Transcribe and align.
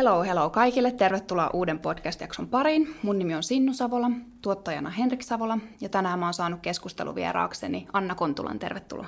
Hello, 0.00 0.22
hello 0.22 0.50
kaikille. 0.50 0.92
Tervetuloa 0.92 1.50
uuden 1.52 1.78
podcast-jakson 1.78 2.48
pariin. 2.48 2.96
Mun 3.02 3.18
nimi 3.18 3.34
on 3.34 3.42
Sinnu 3.42 3.74
Savola, 3.74 4.10
tuottajana 4.42 4.90
Henrik 4.90 5.22
Savola, 5.22 5.58
ja 5.80 5.88
tänään 5.88 6.18
mä 6.18 6.26
oon 6.26 6.34
saanut 6.34 6.60
keskusteluvieraakseni 6.60 7.86
Anna 7.92 8.14
Kontulan. 8.14 8.58
Tervetuloa. 8.58 9.06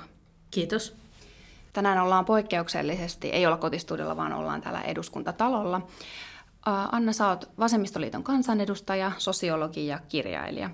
Kiitos. 0.51 0.95
Tänään 1.73 1.99
ollaan 1.99 2.25
poikkeuksellisesti, 2.25 3.29
ei 3.29 3.45
olla 3.45 3.57
kotistudilla, 3.57 4.17
vaan 4.17 4.33
ollaan 4.33 4.61
täällä 4.61 4.81
eduskuntatalolla. 4.81 5.81
Anna, 6.91 7.13
sä 7.13 7.27
oot 7.27 7.49
Vasemmistoliiton 7.59 8.23
kansanedustaja, 8.23 9.11
sosiologi 9.17 9.87
ja 9.87 9.99
kirjailija. 10.09 10.69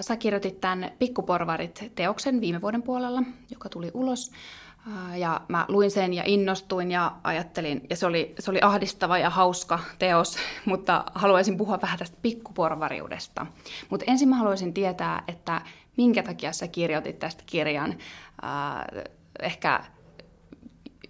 Sä 0.00 0.16
kirjoitit 0.16 0.60
tämän 0.60 0.90
Pikkuporvarit-teoksen 0.98 2.40
viime 2.40 2.60
vuoden 2.60 2.82
puolella, 2.82 3.22
joka 3.50 3.68
tuli 3.68 3.90
ulos. 3.94 4.30
Ja 5.16 5.40
mä 5.48 5.64
luin 5.68 5.90
sen 5.90 6.14
ja 6.14 6.22
innostuin 6.26 6.90
ja 6.90 7.12
ajattelin, 7.24 7.86
ja 7.90 7.96
se 7.96 8.06
oli, 8.06 8.34
se 8.38 8.50
oli 8.50 8.58
ahdistava 8.62 9.18
ja 9.18 9.30
hauska 9.30 9.78
teos, 9.98 10.38
mutta 10.64 11.04
haluaisin 11.14 11.56
puhua 11.56 11.78
vähän 11.82 11.98
tästä 11.98 12.16
pikkuporvariudesta. 12.22 13.46
Mutta 13.90 14.04
ensin 14.08 14.28
mä 14.28 14.36
haluaisin 14.36 14.74
tietää, 14.74 15.22
että 15.28 15.60
minkä 15.96 16.22
takia 16.22 16.52
sä 16.52 16.68
kirjoitit 16.68 17.18
tästä 17.18 17.42
kirjan. 17.46 17.94
Äh, 18.44 19.04
ehkä 19.42 19.84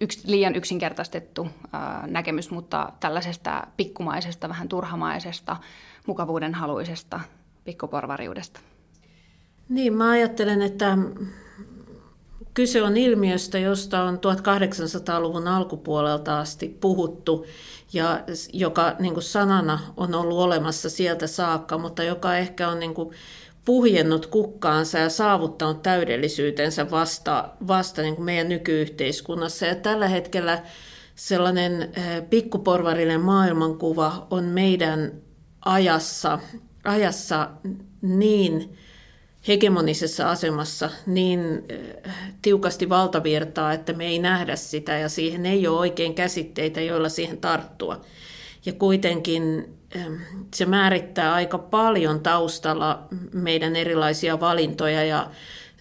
yks, 0.01 0.25
liian 0.25 0.55
yksinkertaistettu 0.55 1.47
äh, 1.75 2.07
näkemys, 2.07 2.51
mutta 2.51 2.91
tällaisesta 2.99 3.67
pikkumaisesta, 3.77 4.49
vähän 4.49 4.69
turhamaisesta, 4.69 5.57
mukavuuden 6.07 6.53
haluisesta 6.53 7.19
pikkuporvariudesta. 7.63 8.59
Niin, 9.69 9.93
mä 9.93 10.09
ajattelen, 10.09 10.61
että 10.61 10.97
Kyse 12.53 12.83
on 12.83 12.97
ilmiöstä, 12.97 13.59
josta 13.59 14.03
on 14.03 14.15
1800-luvun 14.15 15.47
alkupuolelta 15.47 16.39
asti 16.39 16.77
puhuttu 16.81 17.45
ja 17.93 18.23
joka 18.53 18.95
niin 18.99 19.13
kuin 19.13 19.23
sanana 19.23 19.79
on 19.97 20.15
ollut 20.15 20.37
olemassa 20.37 20.89
sieltä 20.89 21.27
saakka, 21.27 21.77
mutta 21.77 22.03
joka 22.03 22.37
ehkä 22.37 22.69
on 22.69 22.79
niin 22.79 22.93
kuin 22.93 23.15
puhjennut 23.65 24.25
kukkaansa 24.25 24.97
ja 24.97 25.09
saavuttanut 25.09 25.81
täydellisyytensä 25.81 26.91
vasta, 26.91 27.49
vasta 27.67 28.01
niin 28.01 28.15
kuin 28.15 28.25
meidän 28.25 28.49
nykyyhteiskunnassa. 28.49 29.65
Ja 29.65 29.75
tällä 29.75 30.07
hetkellä 30.07 30.63
sellainen 31.15 31.81
eh, 31.81 32.29
pikkuporvarinen 32.29 33.21
maailmankuva 33.21 34.27
on 34.29 34.43
meidän 34.43 35.11
ajassa, 35.65 36.39
ajassa 36.83 37.49
niin 38.01 38.77
hegemonisessa 39.47 40.29
asemassa 40.29 40.89
niin 41.05 41.63
äh, 42.07 42.33
tiukasti 42.41 42.89
valtavirtaa, 42.89 43.73
että 43.73 43.93
me 43.93 44.05
ei 44.05 44.19
nähdä 44.19 44.55
sitä 44.55 44.97
ja 44.97 45.09
siihen 45.09 45.45
ei 45.45 45.67
ole 45.67 45.79
oikein 45.79 46.15
käsitteitä, 46.15 46.81
joilla 46.81 47.09
siihen 47.09 47.37
tarttua. 47.37 48.01
Ja 48.65 48.73
kuitenkin 48.73 49.73
ähm, 49.95 50.13
se 50.53 50.65
määrittää 50.65 51.33
aika 51.33 51.57
paljon 51.57 52.19
taustalla 52.19 53.07
meidän 53.33 53.75
erilaisia 53.75 54.39
valintoja 54.39 55.03
ja, 55.05 55.31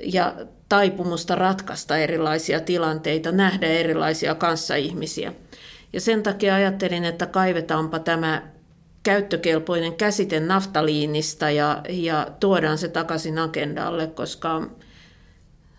ja 0.05 0.35
taipumusta 0.69 1.35
ratkaista 1.35 1.97
erilaisia 1.97 2.61
tilanteita, 2.61 3.33
nähdä 3.33 3.67
erilaisia 3.67 4.35
kanssaihmisiä. 4.35 5.33
Ja 5.93 6.01
sen 6.01 6.23
takia 6.23 6.55
ajattelin, 6.55 7.05
että 7.05 7.27
kaivetaanpa 7.27 7.99
tämä 7.99 8.43
käyttökelpoinen 9.03 9.95
käsite 9.95 10.41
naftaliinista 10.41 11.51
ja, 11.51 11.83
ja 11.89 12.27
tuodaan 12.41 12.79
se 12.79 12.89
takaisin 12.89 13.39
agendalle, 13.39 14.07
koska 14.07 14.67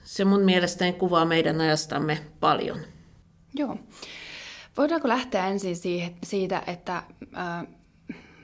se 0.04 0.26
mun 0.26 0.42
mielestäni 0.42 0.94
kuvaa 0.94 1.26
meidän 1.26 1.62
ajastamme 1.62 2.22
paljon. 2.40 2.80
Joo. 3.56 3.78
Voidaanko 4.78 5.08
lähteä 5.08 5.48
ensin 5.48 5.76
siitä, 6.24 6.64
että 6.68 7.04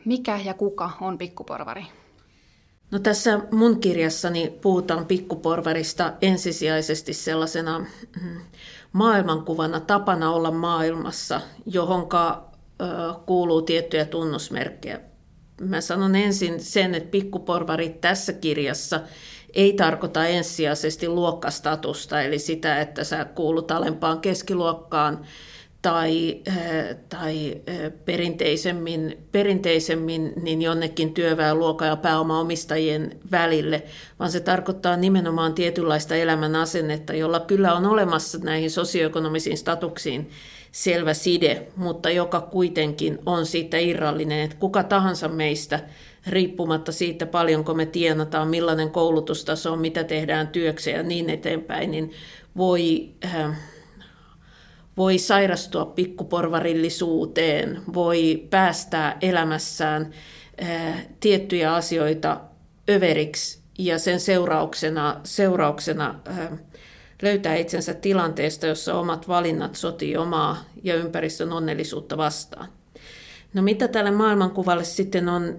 mikä 0.06 0.40
ja 0.46 0.54
kuka 0.54 0.92
on 1.02 1.18
pikkuporvari? 1.18 1.86
No 2.92 3.00
tässä 3.00 3.40
mun 3.52 3.80
kirjassani 3.80 4.58
puhutaan 4.62 5.06
pikkuporvarista 5.06 6.14
ensisijaisesti 6.22 7.14
sellaisena 7.14 7.80
mm, 7.80 8.42
maailmankuvana, 8.94 9.80
tapana 9.80 10.32
olla 10.32 10.52
maailmassa, 10.52 11.42
johonka 11.66 12.47
kuuluu 13.26 13.62
tiettyjä 13.62 14.06
tunnusmerkkejä. 14.06 15.00
Mä 15.62 15.82
sanon 15.82 16.16
ensin 16.16 16.60
sen, 16.60 16.96
että 16.96 17.12
pikkuporvarit 17.12 18.02
tässä 18.02 18.34
kirjassa 18.34 19.00
ei 19.54 19.74
tarkoita 19.74 20.26
ensisijaisesti 20.26 21.08
luokkastatusta, 21.08 22.22
eli 22.22 22.40
sitä, 22.40 22.82
että 22.82 23.04
sä 23.04 23.26
kuulut 23.26 23.72
alempaan 23.72 24.20
keskiluokkaan 24.20 25.26
tai, 25.82 26.42
tai 27.10 27.62
perinteisemmin, 28.06 29.18
perinteisemmin 29.32 30.34
niin 30.42 30.62
jonnekin 30.62 31.14
työväenluokan 31.14 31.88
ja 31.88 31.96
pääomaomistajien 31.96 33.20
välille, 33.32 33.84
vaan 34.20 34.32
se 34.32 34.40
tarkoittaa 34.40 34.98
nimenomaan 34.98 35.54
tietynlaista 35.54 36.16
elämän 36.16 36.56
asennetta, 36.56 37.14
jolla 37.14 37.40
kyllä 37.40 37.74
on 37.74 37.86
olemassa 37.86 38.38
näihin 38.38 38.72
sosioekonomisiin 38.72 39.58
statuksiin 39.58 40.30
selvä 40.78 41.14
side, 41.14 41.68
mutta 41.76 42.10
joka 42.10 42.42
kuitenkin 42.42 43.20
on 43.26 43.46
siitä 43.46 43.78
irrallinen, 43.78 44.40
että 44.40 44.56
kuka 44.60 44.84
tahansa 44.84 45.28
meistä, 45.28 45.80
riippumatta 46.28 46.92
siitä 46.92 47.26
paljonko 47.26 47.74
me 47.74 47.86
tienataan, 47.86 48.48
millainen 48.48 48.92
koulutustaso 48.92 49.74
on, 49.74 49.80
mitä 49.80 50.04
tehdään 50.04 50.48
työkseen 50.48 50.98
ja 50.98 51.04
niin 51.04 51.30
eteenpäin, 51.30 51.92
niin 51.92 52.12
voi, 52.58 53.10
äh, 53.26 53.58
voi 54.98 55.18
sairastua 55.18 55.86
pikkuporvarillisuuteen, 55.86 57.82
voi 57.94 58.48
päästää 58.50 59.18
elämässään 59.22 60.14
äh, 60.64 61.08
tiettyjä 61.20 61.74
asioita 61.74 62.42
överiksi 62.90 63.60
ja 63.78 64.00
sen 64.00 64.20
seurauksena, 64.20 65.22
seurauksena 65.24 66.20
äh, 66.28 66.50
löytää 67.22 67.56
itsensä 67.56 67.94
tilanteesta, 67.94 68.68
jossa 68.68 69.00
omat 69.00 69.28
valinnat 69.28 69.76
sotii 69.76 70.18
omaa 70.18 70.58
ja 70.84 70.96
ympäristön 70.96 71.52
onnellisuutta 71.52 72.18
vastaan. 72.18 72.68
No 73.54 73.62
mitä 73.62 73.88
tälle 73.88 74.12
maailmankuvalle 74.12 74.84
sitten 74.84 75.30
on 75.30 75.58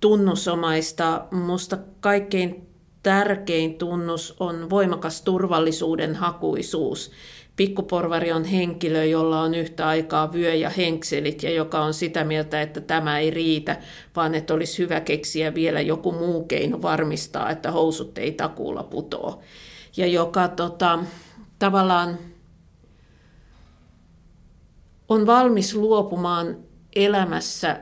tunnusomaista? 0.00 1.24
Minusta 1.30 1.78
kaikkein 2.00 2.66
tärkein 3.02 3.74
tunnus 3.78 4.34
on 4.40 4.70
voimakas 4.70 5.22
turvallisuuden 5.22 6.14
hakuisuus. 6.14 7.10
Pikkuporvari 7.56 8.32
on 8.32 8.44
henkilö, 8.44 9.04
jolla 9.04 9.40
on 9.40 9.54
yhtä 9.54 9.88
aikaa 9.88 10.32
vyö 10.32 10.54
ja 10.54 10.70
henkselit 10.70 11.42
ja 11.42 11.50
joka 11.50 11.80
on 11.80 11.94
sitä 11.94 12.24
mieltä, 12.24 12.62
että 12.62 12.80
tämä 12.80 13.18
ei 13.18 13.30
riitä, 13.30 13.76
vaan 14.16 14.34
että 14.34 14.54
olisi 14.54 14.78
hyvä 14.78 15.00
keksiä 15.00 15.54
vielä 15.54 15.80
joku 15.80 16.12
muu 16.12 16.44
keino 16.44 16.82
varmistaa, 16.82 17.50
että 17.50 17.70
housut 17.70 18.18
ei 18.18 18.32
takuulla 18.32 18.82
putoa 18.82 19.42
ja 19.96 20.06
joka 20.06 20.48
tota, 20.48 20.98
tavallaan 21.58 22.18
on 25.08 25.26
valmis 25.26 25.74
luopumaan 25.74 26.56
elämässä 26.96 27.80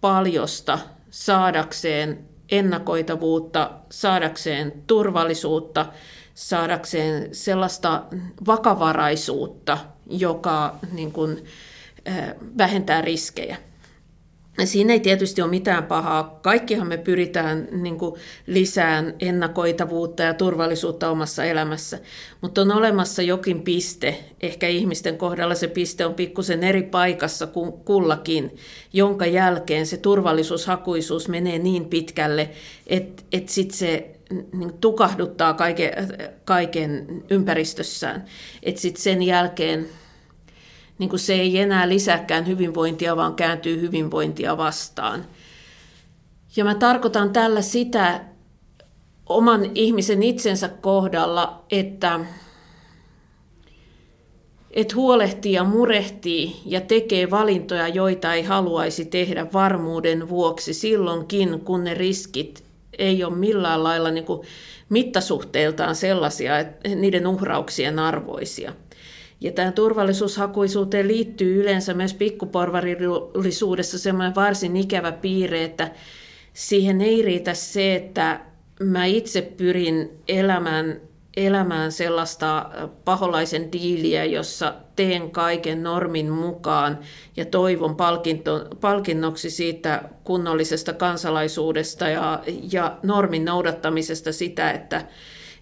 paljosta 0.00 0.78
saadakseen 1.10 2.28
ennakoitavuutta, 2.50 3.70
saadakseen 3.90 4.72
turvallisuutta, 4.86 5.86
saadakseen 6.34 7.34
sellaista 7.34 8.04
vakavaraisuutta, 8.46 9.78
joka 10.06 10.76
niin 10.92 11.12
kuin, 11.12 11.44
vähentää 12.58 13.00
riskejä. 13.00 13.56
Siinä 14.64 14.92
ei 14.92 15.00
tietysti 15.00 15.42
ole 15.42 15.50
mitään 15.50 15.84
pahaa. 15.84 16.38
Kaikkihan 16.42 16.88
me 16.88 16.96
pyritään 16.96 17.68
niin 17.70 17.98
kuin, 17.98 18.14
lisään 18.46 19.14
ennakoitavuutta 19.20 20.22
ja 20.22 20.34
turvallisuutta 20.34 21.10
omassa 21.10 21.44
elämässä, 21.44 21.98
mutta 22.40 22.60
on 22.60 22.72
olemassa 22.72 23.22
jokin 23.22 23.62
piste, 23.62 24.24
ehkä 24.40 24.68
ihmisten 24.68 25.18
kohdalla 25.18 25.54
se 25.54 25.68
piste 25.68 26.06
on 26.06 26.14
pikkusen 26.14 26.64
eri 26.64 26.82
paikassa 26.82 27.46
kuin 27.46 27.72
kullakin, 27.72 28.56
jonka 28.92 29.26
jälkeen 29.26 29.86
se 29.86 29.96
turvallisuushakuisuus 29.96 31.28
menee 31.28 31.58
niin 31.58 31.84
pitkälle, 31.84 32.50
että, 32.86 33.22
että 33.32 33.52
sitten 33.52 33.78
se 33.78 34.10
niin 34.52 34.72
tukahduttaa 34.80 35.54
kaiken, 35.54 35.92
kaiken 36.44 37.22
ympäristössään. 37.30 38.24
Että 38.62 38.80
sitten 38.80 39.02
sen 39.02 39.22
jälkeen 39.22 39.88
niin 40.98 41.10
kuin 41.10 41.20
se 41.20 41.34
ei 41.34 41.58
enää 41.58 41.88
lisääkään 41.88 42.46
hyvinvointia, 42.46 43.16
vaan 43.16 43.34
kääntyy 43.34 43.80
hyvinvointia 43.80 44.56
vastaan. 44.56 45.24
Ja 46.56 46.64
mä 46.64 46.74
tarkoitan 46.74 47.32
tällä 47.32 47.62
sitä 47.62 48.20
oman 49.26 49.70
ihmisen 49.74 50.22
itsensä 50.22 50.68
kohdalla, 50.68 51.64
että, 51.70 52.20
että 54.70 54.94
huolehtii 54.94 55.52
ja 55.52 55.64
murehtii 55.64 56.56
ja 56.66 56.80
tekee 56.80 57.30
valintoja, 57.30 57.88
joita 57.88 58.34
ei 58.34 58.42
haluaisi 58.42 59.04
tehdä 59.04 59.46
varmuuden 59.52 60.28
vuoksi 60.28 60.74
silloinkin, 60.74 61.60
kun 61.60 61.84
ne 61.84 61.94
riskit 61.94 62.64
ei 62.98 63.24
ole 63.24 63.36
millään 63.36 63.84
lailla 63.84 64.10
niin 64.10 64.24
kuin 64.24 64.46
mittasuhteiltaan 64.88 65.96
sellaisia, 65.96 66.58
että 66.58 66.88
niiden 66.88 67.26
uhrauksien 67.26 67.98
arvoisia– 67.98 68.72
Ja 69.40 69.52
tähän 69.52 69.72
turvallisuushakuisuuteen 69.72 71.08
liittyy 71.08 71.60
yleensä 71.60 71.94
myös 71.94 72.14
pikkuporvarillisuudessa 72.14 73.98
semmoinen 73.98 74.34
varsin 74.34 74.76
ikävä 74.76 75.12
piirre, 75.12 75.64
että 75.64 75.90
siihen 76.52 77.00
ei 77.00 77.22
riitä 77.22 77.54
se, 77.54 77.94
että 77.94 78.40
mä 78.80 79.04
itse 79.04 79.42
pyrin 79.42 80.10
elämään, 80.28 81.00
elämään 81.36 81.92
sellaista 81.92 82.70
paholaisen 83.04 83.72
diiliä, 83.72 84.24
jossa 84.24 84.74
teen 84.96 85.30
kaiken 85.30 85.82
normin 85.82 86.30
mukaan 86.30 86.98
ja 87.36 87.44
toivon 87.44 87.96
palkinto, 87.96 88.68
palkinnoksi 88.80 89.50
siitä 89.50 90.02
kunnollisesta 90.24 90.92
kansalaisuudesta 90.92 92.08
ja, 92.08 92.42
ja 92.72 92.98
normin 93.02 93.44
noudattamisesta 93.44 94.32
sitä, 94.32 94.70
että, 94.70 95.04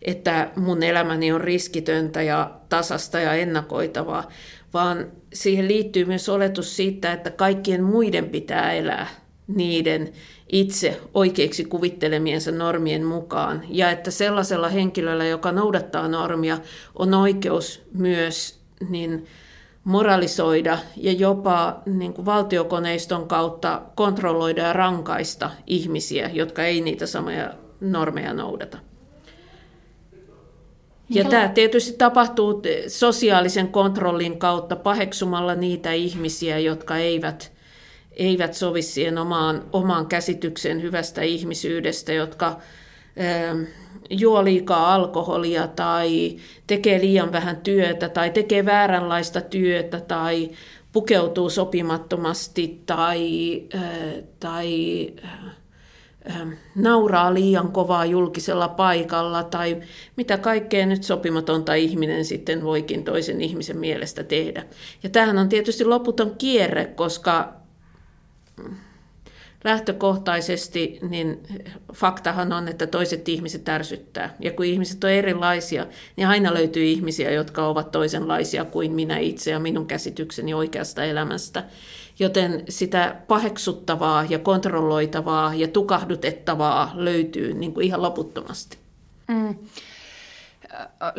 että 0.06 0.50
mun 0.56 0.82
elämäni 0.82 1.32
on 1.32 1.41
riskitöntä 1.41 2.23
ja 2.23 2.50
tasasta 2.69 3.20
ja 3.20 3.35
ennakoitavaa, 3.35 4.29
vaan 4.75 5.06
siihen 5.32 5.69
liittyy 5.69 6.05
myös 6.05 6.29
oletus 6.29 6.76
siitä, 6.76 7.12
että 7.12 7.31
kaikkien 7.31 7.82
muiden 7.82 8.29
pitää 8.29 8.73
elää 8.73 9.06
niiden 9.47 10.12
itse 10.53 11.00
oikeiksi 11.14 11.64
kuvittelemiensa 11.64 12.50
normien 12.53 13.05
mukaan. 13.05 13.62
Ja 13.69 13.91
että 13.91 14.11
sellaisella 14.11 14.69
henkilöllä, 14.69 15.25
joka 15.25 15.53
noudattaa 15.53 16.09
normia, 16.09 16.59
on 16.94 17.14
oikeus 17.14 17.82
myös 17.93 18.61
niin 18.88 19.26
moralisoida 19.85 20.79
ja 20.97 21.12
jopa 21.12 21.82
niin 21.87 22.12
kuin 22.12 22.26
valtiokoneiston 22.26 23.29
kautta 23.29 23.82
kontrolloida 23.94 24.62
ja 24.62 24.73
rankaista 24.73 25.50
ihmisiä, 25.67 26.31
jotka 26.32 26.64
ei 26.64 26.81
niitä 26.81 27.06
samoja 27.06 27.52
normeja 27.81 28.35
noudata. 28.35 28.79
Ja 31.08 31.25
tämä 31.25 31.49
tietysti 31.49 31.97
tapahtuu 31.99 32.62
sosiaalisen 32.88 33.69
kontrollin 33.69 34.38
kautta 34.38 34.76
paheksumalla 34.76 35.55
niitä 35.55 35.93
ihmisiä, 35.93 36.58
jotka 36.58 36.97
eivät, 36.97 37.53
eivät 38.12 38.55
sovi 38.55 38.82
siihen 38.82 39.19
omaan, 39.19 39.64
omaan 39.73 40.06
käsitykseen 40.06 40.82
hyvästä 40.82 41.23
ihmisyydestä, 41.23 42.12
jotka 42.12 42.61
ähm, 43.20 43.62
juo 44.11 44.44
liikaa 44.44 44.94
alkoholia 44.94 45.69
tai 45.69 46.37
tekee 46.67 47.00
liian 47.00 47.32
vähän 47.32 47.56
työtä 47.56 48.09
tai 48.09 48.31
tekee 48.31 48.64
vääränlaista 48.64 49.41
työtä 49.41 50.00
tai 50.00 50.50
pukeutuu 50.93 51.50
sopimattomasti 51.50 52.82
tai, 52.87 53.62
äh, 53.75 53.82
tai 54.41 55.12
äh, 55.25 55.31
nauraa 56.75 57.34
liian 57.34 57.73
kovaa 57.73 58.05
julkisella 58.05 58.69
paikalla 58.69 59.43
tai 59.43 59.82
mitä 60.17 60.38
kaikkea 60.38 60.87
nyt 60.87 61.05
sopimatonta 61.05 61.75
ihminen 61.75 62.25
sitten 62.25 62.64
voikin 62.64 63.05
toisen 63.05 63.40
ihmisen 63.40 63.78
mielestä 63.78 64.25
tehdä. 64.25 64.64
Ja 65.02 65.08
tämähän 65.08 65.38
on 65.38 65.49
tietysti 65.49 65.84
loputon 65.84 66.34
kierre, 66.38 66.84
koska 66.84 67.52
lähtökohtaisesti 69.64 70.99
niin 71.08 71.43
faktahan 71.94 72.52
on, 72.52 72.69
että 72.69 72.87
toiset 72.87 73.28
ihmiset 73.28 73.69
ärsyttää. 73.69 74.34
Ja 74.40 74.52
kun 74.52 74.64
ihmiset 74.64 75.05
on 75.05 75.11
erilaisia, 75.11 75.87
niin 76.17 76.28
aina 76.28 76.55
löytyy 76.55 76.84
ihmisiä, 76.84 77.31
jotka 77.31 77.67
ovat 77.67 77.90
toisenlaisia 77.90 78.64
kuin 78.64 78.93
minä 78.93 79.19
itse 79.19 79.50
ja 79.50 79.61
minun 79.61 79.87
käsitykseni 79.87 80.55
oikeasta 80.55 81.05
elämästä 81.05 81.64
joten 82.18 82.64
sitä 82.68 83.16
paheksuttavaa 83.28 84.24
ja 84.28 84.38
kontrolloitavaa 84.38 85.54
ja 85.54 85.68
tukahdutettavaa 85.68 86.92
löytyy 86.94 87.54
niin 87.54 87.74
kuin 87.74 87.86
ihan 87.86 88.02
loputtomasti. 88.02 88.78
Mm. 89.28 89.54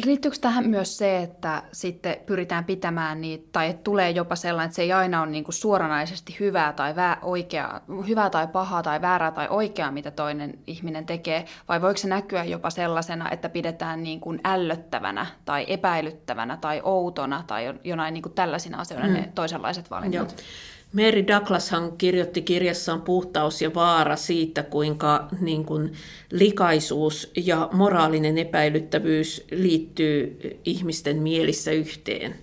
Liittyykö 0.06 0.38
tähän 0.42 0.70
myös 0.70 0.98
se, 0.98 1.18
että 1.18 1.64
sitten 1.72 2.18
pyritään 2.26 2.66
pitämään 2.66 3.22
niitä, 3.22 3.48
tai 3.52 3.70
että 3.70 3.84
tulee 3.84 4.10
jopa 4.10 4.36
sellainen, 4.36 4.66
että 4.66 4.76
se 4.76 4.82
ei 4.82 4.94
aina 4.94 5.22
ole 5.22 5.32
niin 5.32 5.44
kuin 5.44 5.56
suoranaisesti 5.56 6.38
hyvää 6.40 6.74
tai 6.74 6.94
vä- 6.94 7.18
oikeaa, 7.22 7.82
hyvää 8.08 8.30
tai 8.30 8.48
pahaa 8.48 8.84
tai 8.84 9.02
väärää 9.02 9.32
tai 9.32 9.48
oikeaa, 9.50 9.92
mitä 9.92 10.12
toinen 10.12 10.60
ihminen 10.68 11.06
tekee, 11.06 11.46
vai 11.68 11.82
voiko 11.82 11.98
se 11.98 12.08
näkyä 12.08 12.44
jopa 12.44 12.70
sellaisena, 12.70 13.32
että 13.32 13.50
pidetään 13.50 14.04
niin 14.04 14.20
kuin 14.20 14.40
ällöttävänä 14.46 15.26
tai 15.46 15.66
epäilyttävänä 15.68 16.58
tai 16.58 16.82
outona 16.84 17.44
tai 17.48 17.74
jonain 17.84 18.14
niin 18.14 18.24
kuin 18.24 18.34
tällaisina 18.34 18.80
asioina 18.80 19.08
mm. 19.08 19.14
ne 19.14 19.32
toisenlaiset 19.36 19.92
valinnat? 19.92 20.14
Joo. 20.14 20.46
Mary 20.94 21.28
Douglashan 21.28 21.98
kirjoitti 21.98 22.42
kirjassaan 22.42 23.02
Puhtaus 23.02 23.62
ja 23.62 23.74
vaara 23.74 24.16
siitä, 24.16 24.64
kuinka 24.64 25.28
niin 25.40 25.66
kuin 25.66 25.94
likaisuus 26.32 27.32
ja 27.36 27.70
moraalinen 27.74 28.38
epäilyttävyys 28.38 29.46
liittyy 29.52 30.40
ihmisten 30.66 31.18
mielissä 31.22 31.72
yhteen. 31.72 32.36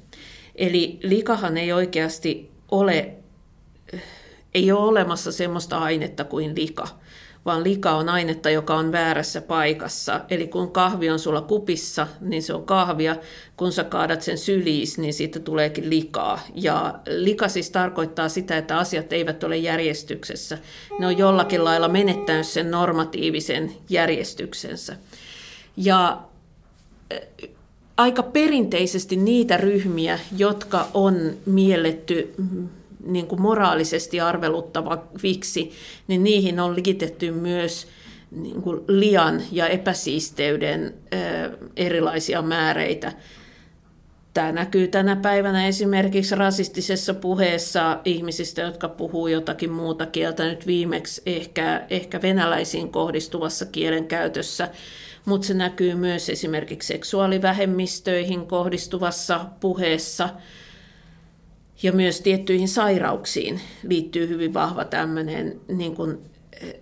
Eli 0.57 0.99
likahan 1.03 1.57
ei 1.57 1.73
oikeasti 1.73 2.51
ole, 2.71 3.15
ei 4.55 4.73
ole 4.73 4.89
olemassa 4.89 5.33
semmoista 5.33 5.79
ainetta 5.79 6.25
kuin 6.25 6.55
lika– 6.57 6.89
vaan 7.45 7.65
lika 7.65 7.91
on 7.91 8.09
ainetta, 8.09 8.51
joka 8.51 8.75
on 8.75 8.93
väärässä 8.93 9.41
paikassa. 9.41 10.21
Eli 10.31 10.47
kun 10.49 10.71
kahvi 10.71 11.11
on 11.11 11.19
sulla 11.19 11.41
kupissa, 11.41 12.07
niin 12.21 12.43
se 12.43 12.55
on 12.55 12.67
kahvia. 12.67 13.17
Kun 13.57 13.73
sä 13.73 13.85
kaadat 13.85 14.23
sen 14.23 14.39
syliis, 14.39 14.99
niin 14.99 15.15
siitä 15.15 15.41
tuleekin 15.41 15.91
likaa. 15.91 16.41
Ja 16.55 16.99
lika 17.07 17.49
siis 17.49 17.71
tarkoittaa 17.71 18.29
sitä, 18.29 18.59
että 18.59 18.79
asiat 18.79 19.13
eivät 19.13 19.45
ole 19.45 19.57
järjestyksessä. 19.57 20.59
Ne 20.99 21.07
on 21.07 21.19
jollakin 21.19 21.65
lailla 21.65 21.89
menettänyt 21.89 22.47
sen 22.47 22.71
normatiivisen 22.71 23.73
järjestyksensä. 23.89 24.97
Ja 25.77 26.21
aika 27.97 28.23
perinteisesti 28.23 29.17
niitä 29.17 29.57
ryhmiä, 29.57 30.19
jotka 30.37 30.89
on 30.95 31.31
mielletty 31.47 32.35
niin 33.07 33.27
kuin 33.27 33.43
moraalisesti 33.43 34.21
arveluttaviksi, 34.21 35.73
niin 36.09 36.25
niihin 36.25 36.61
on 36.61 36.77
liitetty 36.77 37.31
myös 37.31 37.87
niin 38.31 38.63
kuin 38.63 38.81
lian 38.89 39.43
ja 39.53 39.69
epäsiisteyden 39.69 40.95
erilaisia 41.77 42.43
määreitä. 42.43 43.13
Tämä 44.35 44.53
näkyy 44.53 44.89
tänä 44.89 45.17
päivänä 45.17 45.67
esimerkiksi 45.67 46.35
rasistisessa 46.35 47.15
puheessa 47.15 48.01
ihmisistä, 48.05 48.63
jotka 48.63 48.89
puhuu 48.89 49.27
jotakin 49.27 49.71
muuta 49.71 50.07
kieltä, 50.07 50.45
nyt 50.45 50.67
viimeksi 50.67 51.23
ehkä, 51.27 51.87
ehkä 51.91 52.23
venäläisiin 52.23 52.93
kohdistuvassa 52.93 53.67
kielenkäytössä, 53.67 54.69
mutta 55.25 55.47
se 55.47 55.55
näkyy 55.55 55.95
myös 55.95 56.29
esimerkiksi 56.29 56.87
seksuaalivähemmistöihin 56.87 58.47
kohdistuvassa 58.47 59.47
puheessa– 59.61 60.29
ja 61.85 61.93
myös 61.93 62.21
tiettyihin 62.21 62.69
sairauksiin 62.69 63.61
liittyy 63.89 64.29
hyvin 64.29 64.55
vahva 64.55 64.85
tämmöinen 64.85 65.61
niin 65.69 65.95
kuin 65.95 66.19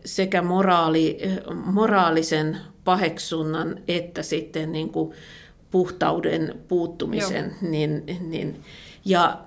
sekä 0.04 0.42
moraali, 0.42 1.18
moraalisen 1.54 2.56
paheksunnan 2.84 3.78
että 3.88 4.22
sitten 4.22 4.72
niin 4.72 4.88
kuin 4.88 5.12
puhtauden 5.70 6.54
puuttumisen. 6.68 7.54
Niin, 7.60 8.04
niin, 8.20 8.60
ja 9.04 9.38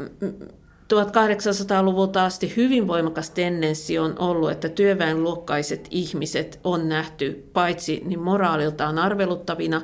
1800-luvulta 0.94 2.26
asti 2.26 2.54
hyvin 2.58 2.88
voimakas 2.88 3.30
tendenssi 3.30 4.00
on 4.00 4.20
ollut, 4.20 4.52
että 4.52 4.70
työväenluokkaiset 4.70 5.88
ihmiset 5.92 6.60
on 6.64 6.90
nähty 6.90 7.50
paitsi 7.54 8.02
niin 8.06 8.20
moraaliltaan 8.20 9.00
arveluttavina, 9.00 9.82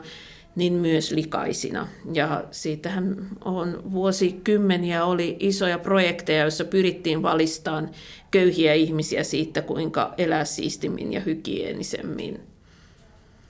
niin 0.56 0.74
myös 0.74 1.12
likaisina. 1.12 1.88
Ja 2.14 2.44
siitähän 2.52 3.28
on 3.46 3.92
vuosikymmeniä 3.92 5.06
oli 5.06 5.38
isoja 5.40 5.80
projekteja, 5.80 6.42
joissa 6.42 6.66
pyrittiin 6.66 7.22
valistamaan 7.24 7.90
köyhiä 8.32 8.74
ihmisiä 8.74 9.24
siitä, 9.24 9.62
kuinka 9.62 10.14
elää 10.18 10.46
siistimmin 10.46 11.14
ja 11.14 11.20
hygienisemmin. 11.20 12.40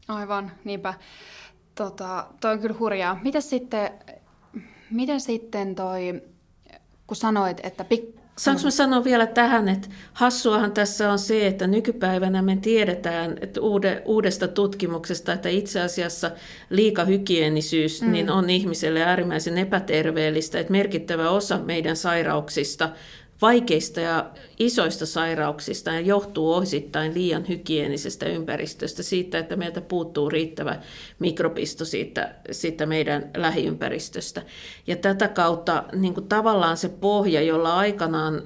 Aivan, 0.08 0.52
niinpä. 0.64 0.94
Tota, 1.76 2.28
toi 2.40 2.52
on 2.52 2.60
kyllä 2.60 2.76
hurjaa. 2.80 3.20
Miten 3.24 3.42
sitten, 3.42 3.92
miten 4.90 5.22
sitten 5.22 5.76
toi, 5.76 6.22
kun 7.08 7.18
sanoit, 7.18 7.60
että 7.64 7.84
pik, 7.84 8.21
Saanko 8.38 8.64
mä 8.64 8.72
sanoa 8.72 9.04
vielä 9.04 9.26
tähän, 9.26 9.70
että 9.70 9.88
hassuahan 10.14 10.72
tässä 10.72 11.12
on 11.12 11.20
se, 11.20 11.48
että 11.48 11.68
nykypäivänä 11.68 12.42
me 12.42 12.58
tiedetään 12.62 13.38
että 13.42 13.62
uudesta 14.06 14.48
tutkimuksesta, 14.48 15.34
että 15.34 15.50
itse 15.50 15.82
asiassa 15.82 16.32
liikahygienisyys 16.70 18.02
mm. 18.02 18.12
niin 18.12 18.30
on 18.30 18.50
ihmiselle 18.50 19.04
äärimmäisen 19.04 19.58
epäterveellistä, 19.58 20.60
että 20.60 20.72
merkittävä 20.72 21.30
osa 21.30 21.58
meidän 21.58 21.96
sairauksista 21.96 22.90
vaikeista 23.42 24.00
ja 24.00 24.30
isoista 24.60 25.06
sairauksista 25.06 25.92
ja 25.92 26.00
johtuu 26.00 26.54
osittain 26.54 27.14
liian 27.14 27.48
hygienisestä 27.48 28.26
ympäristöstä, 28.26 29.04
siitä, 29.04 29.40
että 29.40 29.56
meiltä 29.56 29.82
puuttuu 29.82 30.30
riittävä 30.30 30.80
mikrobisto 31.20 31.86
siitä, 31.86 32.36
siitä 32.52 32.86
meidän 32.86 33.32
lähiympäristöstä. 33.38 34.42
Ja 34.88 34.96
tätä 34.96 35.28
kautta 35.28 35.84
niin 35.94 36.14
kuin 36.14 36.28
tavallaan 36.28 36.78
se 36.78 36.90
pohja, 36.90 37.42
jolla 37.42 37.78
aikanaan 37.78 38.42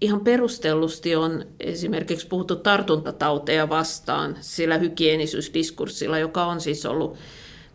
ihan 0.00 0.20
perustellusti 0.20 1.16
on 1.16 1.46
esimerkiksi 1.60 2.26
puhuttu 2.26 2.56
tartuntatauteja 2.56 3.68
vastaan 3.68 4.36
sillä 4.40 4.78
hygienisyysdiskurssilla, 4.78 6.18
joka 6.18 6.46
on 6.46 6.60
siis 6.60 6.86
ollut 6.86 7.16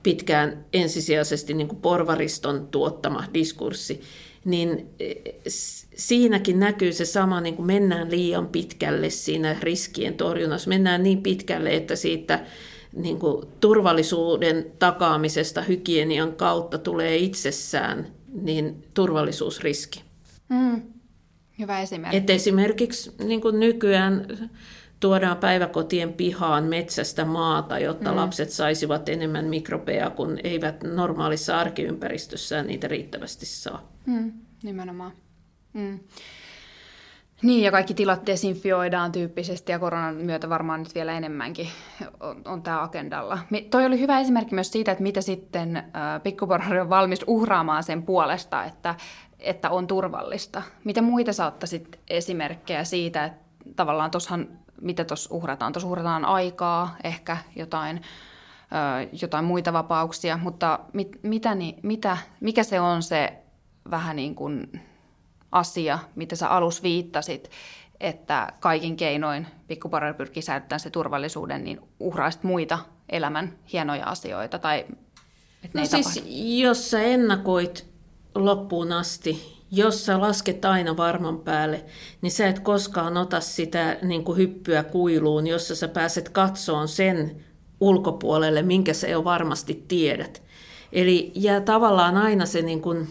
pitkään 0.04 0.66
ensisijaisesti 0.74 1.54
niin 1.54 1.68
kuin 1.68 1.82
porvariston 1.82 2.68
tuottama 2.68 3.24
diskurssi, 3.34 4.02
niin 4.46 4.90
e, 5.00 5.14
siinäkin 5.96 6.60
näkyy 6.60 6.94
se 6.94 7.06
sama, 7.06 7.42
niin 7.42 7.56
kuin 7.56 7.66
mennään 7.66 8.12
liian 8.12 8.48
pitkälle 8.48 9.10
siinä 9.10 9.56
riskien 9.62 10.14
torjunnassa. 10.14 10.70
Mennään 10.70 11.04
niin 11.04 11.24
pitkälle, 11.24 11.76
että 11.76 11.96
siitä 11.96 12.46
niin 12.96 13.20
kuin 13.20 13.48
turvallisuuden 13.60 14.72
takaamisesta 14.80 15.62
hygienian 15.62 16.34
kautta 16.34 16.78
tulee 16.78 17.18
itsessään 17.18 18.08
niin 18.42 18.84
turvallisuusriski. 18.94 20.04
Mm, 20.50 20.82
hyvä 21.60 21.82
esimerkki. 21.82 22.18
Et 22.18 22.30
esimerkiksi 22.30 23.12
niin 23.24 23.42
kuin 23.42 23.60
nykyään 23.60 24.50
tuodaan 25.04 25.38
päiväkotien 25.38 26.14
pihaan 26.14 26.64
metsästä 26.64 27.26
maata, 27.26 27.80
jotta 27.80 28.12
mm. 28.12 28.18
lapset 28.18 28.50
saisivat 28.50 29.10
enemmän 29.10 29.46
mikrobeja, 29.46 30.10
kun 30.10 30.38
eivät 30.44 30.84
normaalissa 30.84 31.60
arkiympäristössään 31.60 32.68
niitä 32.68 32.88
riittävästi 32.88 33.46
saa. 33.46 33.92
Mm, 34.06 34.32
nimenomaan. 34.64 35.12
Mm. 35.74 36.00
Niin, 37.42 37.64
ja 37.64 37.72
kaikki 37.72 37.94
tilat 37.94 38.26
desinfioidaan 38.26 39.12
tyyppisesti, 39.12 39.72
ja 39.72 39.80
koronan 39.80 40.16
myötä 40.16 40.50
varmaan 40.50 40.84
nyt 40.84 40.96
vielä 40.96 41.14
enemmänkin 41.14 41.68
on, 42.20 42.42
on 42.46 42.62
tämä 42.62 42.84
agendalla. 42.84 43.40
Toi 43.70 43.86
oli 43.86 44.00
hyvä 44.00 44.20
esimerkki 44.20 44.56
myös 44.56 44.72
siitä, 44.72 44.92
että 44.92 45.04
mitä 45.04 45.22
sitten 45.22 45.78
äh, 45.78 45.84
pikkuporhari 46.24 46.80
on 46.80 46.90
valmis 46.90 47.24
uhraamaan 47.28 47.84
sen 47.84 48.04
puolesta, 48.04 48.64
että, 48.64 48.96
että 49.40 49.70
on 49.70 49.88
turvallista. 49.88 50.62
Mitä 50.84 51.02
muita 51.02 51.34
saattaisit 51.34 52.00
esimerkkejä 52.10 52.84
siitä, 52.84 53.26
että 53.26 53.44
tavallaan 53.76 54.12
tuossahan, 54.12 54.63
mitä 54.84 55.06
tuossa 55.06 55.36
uhrataan? 55.36 55.74
Tuossa 55.74 55.88
uhrataan 55.88 56.26
aikaa, 56.26 56.96
ehkä 57.04 57.38
jotain, 57.56 57.98
äh, 57.98 59.08
jotain 59.22 59.46
muita 59.46 59.74
vapauksia, 59.74 60.38
mutta 60.38 60.80
mit, 60.94 61.20
mitä, 61.24 61.56
niin, 61.56 61.76
mitä, 61.84 62.18
mikä 62.40 62.64
se 62.64 62.80
on 62.80 63.04
se 63.04 63.34
vähän 63.92 64.16
niin 64.16 64.36
kuin 64.36 64.82
asia, 65.52 66.00
mitä 66.16 66.36
sä 66.36 66.48
alus 66.48 66.84
viittasit, 66.84 67.50
että 68.00 68.54
kaikin 68.60 68.96
keinoin 68.96 69.48
pikkuparari 69.68 70.14
pyrkii 70.14 70.44
säilyttämään 70.44 70.80
se 70.80 70.90
turvallisuuden, 70.90 71.64
niin 71.64 71.80
uhraisit 72.00 72.44
muita 72.44 72.80
elämän 73.10 73.54
hienoja 73.74 74.06
asioita 74.06 74.60
tai 74.60 74.86
että 75.64 75.80
no 75.80 75.86
siis, 75.86 76.08
tapahdu. 76.08 76.30
jos 76.62 76.92
sä 76.92 77.02
ennakoit 77.02 77.94
loppuun 78.36 78.92
asti, 78.92 79.63
jos 79.76 80.06
sä 80.06 80.22
lasket 80.22 80.66
aina 80.66 80.98
varman 80.98 81.40
päälle, 81.40 81.86
niin 82.22 82.32
sä 82.32 82.48
et 82.48 82.60
koskaan 82.60 83.18
ota 83.18 83.40
sitä 83.40 83.98
niin 84.02 84.24
kuin 84.24 84.38
hyppyä 84.38 84.84
kuiluun, 84.84 85.48
jossa 85.48 85.76
sä 85.76 85.88
pääset 85.88 86.30
katsoon 86.30 86.88
sen 86.88 87.44
ulkopuolelle, 87.80 88.62
minkä 88.62 88.94
sä 88.94 89.08
jo 89.08 89.24
varmasti 89.24 89.86
tiedät. 89.88 90.44
Eli 90.92 91.32
jää 91.36 91.62
tavallaan 91.62 92.18
aina 92.18 92.46
se 92.46 92.62
niin 92.62 92.82
kuin, 92.82 93.08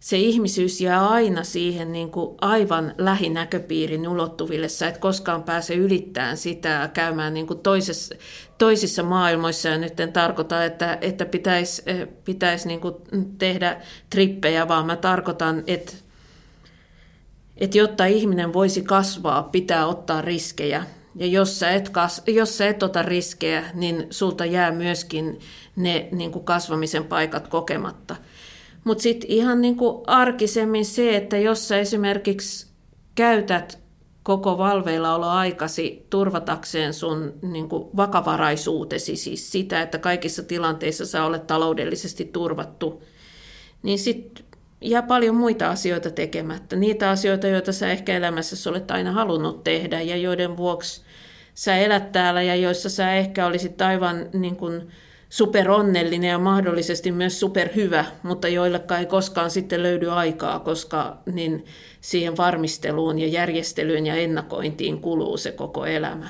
se 0.00 0.18
ihmisyys 0.18 0.80
jää 0.80 1.08
aina 1.08 1.44
siihen 1.44 1.92
niin 1.92 2.10
kuin 2.10 2.36
aivan 2.40 2.94
lähinäköpiirin 2.98 4.08
ulottuville. 4.08 4.68
Sä 4.68 4.88
et 4.88 4.98
koskaan 4.98 5.42
pääse 5.42 5.74
ylittämään 5.74 6.36
sitä 6.36 6.90
käymään 6.94 7.34
niin 7.34 7.46
kuin 7.46 7.58
toisessa, 7.58 8.14
toisissa 8.58 9.02
maailmoissa. 9.02 9.68
Ja 9.68 9.78
nyt 9.78 10.00
en 10.00 10.12
tarkoita, 10.12 10.64
että, 10.64 10.98
että 11.00 11.26
pitäisi, 11.26 11.82
eh, 11.86 12.08
pitäisi 12.24 12.68
niin 12.68 12.80
kuin 12.80 12.94
tehdä 13.38 13.80
trippejä, 14.10 14.68
vaan 14.68 14.86
mä 14.86 14.96
tarkoitan, 14.96 15.62
että, 15.66 15.92
että 17.56 17.78
jotta 17.78 18.06
ihminen 18.06 18.52
voisi 18.52 18.82
kasvaa, 18.82 19.42
pitää 19.42 19.86
ottaa 19.86 20.20
riskejä. 20.20 20.84
Ja 21.14 21.26
jos 21.26 21.58
sä 21.58 21.70
et, 21.70 21.88
kas, 21.88 22.22
jos 22.26 22.58
sä 22.58 22.68
et 22.68 22.82
ota 22.82 23.02
riskejä, 23.02 23.64
niin 23.74 24.06
sulta 24.10 24.44
jää 24.44 24.70
myöskin 24.72 25.40
ne 25.76 26.08
niin 26.12 26.32
kuin 26.32 26.44
kasvamisen 26.44 27.04
paikat 27.04 27.48
kokematta– 27.48 28.16
mutta 28.84 29.02
sitten 29.02 29.30
ihan 29.30 29.60
niin 29.60 29.76
kuin 29.76 30.02
arkisemmin 30.06 30.84
se, 30.84 31.16
että 31.16 31.38
jos 31.38 31.68
sä 31.68 31.78
esimerkiksi 31.78 32.66
käytät 33.14 33.78
koko 34.22 34.58
valveillaoloaikasi 34.58 36.06
turvatakseen 36.10 36.94
sun 36.94 37.34
niin 37.42 37.68
kuin 37.68 37.88
vakavaraisuutesi, 37.96 39.16
siis 39.16 39.52
sitä, 39.52 39.82
että 39.82 39.98
kaikissa 39.98 40.42
tilanteissa 40.42 41.06
sä 41.06 41.24
olet 41.24 41.46
taloudellisesti 41.46 42.24
turvattu, 42.24 43.02
niin 43.82 43.98
sitten 43.98 44.44
jää 44.80 45.02
paljon 45.02 45.34
muita 45.34 45.70
asioita 45.70 46.10
tekemättä. 46.10 46.76
Niitä 46.76 47.10
asioita, 47.10 47.46
joita 47.46 47.72
sä 47.72 47.90
ehkä 47.90 48.16
elämässä 48.16 48.70
olet 48.70 48.90
aina 48.90 49.12
halunnut 49.12 49.64
tehdä 49.64 50.00
ja 50.00 50.16
joiden 50.16 50.56
vuoksi 50.56 51.02
sä 51.54 51.76
elät 51.76 52.12
täällä 52.12 52.42
ja 52.42 52.56
joissa 52.56 52.90
sä 52.90 53.14
ehkä 53.14 53.46
olisit 53.46 53.82
aivan 53.82 54.28
niin 54.32 54.56
kuin, 54.56 54.90
superonnellinen 55.30 56.30
ja 56.30 56.38
mahdollisesti 56.38 57.12
myös 57.12 57.40
superhyvä, 57.40 58.04
mutta 58.22 58.48
joillekaan 58.48 59.00
ei 59.00 59.06
koskaan 59.06 59.50
sitten 59.50 59.82
löydy 59.82 60.10
aikaa, 60.10 60.60
koska 60.60 61.16
niin 61.32 61.64
siihen 62.00 62.36
varmisteluun 62.36 63.18
ja 63.18 63.26
järjestelyyn 63.26 64.06
ja 64.06 64.14
ennakointiin 64.14 65.00
kuluu 65.00 65.36
se 65.36 65.52
koko 65.52 65.86
elämä. 65.86 66.28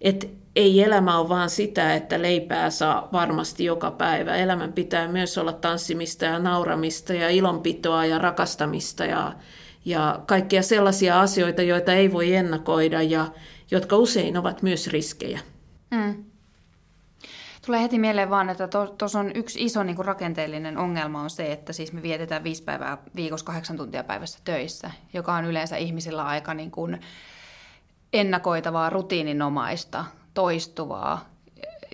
Et 0.00 0.30
ei 0.56 0.82
elämä 0.82 1.18
ole 1.18 1.28
vaan 1.28 1.50
sitä, 1.50 1.94
että 1.94 2.22
leipää 2.22 2.70
saa 2.70 3.08
varmasti 3.12 3.64
joka 3.64 3.90
päivä. 3.90 4.36
Elämän 4.36 4.72
pitää 4.72 5.08
myös 5.08 5.38
olla 5.38 5.52
tanssimista 5.52 6.24
ja 6.24 6.38
nauramista 6.38 7.14
ja 7.14 7.28
ilonpitoa 7.28 8.06
ja 8.06 8.18
rakastamista 8.18 9.04
ja, 9.04 9.32
ja 9.84 10.20
kaikkia 10.26 10.62
sellaisia 10.62 11.20
asioita, 11.20 11.62
joita 11.62 11.92
ei 11.92 12.12
voi 12.12 12.34
ennakoida 12.34 13.02
ja 13.02 13.26
jotka 13.70 13.96
usein 13.96 14.36
ovat 14.36 14.62
myös 14.62 14.86
riskejä. 14.86 15.40
Mm. 15.90 16.24
Tulee 17.66 17.82
heti 17.82 17.98
mieleen 17.98 18.30
vaan, 18.30 18.50
että 18.50 18.68
tuossa 18.98 19.20
on 19.20 19.30
yksi 19.34 19.64
iso 19.64 19.82
niin 19.82 19.96
kuin 19.96 20.06
rakenteellinen 20.06 20.78
ongelma 20.78 21.20
on 21.20 21.30
se, 21.30 21.52
että 21.52 21.72
siis 21.72 21.92
me 21.92 22.02
vietetään 22.02 22.44
viisi 22.44 22.62
päivää 22.62 22.98
viikossa 23.16 23.46
kahdeksan 23.46 23.76
tuntia 23.76 24.04
päivässä 24.04 24.38
töissä, 24.44 24.90
joka 25.12 25.34
on 25.34 25.44
yleensä 25.44 25.76
ihmisillä 25.76 26.24
aika 26.24 26.54
niin 26.54 26.70
kuin 26.70 27.00
ennakoitavaa, 28.12 28.90
rutiininomaista, 28.90 30.04
toistuvaa. 30.34 31.24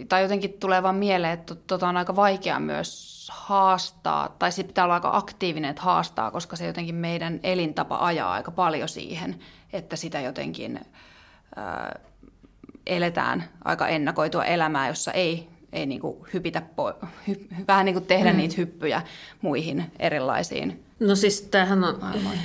Tai 0.08 0.22
jotenkin 0.22 0.52
tulee 0.52 0.82
vaan 0.82 0.94
mieleen, 0.94 1.32
että 1.32 1.54
tota 1.54 1.88
on 1.88 1.96
aika 1.96 2.16
vaikea 2.16 2.60
myös 2.60 3.28
haastaa, 3.32 4.28
tai 4.38 4.52
sitten 4.52 4.68
pitää 4.68 4.84
olla 4.84 4.94
aika 4.94 5.16
aktiivinen, 5.16 5.70
että 5.70 5.82
haastaa, 5.82 6.30
koska 6.30 6.56
se 6.56 6.66
jotenkin 6.66 6.94
meidän 6.94 7.40
elintapa 7.42 8.06
ajaa 8.06 8.32
aika 8.32 8.50
paljon 8.50 8.88
siihen, 8.88 9.38
että 9.72 9.96
sitä 9.96 10.20
jotenkin 10.20 10.80
äh, 11.58 12.02
eletään 12.86 13.44
aika 13.64 13.88
ennakoitua 13.88 14.44
elämää, 14.44 14.88
jossa 14.88 15.12
ei 15.12 15.52
ei 15.72 15.86
niin 15.86 16.00
kuin 16.00 16.16
hypitä 16.34 16.62
po- 16.76 17.06
hy, 17.28 17.36
vähän 17.68 17.84
niin 17.84 17.94
kuin 17.94 18.06
tehdä 18.06 18.32
mm. 18.32 18.36
niitä 18.36 18.54
hyppyjä 18.58 19.02
muihin 19.42 19.84
erilaisiin 19.98 20.82
No 21.00 21.14
siis 21.16 21.42
tämähän 21.42 21.84
on 21.84 21.98
maailmoihin. 22.00 22.40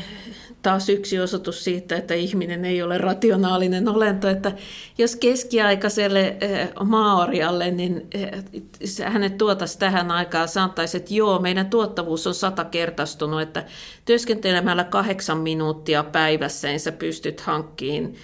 taas 0.62 0.89
yksi 0.89 1.19
osoitus 1.19 1.63
siitä, 1.63 1.96
että 1.96 2.13
ihminen 2.13 2.65
ei 2.65 2.81
ole 2.81 2.98
rationaalinen 2.98 3.88
olento, 3.88 4.27
että 4.27 4.51
jos 4.98 5.15
keskiaikaiselle 5.15 6.38
eh, 6.41 6.69
maorialle, 6.86 7.72
niin 7.72 8.07
eh, 8.13 8.43
hänet 9.05 9.38
tuotaisi 9.38 9.79
tähän 9.79 10.12
aikaan, 10.12 10.48
sanottaisi, 10.48 10.98
että 10.98 11.13
joo, 11.13 11.39
meidän 11.39 11.69
tuottavuus 11.69 12.27
on 12.27 12.34
satakertaistunut, 12.34 13.41
että 13.41 13.63
työskentelemällä 14.05 14.84
kahdeksan 14.84 15.38
minuuttia 15.38 16.03
päivässä, 16.03 16.67
niin 16.67 16.79
sä 16.79 16.91
pystyt 16.91 17.41
hankkiin 17.41 18.15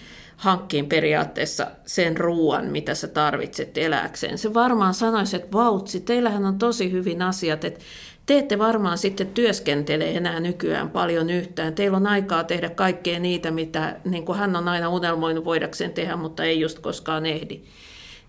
hankkiin 0.44 0.90
periaatteessa 0.90 1.68
sen 1.86 2.18
ruoan, 2.18 2.66
mitä 2.66 2.96
sä 2.96 3.08
tarvitset 3.08 3.78
eläkseen. 3.78 4.38
Se 4.38 4.54
varmaan 4.54 4.94
sanoisi, 4.94 5.36
että 5.36 5.52
vautsi, 5.54 6.00
teillähän 6.00 6.46
on 6.46 6.58
tosi 6.58 6.92
hyvin 6.92 7.22
asiat, 7.22 7.64
että 7.64 7.80
te 8.26 8.38
ette 8.38 8.60
varmaan 8.60 8.98
sitten 8.98 9.28
työskentele 9.28 10.12
enää 10.12 10.40
nykyään 10.40 10.90
paljon 10.90 11.30
yhtään. 11.30 11.76
Teillä 11.76 11.98
on 11.98 12.08
aikaa 12.08 12.44
tehdä 12.44 12.70
kaikkea 12.70 13.20
niitä, 13.20 13.52
mitä 13.52 14.00
niin 14.06 14.26
kuin 14.26 14.38
hän 14.38 14.56
on 14.56 14.68
aina 14.68 14.90
unelmoinut 14.90 15.46
voidakseen 15.46 15.94
tehdä, 15.94 16.16
mutta 16.16 16.44
ei 16.44 16.60
just 16.60 16.80
koskaan 16.80 17.26
ehdi. 17.26 17.62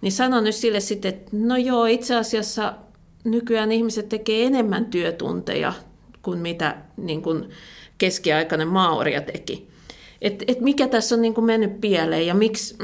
Niin 0.01 0.13
sanon 0.13 0.45
nyt 0.45 0.55
sille 0.55 0.81
sitten, 0.81 1.09
että 1.09 1.31
no 1.33 1.57
joo, 1.57 1.87
itse 1.87 2.17
asiassa 2.17 2.75
nykyään 3.25 3.73
ihmiset 3.73 4.09
tekee 4.09 4.47
enemmän 4.47 4.85
työtunteja 4.85 5.73
kuin 6.23 6.39
mitä 6.39 6.77
niin 6.97 7.23
kuin 7.23 7.51
keskiaikainen 7.99 8.69
maaoria 8.69 9.21
teki. 9.21 9.74
Et, 10.25 10.45
et 10.47 10.61
mikä 10.61 10.89
tässä 10.89 11.15
on 11.15 11.23
niin 11.23 11.35
kuin 11.35 11.45
mennyt 11.45 11.81
pieleen 11.81 12.27
ja 12.27 12.35
miksi, 12.35 12.79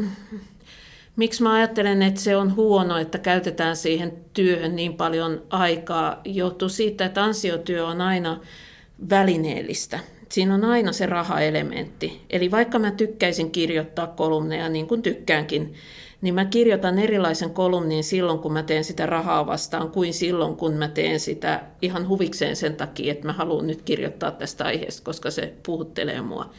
miksi 1.16 1.42
mä 1.42 1.52
ajattelen, 1.52 2.02
että 2.02 2.20
se 2.20 2.36
on 2.36 2.56
huono, 2.56 2.98
että 2.98 3.18
käytetään 3.18 3.76
siihen 3.76 4.12
työhön 4.32 4.76
niin 4.76 4.94
paljon 4.94 5.42
aikaa, 5.50 6.20
johtuu 6.24 6.68
siitä, 6.68 7.04
että 7.04 7.24
ansiotyö 7.24 7.86
on 7.86 8.00
aina 8.00 8.40
välineellistä. 9.10 9.98
Siinä 10.28 10.54
on 10.54 10.64
aina 10.64 10.92
se 10.92 11.06
rahaelementti. 11.06 12.20
Eli 12.30 12.50
vaikka 12.50 12.78
mä 12.78 12.90
tykkäisin 12.90 13.50
kirjoittaa 13.50 14.06
kolumneja, 14.06 14.68
niin 14.68 14.86
kuin 14.86 15.02
tykkäänkin, 15.02 15.74
niin 16.20 16.34
mä 16.34 16.44
kirjoitan 16.44 16.98
erilaisen 16.98 17.50
kolumnin 17.50 18.04
silloin, 18.04 18.38
kun 18.38 18.52
mä 18.52 18.62
teen 18.62 18.84
sitä 18.84 19.06
rahaa 19.06 19.46
vastaan, 19.46 19.90
kuin 19.90 20.14
silloin, 20.14 20.56
kun 20.56 20.72
mä 20.72 20.88
teen 20.88 21.20
sitä 21.20 21.62
ihan 21.82 22.08
huvikseen 22.08 22.56
sen 22.56 22.76
takia, 22.76 23.12
että 23.12 23.26
mä 23.26 23.32
haluan 23.32 23.66
nyt 23.66 23.82
kirjoittaa 23.82 24.30
tästä 24.30 24.64
aiheesta, 24.64 25.04
koska 25.04 25.30
se 25.30 25.54
puhuttelee 25.66 26.22
mua. 26.22 26.50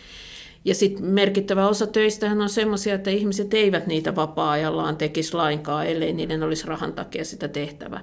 Ja 0.65 0.75
sitten 0.75 1.05
merkittävä 1.05 1.67
osa 1.67 1.87
töistähän 1.87 2.41
on 2.41 2.49
sellaisia, 2.49 2.95
että 2.95 3.09
ihmiset 3.09 3.53
eivät 3.53 3.87
niitä 3.87 4.15
vapaa-ajallaan 4.15 4.97
tekisi 4.97 5.33
lainkaan, 5.33 5.87
ellei 5.87 6.13
niiden 6.13 6.43
olisi 6.43 6.67
rahan 6.67 6.93
takia 6.93 7.25
sitä 7.25 7.47
tehtävä. 7.47 8.01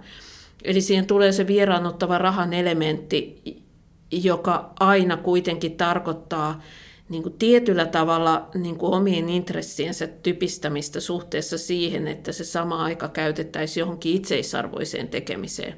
Eli 0.64 0.80
siihen 0.80 1.06
tulee 1.06 1.32
se 1.32 1.46
vieraannuttava 1.46 2.18
rahan 2.18 2.52
elementti, 2.52 3.42
joka 4.10 4.72
aina 4.80 5.16
kuitenkin 5.16 5.76
tarkoittaa 5.76 6.62
niin 7.08 7.22
kuin 7.22 7.34
tietyllä 7.38 7.86
tavalla 7.86 8.48
niin 8.54 8.76
kuin 8.76 8.94
omien 8.94 9.28
intressiensä 9.28 10.06
typistämistä 10.06 11.00
suhteessa 11.00 11.58
siihen, 11.58 12.08
että 12.08 12.32
se 12.32 12.44
sama 12.44 12.84
aika 12.84 13.08
käytettäisiin 13.08 13.82
johonkin 13.82 14.14
itseisarvoiseen 14.14 15.08
tekemiseen. 15.08 15.74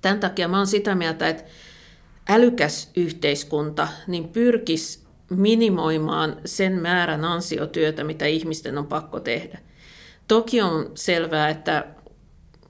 Tämän 0.00 0.20
takia 0.20 0.48
mä 0.48 0.56
olen 0.56 0.66
sitä 0.66 0.94
mieltä, 0.94 1.28
että 1.28 1.44
älykäs 2.28 2.90
yhteiskunta 2.96 3.88
niin 4.06 4.28
pyrkisi 4.28 5.07
minimoimaan 5.30 6.36
sen 6.44 6.72
määrän 6.72 7.24
ansiotyötä, 7.24 8.04
mitä 8.04 8.26
ihmisten 8.26 8.78
on 8.78 8.86
pakko 8.86 9.20
tehdä. 9.20 9.58
Toki 10.28 10.60
on 10.60 10.90
selvää, 10.94 11.48
että 11.48 11.86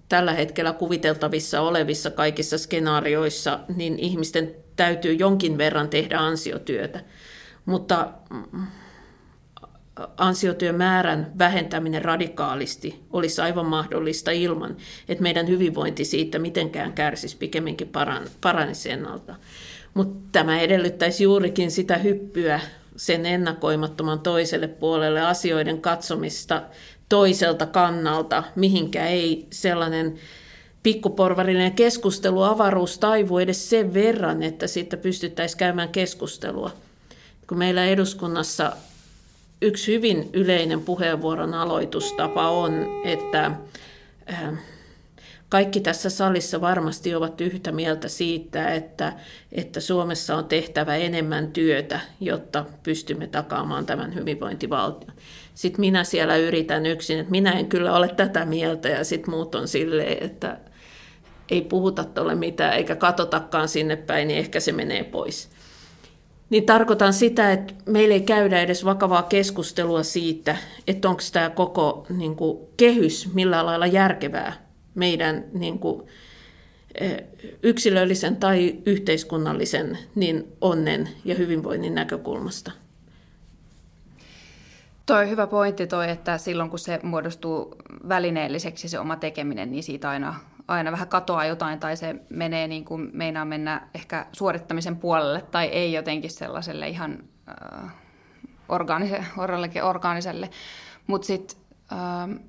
tällä 0.08 0.32
hetkellä 0.32 0.72
kuviteltavissa 0.72 1.60
olevissa 1.60 2.10
kaikissa 2.10 2.58
skenaarioissa, 2.58 3.60
niin 3.76 3.98
ihmisten 3.98 4.54
täytyy 4.76 5.12
jonkin 5.12 5.58
verran 5.58 5.88
tehdä 5.88 6.18
ansiotyötä. 6.18 7.00
Mutta 7.64 8.12
mm, 8.30 8.66
ansiotyömäärän 10.16 11.32
vähentäminen 11.38 12.04
radikaalisti 12.04 13.04
olisi 13.10 13.40
aivan 13.40 13.66
mahdollista 13.66 14.30
ilman, 14.30 14.76
että 15.08 15.22
meidän 15.22 15.48
hyvinvointi 15.48 16.04
siitä 16.04 16.38
mitenkään 16.38 16.92
kärsisi, 16.92 17.36
pikemminkin 17.36 17.92
paranisi 18.40 18.90
ennalta. 18.90 19.34
Mutta 19.98 20.28
tämä 20.32 20.60
edellyttäisi 20.60 21.24
juurikin 21.24 21.70
sitä 21.70 21.98
hyppyä 21.98 22.60
sen 22.96 23.26
ennakoimattoman 23.26 24.20
toiselle 24.20 24.68
puolelle 24.68 25.20
asioiden 25.20 25.80
katsomista 25.80 26.62
toiselta 27.08 27.66
kannalta, 27.66 28.42
mihinkä 28.56 29.06
ei 29.06 29.46
sellainen 29.50 30.14
pikkuporvarillinen 30.82 31.72
keskustelu 31.72 32.42
avaruus 32.42 32.98
taivu 32.98 33.38
edes 33.38 33.70
sen 33.70 33.94
verran, 33.94 34.42
että 34.42 34.66
siitä 34.66 34.96
pystyttäisiin 34.96 35.58
käymään 35.58 35.88
keskustelua. 35.88 36.70
Kun 37.46 37.58
meillä 37.58 37.84
eduskunnassa 37.84 38.72
yksi 39.62 39.92
hyvin 39.92 40.30
yleinen 40.32 40.80
puheenvuoron 40.80 41.54
aloitustapa 41.54 42.50
on, 42.50 42.86
että 43.04 43.52
äh, 44.32 44.54
kaikki 45.48 45.80
tässä 45.80 46.10
salissa 46.10 46.60
varmasti 46.60 47.14
ovat 47.14 47.40
yhtä 47.40 47.72
mieltä 47.72 48.08
siitä, 48.08 48.68
että, 48.74 49.12
että 49.52 49.80
Suomessa 49.80 50.36
on 50.36 50.44
tehtävä 50.44 50.96
enemmän 50.96 51.52
työtä, 51.52 52.00
jotta 52.20 52.64
pystymme 52.82 53.26
takaamaan 53.26 53.86
tämän 53.86 54.14
hyvinvointivaltion. 54.14 55.12
Sitten 55.54 55.80
minä 55.80 56.04
siellä 56.04 56.36
yritän 56.36 56.86
yksin, 56.86 57.18
että 57.18 57.30
minä 57.30 57.52
en 57.52 57.66
kyllä 57.66 57.96
ole 57.96 58.08
tätä 58.08 58.44
mieltä 58.44 58.88
ja 58.88 59.04
sitten 59.04 59.30
muut 59.30 59.54
on 59.54 59.68
silleen, 59.68 60.24
että 60.24 60.58
ei 61.50 61.62
puhuta 61.62 62.04
tuolle 62.04 62.34
mitään 62.34 62.72
eikä 62.72 62.96
katsotakaan 62.96 63.68
sinne 63.68 63.96
päin, 63.96 64.28
niin 64.28 64.38
ehkä 64.38 64.60
se 64.60 64.72
menee 64.72 65.04
pois. 65.04 65.48
Niin 66.50 66.66
tarkoitan 66.66 67.12
sitä, 67.12 67.52
että 67.52 67.74
meillä 67.86 68.14
ei 68.14 68.20
käydä 68.20 68.60
edes 68.60 68.84
vakavaa 68.84 69.22
keskustelua 69.22 70.02
siitä, 70.02 70.56
että 70.86 71.08
onko 71.08 71.22
tämä 71.32 71.50
koko 71.50 72.06
niin 72.08 72.36
kuin, 72.36 72.58
kehys 72.76 73.34
millä 73.34 73.66
lailla 73.66 73.86
järkevää 73.86 74.67
meidän 74.98 75.44
niin 75.52 75.78
kuin, 75.78 76.08
yksilöllisen 77.62 78.36
tai 78.36 78.78
yhteiskunnallisen 78.86 79.98
niin 80.14 80.52
onnen 80.60 81.08
ja 81.24 81.34
hyvinvoinnin 81.34 81.94
näkökulmasta. 81.94 82.70
Toi 85.06 85.28
hyvä 85.28 85.46
pointti 85.46 85.86
toi, 85.86 86.10
että 86.10 86.38
silloin 86.38 86.70
kun 86.70 86.78
se 86.78 87.00
muodostuu 87.02 87.76
välineelliseksi 88.08 88.88
se 88.88 88.98
oma 88.98 89.16
tekeminen, 89.16 89.70
niin 89.70 89.82
siitä 89.82 90.10
aina, 90.10 90.34
aina 90.68 90.92
vähän 90.92 91.08
katoaa 91.08 91.46
jotain 91.46 91.80
tai 91.80 91.96
se 91.96 92.14
menee 92.28 92.68
niin 92.68 92.84
kuin 92.84 93.10
meinaa 93.12 93.44
mennä 93.44 93.88
ehkä 93.94 94.26
suorittamisen 94.32 94.96
puolelle 94.96 95.42
tai 95.50 95.66
ei 95.66 95.92
jotenkin 95.92 96.30
sellaiselle 96.30 96.88
ihan 96.88 97.24
äh, 97.48 97.92
orgaanise, 98.68 99.24
orgaaniselle. 99.82 100.50
Mut 101.06 101.24
sit, 101.24 101.56
äh, 101.92 101.98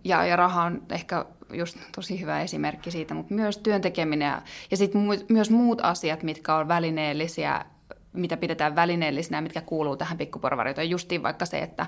ja, 0.03 0.25
ja 0.25 0.35
raha 0.35 0.63
on 0.63 0.81
ehkä 0.89 1.25
just 1.53 1.77
tosi 1.95 2.21
hyvä 2.21 2.41
esimerkki 2.41 2.91
siitä, 2.91 3.13
mutta 3.13 3.33
myös 3.33 3.57
työntekeminen 3.57 4.25
ja, 4.25 4.41
ja 4.71 4.77
sitten 4.77 5.01
mu- 5.01 5.25
myös 5.29 5.49
muut 5.49 5.81
asiat, 5.81 6.23
mitkä 6.23 6.55
on 6.55 6.67
välineellisiä, 6.67 7.65
mitä 8.13 8.37
pidetään 8.37 8.75
välineellisinä, 8.75 9.41
mitkä 9.41 9.61
kuuluu 9.61 9.97
tähän 9.97 10.17
pikkuporvarioon. 10.17 10.89
Justiin 10.89 11.23
vaikka 11.23 11.45
se, 11.45 11.59
että, 11.59 11.85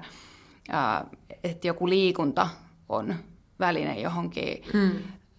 ää, 0.70 1.06
että 1.44 1.68
joku 1.68 1.90
liikunta 1.90 2.48
on 2.90 3.16
väline 3.60 4.00
johonkin. 4.00 4.64
Mm. 4.74 4.92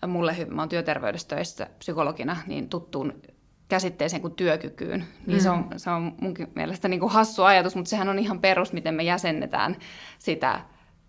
Mulle, 0.07 0.37
mä 0.51 0.63
oon 0.63 0.69
työterveydessä 0.69 1.29
töissä 1.29 1.67
psykologina, 1.79 2.37
niin 2.47 2.69
tuttuun 2.69 3.13
käsitteeseen 3.69 4.23
kuin 4.23 4.35
työkykyyn. 4.35 5.05
Niin 5.27 5.39
mm. 5.39 5.43
se, 5.43 5.51
on, 5.51 5.69
se 5.77 5.91
on 5.91 6.15
munkin 6.21 6.49
mielestä 6.55 6.89
niin 6.89 7.01
kuin 7.01 7.13
hassu 7.13 7.43
ajatus, 7.43 7.77
mutta 7.77 7.89
sehän 7.89 8.09
on 8.09 8.19
ihan 8.19 8.41
perus, 8.41 8.73
miten 8.73 8.95
me 8.95 9.03
jäsennetään 9.03 9.77
sitä 10.19 10.61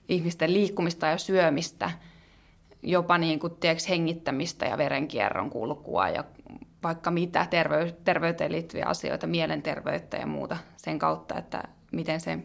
ihmisten 0.08 0.54
liikkumista 0.54 1.08
ja 1.08 1.18
syömistä– 1.18 1.92
jopa 2.84 3.18
niin 3.18 3.40
kuin, 3.40 3.56
tiedätkö, 3.56 3.84
hengittämistä 3.90 4.66
ja 4.66 4.78
verenkierron 4.78 5.50
kulkua 5.50 6.10
ja 6.10 6.24
vaikka 6.84 7.12
mitä 7.12 7.48
tervey- 7.50 7.96
terveyteen 8.04 8.52
liittyviä 8.52 8.86
asioita, 8.86 9.28
mielenterveyttä 9.28 10.18
ja 10.18 10.26
muuta 10.26 10.58
sen 10.78 11.00
kautta, 11.00 11.38
että 11.38 11.64
miten 11.92 12.22
se 12.22 12.40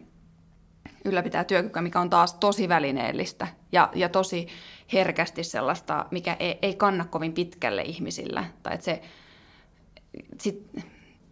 ylläpitää 1.05 1.43
työkykyä, 1.43 1.81
mikä 1.81 1.99
on 1.99 2.09
taas 2.09 2.33
tosi 2.33 2.69
välineellistä 2.69 3.47
ja, 3.71 3.89
ja 3.95 4.09
tosi 4.09 4.47
herkästi 4.93 5.43
sellaista, 5.43 6.05
mikä 6.11 6.37
ei, 6.39 6.59
ei 6.61 6.75
kanna 6.75 7.05
kovin 7.05 7.33
pitkälle 7.33 7.81
ihmisillä. 7.81 8.45
Tai 8.63 8.73
että 8.73 8.85
se, 8.85 9.01
sit, 10.39 10.71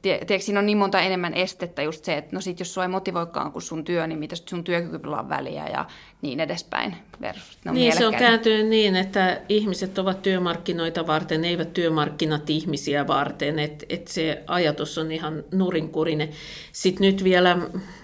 tiedätkö, 0.02 0.40
siinä 0.40 0.60
on 0.60 0.66
niin 0.66 0.78
monta 0.78 1.00
enemmän 1.00 1.34
estettä 1.34 1.82
just 1.82 2.06
se, 2.06 2.18
että 2.18 2.36
no 2.36 2.42
sit 2.42 2.60
jos 2.60 2.74
sua 2.74 2.84
ei 2.84 2.90
motivoikaan 2.90 3.52
kuin 3.52 3.62
sun 3.62 3.84
työ, 3.84 4.08
niin 4.08 4.20
mitä 4.20 4.36
sun 4.36 4.64
työkykyllä 4.64 5.20
on 5.20 5.30
väliä 5.30 5.68
ja 5.68 5.86
niin 6.22 6.40
edespäin. 6.40 6.96
Versus, 7.22 7.58
no 7.66 7.74
niin, 7.74 7.98
se 7.98 8.08
on 8.08 8.16
kääntynyt 8.16 8.68
niin, 8.68 8.96
että 8.96 9.42
ihmiset 9.50 9.98
ovat 9.98 10.22
työmarkkinoita 10.22 11.08
varten, 11.08 11.46
eivät 11.46 11.74
työmarkkinat 11.74 12.50
ihmisiä 12.50 13.08
varten, 13.08 13.60
että 13.60 13.86
et 13.90 14.08
se 14.08 14.44
ajatus 14.48 14.98
on 14.98 15.12
ihan 15.12 15.44
nurinkurinen. 15.52 16.30
Sitten 16.72 17.06
nyt 17.08 17.24
vielä 17.24 17.58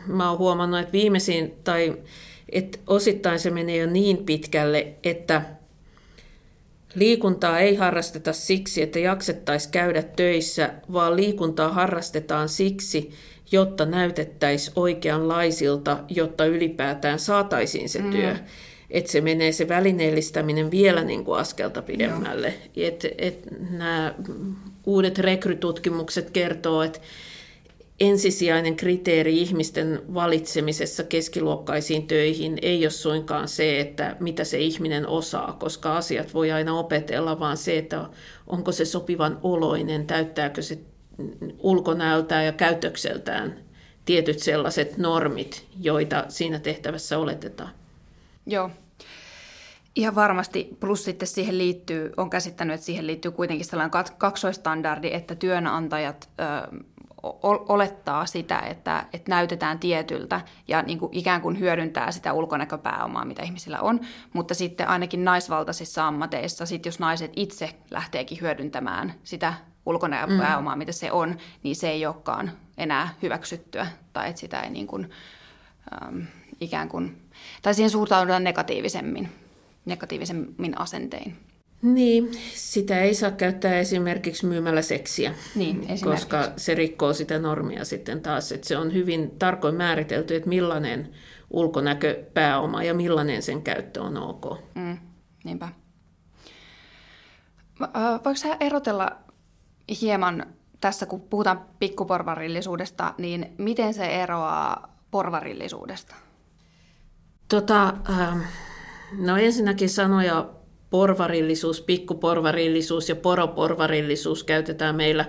mä 0.08 0.30
oon 0.30 0.40
huomannut, 0.40 0.80
että 0.80 0.94
viimeisin, 0.94 1.54
tai 1.64 1.98
että 2.50 2.80
osittain 2.88 3.40
se 3.40 3.50
menee 3.50 3.78
jo 3.78 3.88
niin 3.88 4.18
pitkälle, 4.18 4.88
että– 5.04 5.42
Liikuntaa 6.96 7.60
ei 7.60 7.76
harrasteta 7.76 8.34
siksi, 8.34 8.82
että 8.82 9.00
jaksettaisiin 9.00 9.72
käydä 9.72 10.04
töissä, 10.04 10.74
vaan 10.94 11.16
liikuntaa 11.16 11.70
harrastetaan 11.70 12.50
siksi, 12.50 13.12
jotta 13.52 13.86
näytettäisiin 13.86 14.74
oikeanlaisilta, 14.76 15.98
jotta 16.10 16.46
ylipäätään 16.46 17.20
saataisiin 17.20 17.90
se 17.90 18.02
työ. 18.12 18.34
Mm. 18.34 18.40
Että 18.90 19.12
se 19.12 19.22
menee 19.22 19.52
se 19.52 19.68
välineellistäminen 19.68 20.72
vielä 20.72 21.04
niin 21.04 21.26
kuin 21.26 21.40
askelta 21.40 21.82
pidemmälle. 21.82 22.54
Et, 22.76 23.06
et 23.18 23.48
nämä 23.70 24.14
uudet 24.86 25.20
rekrytutkimukset 25.20 26.30
kertoo, 26.30 26.84
että 26.84 27.00
ensisijainen 28.10 28.76
kriteeri 28.76 29.42
ihmisten 29.42 30.02
valitsemisessa 30.14 31.04
keskiluokkaisiin 31.04 32.08
töihin 32.08 32.58
ei 32.62 32.86
ole 32.86 32.90
suinkaan 32.90 33.48
se, 33.48 33.80
että 33.80 34.16
mitä 34.20 34.44
se 34.44 34.60
ihminen 34.60 35.08
osaa, 35.08 35.58
koska 35.60 35.98
asiat 35.98 36.34
voi 36.34 36.52
aina 36.52 36.80
opetella, 36.80 37.40
vaan 37.40 37.58
se, 37.58 37.78
että 37.78 38.06
onko 38.48 38.72
se 38.72 38.86
sopivan 38.86 39.40
oloinen, 39.44 40.08
täyttääkö 40.08 40.62
se 40.62 40.80
ulkonäöltään 41.60 42.46
ja 42.46 42.52
käytökseltään 42.52 43.60
tietyt 44.06 44.40
sellaiset 44.40 44.98
normit, 44.98 45.66
joita 45.82 46.26
siinä 46.28 46.60
tehtävässä 46.60 47.18
oletetaan. 47.18 47.70
Joo. 48.46 48.70
Ihan 49.96 50.16
varmasti, 50.16 50.70
plus 50.80 51.06
sitten 51.06 51.28
siihen 51.28 51.58
liittyy, 51.58 52.12
on 52.18 52.30
käsittänyt, 52.30 52.74
että 52.74 52.86
siihen 52.86 53.08
liittyy 53.08 53.32
kuitenkin 53.32 53.66
sellainen 53.66 54.04
kaksoistandardi, 54.18 55.10
että 55.14 55.36
työnantajat 55.36 56.30
olettaa 57.44 58.26
sitä, 58.26 58.60
että, 58.60 59.06
että 59.14 59.32
näytetään 59.32 59.80
tietyltä 59.80 60.42
ja 60.68 60.82
niin 60.82 61.00
kuin 61.00 61.14
ikään 61.14 61.42
kuin 61.42 61.60
hyödyntää 61.60 62.12
sitä 62.12 62.34
ulkonäköpääomaa, 62.34 63.26
mitä 63.26 63.44
ihmisillä 63.44 63.80
on. 63.80 64.00
Mutta 64.34 64.54
sitten 64.54 64.88
ainakin 64.88 65.26
naisvaltaisissa 65.26 66.08
ammateissa, 66.08 66.66
sit 66.66 66.86
jos 66.86 67.00
naiset 67.00 67.32
itse 67.36 67.76
lähteekin 67.92 68.42
hyödyntämään 68.42 69.14
sitä 69.24 69.54
ulkonäköpääomaa, 69.86 70.76
mm. 70.76 70.80
mitä 70.80 70.92
se 70.92 71.12
on, 71.12 71.38
niin 71.64 71.76
se 71.76 71.90
ei 71.90 72.06
olekaan 72.06 72.52
enää 72.78 73.10
hyväksyttyä 73.22 73.88
tai 74.14 74.30
että 74.30 74.40
sitä 74.40 74.60
ei 74.60 74.70
niin 74.70 74.88
kuin, 74.88 75.10
ähm, 75.94 76.20
ikään 76.62 76.90
kuin, 76.90 77.22
tai 77.62 77.74
siihen 77.74 77.90
suhtaudutaan 77.90 78.44
negatiivisemmin, 78.44 79.30
negatiivisemmin 79.86 80.80
asentein. 80.80 81.38
Niin, 81.84 82.32
sitä 82.54 83.02
ei 83.02 83.14
saa 83.14 83.32
käyttää 83.32 83.80
esimerkiksi 83.80 84.46
myymällä 84.46 84.82
seksiä, 84.82 85.34
niin, 85.56 85.76
esimerkiksi. 85.78 86.06
koska 86.06 86.54
se 86.58 86.76
rikkoo 86.76 87.14
sitä 87.14 87.40
normia 87.40 87.86
sitten 87.86 88.22
taas. 88.22 88.52
Että 88.52 88.68
se 88.68 88.78
on 88.78 88.94
hyvin 88.94 89.32
tarkoin 89.40 89.76
määritelty, 89.76 90.36
että 90.36 90.50
millainen 90.50 91.14
ulkonäkö 91.50 92.24
pääoma 92.34 92.84
ja 92.84 92.94
millainen 92.94 93.42
sen 93.42 93.62
käyttö 93.62 94.02
on 94.02 94.18
ok. 94.18 94.46
Mm, 94.76 94.98
niinpä. 95.44 95.70
Voiko 98.26 98.36
sä 98.36 98.58
erotella 98.60 99.12
hieman 100.02 100.46
tässä, 100.82 101.06
kun 101.06 101.22
puhutaan 101.22 101.66
pikkuporvarillisuudesta, 101.80 103.14
niin 103.18 103.54
miten 103.58 103.94
se 103.94 104.06
eroaa 104.06 104.96
porvarillisuudesta? 105.12 106.16
Tota, 107.48 107.94
äh, 108.10 108.38
no 109.18 109.38
ensinnäkin 109.38 109.90
sanoja 109.90 110.50
porvarillisuus, 110.94 111.82
pikkuporvarillisuus 111.82 113.10
ja 113.10 113.16
poroporvarillisuus 113.16 114.44
käytetään 114.44 114.96
meillä 114.96 115.26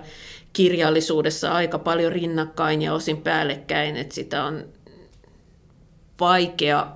kirjallisuudessa 0.53 1.51
aika 1.51 1.79
paljon 1.79 2.11
rinnakkain 2.11 2.81
ja 2.81 2.93
osin 2.93 3.21
päällekkäin, 3.21 3.95
että 3.95 4.15
sitä 4.15 4.43
on 4.43 4.65
vaikea 6.19 6.91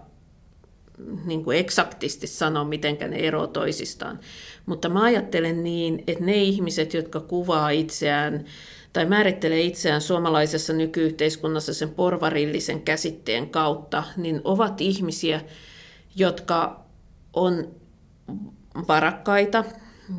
niin 1.26 1.44
kuin 1.44 1.58
eksaktisti 1.58 2.28
sanoa, 2.28 2.64
miten 2.64 2.98
ne 3.10 3.18
eroavat 3.18 3.54
toisistaan. 3.54 4.20
Mutta 4.66 4.90
mä 4.90 5.04
ajattelen 5.04 5.64
niin, 5.64 6.04
että 6.08 6.24
ne 6.24 6.36
ihmiset, 6.36 6.94
jotka 6.94 7.20
kuvaa 7.20 7.70
itseään 7.70 8.46
tai 8.94 9.06
määrittelee 9.06 9.62
itseään 9.62 10.02
suomalaisessa 10.02 10.74
nykyyhteiskunnassa 10.74 11.74
sen 11.74 11.90
porvarillisen 11.90 12.82
käsitteen 12.82 13.50
kautta, 13.50 14.04
niin 14.18 14.42
ovat 14.44 14.82
ihmisiä, 14.82 15.42
jotka 16.16 16.86
on 17.34 17.80
varakkaita, 18.88 19.64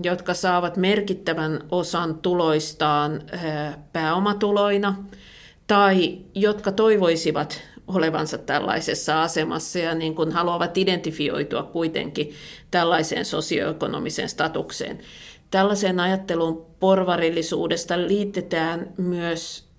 jotka 0.03 0.35
saavat 0.35 0.77
merkittävän 0.77 1.61
osan 1.71 2.15
tuloistaan 2.19 3.23
pääomatuloina, 3.93 4.95
tai 5.67 6.19
jotka 6.35 6.73
toivoisivat 6.73 7.63
olevansa 7.87 8.39
tällaisessa 8.39 9.23
asemassa 9.23 9.79
ja 9.79 9.95
niin 9.95 10.15
kuin 10.15 10.33
haluavat 10.33 10.79
identifioitua 10.79 11.63
kuitenkin 11.63 12.33
tällaiseen 12.71 13.25
sosioekonomiseen 13.25 14.29
statukseen. 14.29 14.99
Tällaiseen 15.51 16.01
ajatteluun 16.01 16.67
porvarillisuudesta 16.81 17.99
liitetään 17.99 18.93
myös 18.97 19.70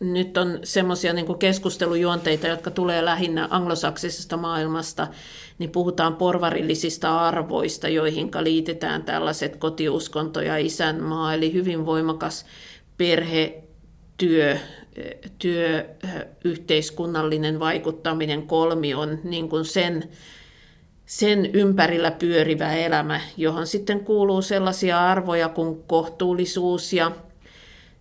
nyt 0.00 0.36
on 0.36 0.58
semmoisia 0.64 1.12
niin 1.12 1.38
keskustelujuonteita, 1.38 2.46
jotka 2.46 2.70
tulee 2.70 3.04
lähinnä 3.04 3.48
anglosaksisesta 3.50 4.36
maailmasta, 4.36 5.08
niin 5.58 5.70
puhutaan 5.70 6.16
porvarillisista 6.16 7.20
arvoista, 7.20 7.88
joihin 7.88 8.30
liitetään 8.40 9.02
tällaiset 9.02 9.56
kotiuskonto 9.56 10.40
ja 10.40 10.56
isänmaa, 10.56 11.34
eli 11.34 11.52
hyvin 11.52 11.86
voimakas 11.86 12.46
perhe, 12.96 13.62
työ, 15.38 15.84
yhteiskunnallinen 16.44 17.60
vaikuttaminen 17.60 18.46
kolmi 18.46 18.94
on 18.94 19.18
niin 19.24 19.48
kuin 19.48 19.64
sen, 19.64 20.08
sen 21.06 21.46
ympärillä 21.52 22.10
pyörivä 22.10 22.72
elämä, 22.72 23.20
johon 23.36 23.66
sitten 23.66 24.00
kuuluu 24.00 24.42
sellaisia 24.42 25.06
arvoja 25.06 25.48
kuin 25.48 25.82
kohtuullisuus 25.86 26.92
ja 26.92 27.12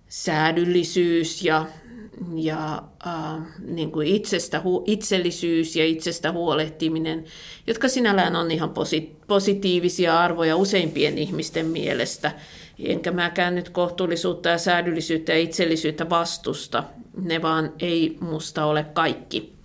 säädyllisyys 0.07 1.43
ja, 1.43 1.65
ja 2.35 2.83
äh, 3.07 3.43
niin 3.65 3.91
kuin 3.91 4.07
itsestä, 4.07 4.61
itsellisyys 4.85 5.75
ja 5.75 5.85
itsestä 5.85 6.31
huolehtiminen, 6.31 7.25
jotka 7.67 7.87
sinällään 7.87 8.35
on 8.35 8.51
ihan 8.51 8.73
positiivisia 9.27 10.19
arvoja 10.19 10.55
useimpien 10.55 11.17
ihmisten 11.17 11.65
mielestä– 11.65 12.31
enkä 12.83 13.11
mäkään 13.11 13.55
nyt 13.55 13.69
kohtuullisuutta 13.69 14.49
ja 14.49 14.57
säädyllisyyttä 14.57 15.31
ja 15.31 15.39
itsellisyyttä 15.39 16.09
vastusta. 16.09 16.83
Ne 17.21 17.41
vaan 17.41 17.73
ei 17.79 18.17
musta 18.19 18.65
ole 18.65 18.83
kaikki. 18.93 19.58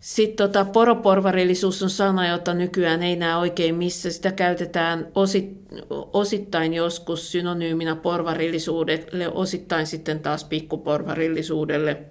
Sitten 0.00 0.36
tota, 0.36 0.64
poroporvarillisuus 0.64 1.82
on 1.82 1.90
sana, 1.90 2.28
jota 2.28 2.54
nykyään 2.54 3.02
ei 3.02 3.16
näe 3.16 3.36
oikein 3.36 3.74
missä. 3.74 4.10
Sitä 4.10 4.32
käytetään 4.32 5.08
osit, 5.14 5.58
osittain 6.12 6.74
joskus 6.74 7.32
synonyyminä 7.32 7.96
porvarillisuudelle, 7.96 9.28
osittain 9.28 9.86
sitten 9.86 10.20
taas 10.20 10.44
pikkuporvarillisuudelle. 10.44 12.02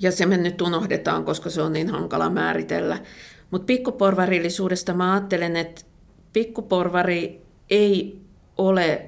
Ja 0.00 0.12
se 0.12 0.26
me 0.26 0.36
nyt 0.36 0.60
unohdetaan, 0.60 1.24
koska 1.24 1.50
se 1.50 1.62
on 1.62 1.72
niin 1.72 1.88
hankala 1.88 2.30
määritellä. 2.30 2.98
Mutta 3.50 3.66
pikkuporvarillisuudesta 3.66 4.94
mä 4.94 5.12
ajattelen, 5.12 5.56
että 5.56 5.82
pikkuporvari 6.32 7.42
ei 7.70 8.20
ole 8.58 9.07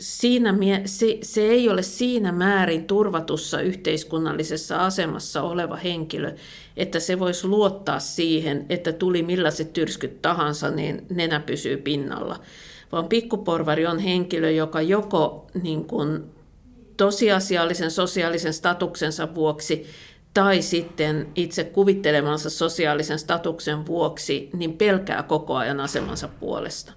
siinä, 0.00 0.54
se, 0.84 1.18
se 1.22 1.40
ei 1.40 1.68
ole 1.68 1.82
siinä 1.82 2.32
määrin 2.32 2.84
turvatussa 2.84 3.60
yhteiskunnallisessa 3.60 4.76
asemassa 4.76 5.42
oleva 5.42 5.76
henkilö, 5.76 6.34
että 6.76 7.00
se 7.00 7.18
voisi 7.18 7.46
luottaa 7.46 7.98
siihen, 7.98 8.66
että 8.68 8.92
tuli 8.92 9.22
millaiset 9.22 9.72
tyrskyt 9.72 10.22
tahansa, 10.22 10.70
niin 10.70 11.06
nenä 11.10 11.40
pysyy 11.40 11.76
pinnalla. 11.76 12.40
Vaan 12.92 13.08
pikkuporvari 13.08 13.86
on 13.86 13.98
henkilö, 13.98 14.50
joka 14.50 14.82
joko 14.82 15.46
niin 15.62 15.84
kuin 15.84 16.24
tosiasiallisen 16.96 17.90
sosiaalisen 17.90 18.54
statuksensa 18.54 19.34
vuoksi 19.34 19.86
tai 20.34 20.62
sitten 20.62 21.28
itse 21.34 21.64
kuvittelemansa 21.64 22.50
sosiaalisen 22.50 23.18
statuksen 23.18 23.86
vuoksi, 23.86 24.50
niin 24.52 24.72
pelkää 24.72 25.22
koko 25.22 25.56
ajan 25.56 25.80
asemansa 25.80 26.28
puolesta. 26.28 26.92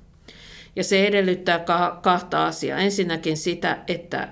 Ja 0.77 0.83
se 0.83 1.07
edellyttää 1.07 1.65
kahta 2.01 2.45
asiaa. 2.45 2.79
Ensinnäkin 2.79 3.37
sitä, 3.37 3.77
että 3.87 4.29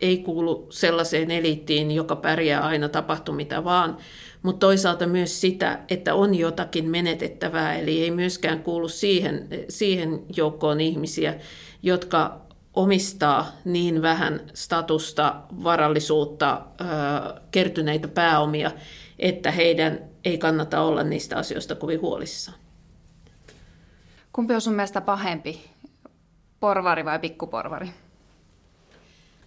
ei 0.00 0.18
kuulu 0.18 0.66
sellaiseen 0.70 1.30
eliittiin, 1.30 1.90
joka 1.90 2.16
pärjää 2.16 2.60
aina 2.60 2.88
tapahtu 2.88 3.32
mitä 3.32 3.64
vaan, 3.64 3.96
mutta 4.42 4.66
toisaalta 4.66 5.06
myös 5.06 5.40
sitä, 5.40 5.78
että 5.88 6.14
on 6.14 6.34
jotakin 6.34 6.90
menetettävää, 6.90 7.76
eli 7.76 8.02
ei 8.02 8.10
myöskään 8.10 8.62
kuulu 8.62 8.88
siihen, 8.88 9.48
siihen 9.68 10.20
joukkoon 10.36 10.80
ihmisiä, 10.80 11.34
jotka 11.82 12.40
omistaa 12.74 13.52
niin 13.64 14.02
vähän 14.02 14.40
statusta, 14.54 15.36
varallisuutta, 15.64 16.62
kertyneitä 17.50 18.08
pääomia, 18.08 18.70
että 19.18 19.50
heidän 19.50 20.00
ei 20.24 20.38
kannata 20.38 20.80
olla 20.80 21.02
niistä 21.02 21.36
asioista 21.36 21.74
kovin 21.74 22.00
huolissaan. 22.00 22.58
Kumpi 24.32 24.54
on 24.54 24.60
sun 24.60 24.74
mielestä 24.74 25.00
pahempi, 25.00 25.60
porvari 26.60 27.04
vai 27.04 27.18
pikkuporvari? 27.18 27.90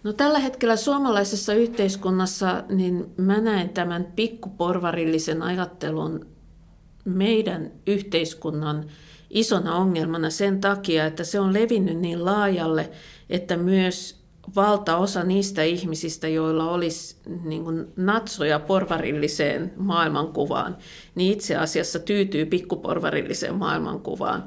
No 0.02 0.12
tällä 0.12 0.38
hetkellä 0.38 0.76
suomalaisessa 0.76 1.54
yhteiskunnassa 1.54 2.64
niin 2.68 3.14
mä 3.16 3.40
näen 3.40 3.68
tämän 3.68 4.06
pikkuporvarillisen 4.16 5.42
ajattelun 5.42 6.26
meidän 7.04 7.72
yhteiskunnan 7.86 8.84
isona 9.30 9.74
ongelmana 9.74 10.30
sen 10.30 10.60
takia, 10.60 11.06
että 11.06 11.24
se 11.24 11.40
on 11.40 11.52
levinnyt 11.52 11.98
niin 11.98 12.24
laajalle, 12.24 12.90
että 13.30 13.56
myös 13.56 14.22
valtaosa 14.56 15.24
niistä 15.24 15.62
ihmisistä, 15.62 16.28
joilla 16.28 16.70
olisi 16.70 17.16
niin 17.44 17.64
kuin 17.64 17.86
natsoja 17.96 18.58
porvarilliseen 18.58 19.72
maailmankuvaan, 19.76 20.76
niin 21.14 21.32
itse 21.32 21.56
asiassa 21.56 21.98
tyytyy 21.98 22.46
pikkuporvarilliseen 22.46 23.54
maailmankuvaan. 23.54 24.44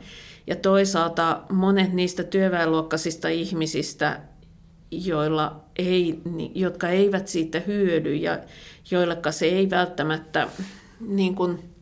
Ja 0.48 0.56
toisaalta 0.56 1.42
monet 1.52 1.94
niistä 1.94 2.24
työväenluokkaisista 2.24 3.28
ihmisistä, 3.30 4.22
joilla 4.92 5.64
ei, 5.76 6.22
jotka 6.56 6.90
eivät 6.90 7.28
siitä 7.28 7.60
hyödy 7.60 8.16
ja 8.16 8.40
joilleka 8.92 9.32
se 9.32 9.46
ei 9.46 9.70
välttämättä 9.70 10.48
niin 11.00 11.36
kuin, 11.36 11.76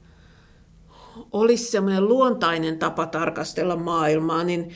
olisi 1.32 1.71
semmoinen 1.71 2.08
luontainen 2.08 2.80
tapa 2.80 3.06
tarkastella 3.06 3.76
maailmaa, 3.76 4.43
niin 4.43 4.71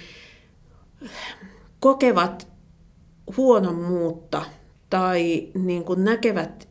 kokevat 1.79 2.47
huonommuutta 3.37 4.45
tai 4.89 5.47
niin 5.53 5.83
kuin 5.83 6.03
näkevät 6.03 6.66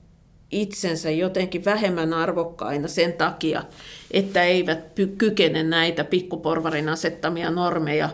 itsensä 0.51 1.11
jotenkin 1.11 1.65
vähemmän 1.65 2.13
arvokkaina 2.15 2.89
sen 2.89 3.13
takia, 3.13 3.65
että 4.11 4.43
eivät 4.43 4.79
kykene 5.19 5.63
näitä 5.63 6.05
pikkuporvarin 6.05 6.89
asettamia 6.89 7.51
normeja 7.51 8.09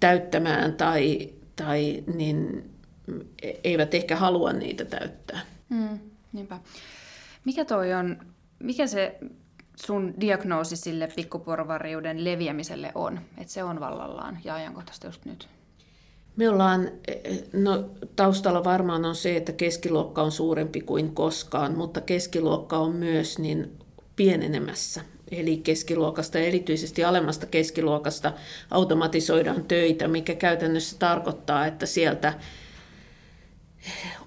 täyttämään 0.00 0.74
tai, 0.74 1.32
tai 1.56 2.04
niin 2.14 2.70
eivät 3.64 3.94
ehkä 3.94 4.16
halua 4.16 4.52
niitä 4.52 4.84
täyttää. 4.84 5.40
Mm, 5.68 5.98
niinpä. 6.32 6.58
Mikä 7.44 7.64
toi 7.64 7.92
on, 7.92 8.16
mikä 8.58 8.86
se 8.86 9.18
sun 9.76 10.14
diagnoosi 10.20 10.76
sille 10.76 11.08
pikkuporvariuden 11.16 12.24
leviämiselle 12.24 12.92
on? 12.94 13.20
Että 13.38 13.52
se 13.52 13.62
on 13.62 13.80
vallallaan 13.80 14.38
ja 14.44 14.54
ajankohtaista 14.54 15.06
just 15.06 15.24
nyt. 15.24 15.48
Me 16.36 16.48
ollaan, 16.48 16.90
no 17.52 17.84
taustalla 18.16 18.64
varmaan 18.64 19.04
on 19.04 19.16
se, 19.16 19.36
että 19.36 19.52
keskiluokka 19.52 20.22
on 20.22 20.32
suurempi 20.32 20.80
kuin 20.80 21.14
koskaan, 21.14 21.76
mutta 21.76 22.00
keskiluokka 22.00 22.78
on 22.78 22.96
myös 22.96 23.38
niin 23.38 23.70
pienenemässä. 24.16 25.00
eli 25.30 25.56
keskiluokasta 25.56 26.38
erityisesti 26.38 27.04
alemmasta 27.04 27.46
keskiluokasta 27.46 28.32
automatisoidaan 28.70 29.64
töitä, 29.64 30.08
mikä 30.08 30.34
käytännössä 30.34 30.96
tarkoittaa, 30.98 31.66
että 31.66 31.86
sieltä 31.86 32.34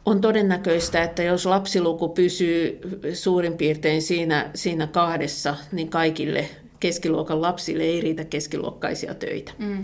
on 0.06 0.22
todennäköistä, 0.22 1.04
että 1.04 1.24
jos 1.24 1.46
lapsiluku 1.46 2.10
pysyy 2.10 2.80
suurin 3.14 3.58
piirtein 3.58 4.02
siinä, 4.02 4.52
siinä 4.56 4.88
kahdessa, 4.88 5.56
niin 5.72 5.90
kaikille 5.90 6.50
keskiluokan 6.80 7.42
lapsille 7.42 7.84
ei 7.84 8.02
riitä 8.02 8.26
keskiluokkaisia 8.26 9.14
töitä. 9.14 9.52
Mm. 9.58 9.82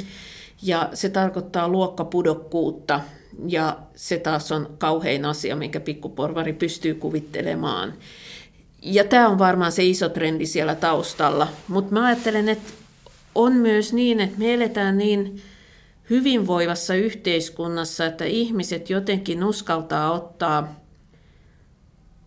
Ja 0.66 0.90
se 0.94 1.10
tarkoittaa 1.10 1.68
luokkapudokkuutta, 1.68 3.02
ja 3.48 3.78
se 3.96 4.18
taas 4.18 4.52
on 4.52 4.76
kauhein 4.78 5.26
asia, 5.26 5.56
minkä 5.56 5.80
pikkuporvari 5.80 6.54
pystyy 6.54 6.94
kuvittelemaan. 6.94 7.94
Ja 8.82 9.04
tämä 9.04 9.30
on 9.30 9.40
varmaan 9.40 9.72
se 9.72 9.84
iso 9.84 10.10
trendi 10.10 10.46
siellä 10.46 10.76
taustalla. 10.76 11.48
Mutta 11.68 11.94
mä 11.94 12.06
ajattelen, 12.06 12.50
että 12.50 12.74
on 13.36 13.54
myös 13.54 13.94
niin, 13.94 14.20
että 14.20 14.40
me 14.40 14.54
eletään 14.54 14.98
niin 14.98 15.42
hyvinvoivassa 16.10 16.96
yhteiskunnassa, 16.96 18.06
että 18.06 18.26
ihmiset 18.26 18.90
jotenkin 18.90 19.44
uskaltaa 19.44 20.12
ottaa, 20.12 20.76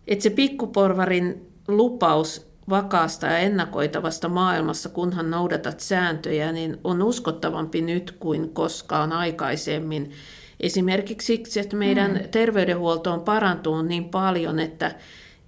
että 0.07 0.23
se 0.23 0.29
pikkuporvarin 0.29 1.47
lupaus 1.67 2.48
vakaasta 2.69 3.27
ja 3.27 3.37
ennakoitavasta 3.37 4.29
maailmassa, 4.29 4.89
kunhan 4.89 5.29
noudatat 5.29 5.79
sääntöjä, 5.79 6.51
niin 6.51 6.77
on 6.83 7.01
uskottavampi 7.01 7.81
nyt 7.81 8.15
kuin 8.19 8.49
koskaan 8.49 9.11
aikaisemmin. 9.11 10.11
Esimerkiksi 10.59 11.25
siksi, 11.25 11.59
että 11.59 11.75
meidän 11.75 12.11
mm. 12.11 12.29
terveydenhuolto 12.31 13.13
on 13.13 13.21
parantunut 13.21 13.87
niin 13.87 14.09
paljon, 14.09 14.59
että 14.59 14.91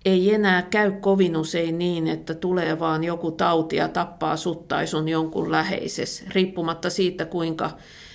ei 0.06 0.34
enää 0.34 0.62
käy 0.62 0.92
kovin 0.92 1.38
usein 1.38 1.78
niin, 1.78 2.08
että 2.08 2.34
tulee 2.34 2.80
vaan 2.80 3.04
joku 3.04 3.32
tauti 3.32 3.76
ja 3.76 3.88
tappaa 3.88 4.38
sut 4.38 4.68
tai 4.68 4.88
sun 4.88 5.10
jonkun 5.10 5.52
läheises, 5.52 6.26
riippumatta 6.30 6.90
siitä, 6.90 7.26
kuinka 7.26 7.72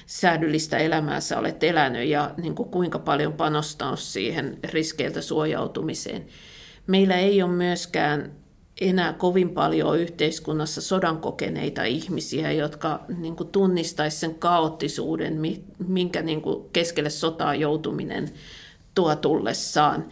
säädyllistä 0.07 0.79
elämää 0.79 1.21
sä 1.21 1.39
olet 1.39 1.65
elänyt 1.65 2.09
ja 2.09 2.31
niin 2.37 2.55
kuin 2.55 2.69
kuinka 2.69 2.99
paljon 2.99 3.33
panostaa 3.33 3.97
siihen 3.97 4.59
riskeiltä 4.65 5.21
suojautumiseen. 5.21 6.27
Meillä 6.87 7.17
ei 7.17 7.43
ole 7.43 7.51
myöskään 7.51 8.33
enää 8.81 9.13
kovin 9.13 9.51
paljon 9.51 9.99
yhteiskunnassa 9.99 10.81
sodan 10.81 11.19
kokeneita 11.19 11.85
ihmisiä, 11.85 12.53
jotka 12.53 13.05
niin 13.19 13.37
kuin 13.37 13.49
tunnistaisi 13.49 14.17
sen 14.17 14.35
kaoottisuuden, 14.35 15.41
minkä 15.89 16.23
niin 16.23 16.43
kuin 16.43 16.71
keskelle 16.73 17.11
sotaa 17.11 17.55
joutuminen 17.55 18.31
tuo 18.95 19.17
tullessaan. 19.17 20.05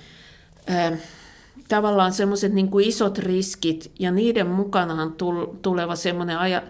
Tavallaan 1.68 2.12
semmoiset 2.12 2.52
niin 2.52 2.70
isot 2.82 3.18
riskit 3.18 3.92
ja 3.98 4.10
niiden 4.10 4.46
mukanaan 4.46 5.14
tuleva 5.62 5.96
semmoinen 5.96 6.38
aja, 6.38 6.62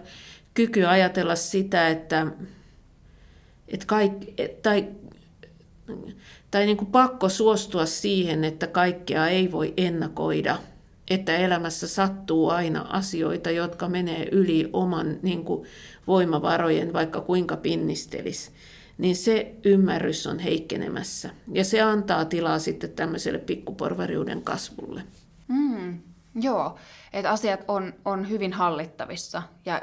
kyky 0.53 0.85
ajatella 0.85 1.35
sitä, 1.35 1.87
että, 1.87 2.27
että 3.67 3.85
kaik, 3.85 4.11
tai, 4.63 4.87
tai 6.51 6.65
niin 6.65 6.77
kuin 6.77 6.91
pakko 6.91 7.29
suostua 7.29 7.85
siihen, 7.85 8.43
että 8.43 8.67
kaikkea 8.67 9.27
ei 9.27 9.51
voi 9.51 9.73
ennakoida– 9.77 10.57
että 11.09 11.37
elämässä 11.37 11.87
sattuu 11.87 12.49
aina 12.49 12.81
asioita, 12.81 13.51
jotka 13.51 13.89
menee 13.89 14.29
yli 14.31 14.69
oman 14.73 15.19
niin 15.21 15.45
kuin, 15.45 15.67
voimavarojen, 16.07 16.93
vaikka 16.93 17.21
kuinka 17.21 17.57
pinnistelis, 17.57 18.51
niin 18.97 19.15
se 19.15 19.55
ymmärrys 19.65 20.27
on 20.27 20.39
heikkenemässä. 20.39 21.29
Ja 21.53 21.63
se 21.63 21.81
antaa 21.81 22.25
tilaa 22.25 22.59
sitten 22.59 22.89
tämmöiselle 22.89 23.39
pikkuporvariuden 23.39 24.41
kasvulle. 24.41 25.03
Mm, 25.47 25.99
joo, 26.41 26.77
että 27.13 27.29
asiat 27.29 27.65
on, 27.67 27.93
on 28.05 28.29
hyvin 28.29 28.53
hallittavissa 28.53 29.41
ja, 29.65 29.81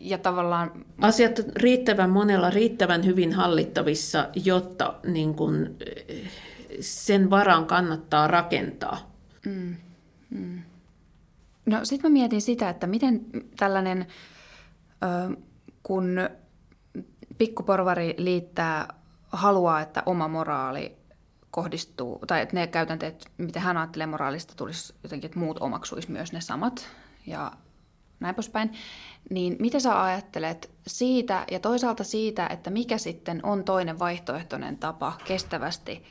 ja 0.00 0.18
tavallaan... 0.18 0.84
Asiat 1.00 1.40
riittävän 1.56 2.10
monella 2.10 2.50
riittävän 2.50 3.06
hyvin 3.06 3.32
hallittavissa, 3.32 4.28
jotta 4.44 4.94
niin 5.06 5.34
kun, 5.34 5.76
sen 6.80 7.30
varaan 7.30 7.66
kannattaa 7.66 8.26
rakentaa. 8.26 9.12
Mm. 9.46 9.76
No 11.66 11.84
sitten 11.84 12.10
mä 12.10 12.12
mietin 12.12 12.42
sitä, 12.42 12.68
että 12.68 12.86
miten 12.86 13.26
tällainen, 13.56 14.06
kun 15.82 16.16
pikkuporvari 17.38 18.14
liittää, 18.18 18.94
haluaa, 19.32 19.80
että 19.80 20.02
oma 20.06 20.28
moraali 20.28 20.96
kohdistuu, 21.50 22.18
tai 22.26 22.40
että 22.40 22.56
ne 22.56 22.66
käytänteet, 22.66 23.30
mitä 23.38 23.60
hän 23.60 23.76
ajattelee 23.76 24.06
moraalista, 24.06 24.54
tulisi 24.56 24.94
jotenkin, 25.02 25.28
että 25.28 25.38
muut 25.38 25.58
omaksuisi 25.58 26.10
myös 26.10 26.32
ne 26.32 26.40
samat 26.40 26.88
ja 27.26 27.52
näin 28.20 28.34
poispäin. 28.34 28.72
Niin 29.30 29.56
mitä 29.58 29.80
sä 29.80 30.02
ajattelet 30.02 30.70
siitä 30.86 31.44
ja 31.50 31.60
toisaalta 31.60 32.04
siitä, 32.04 32.46
että 32.46 32.70
mikä 32.70 32.98
sitten 32.98 33.40
on 33.42 33.64
toinen 33.64 33.98
vaihtoehtoinen 33.98 34.78
tapa 34.78 35.12
kestävästi 35.24 36.04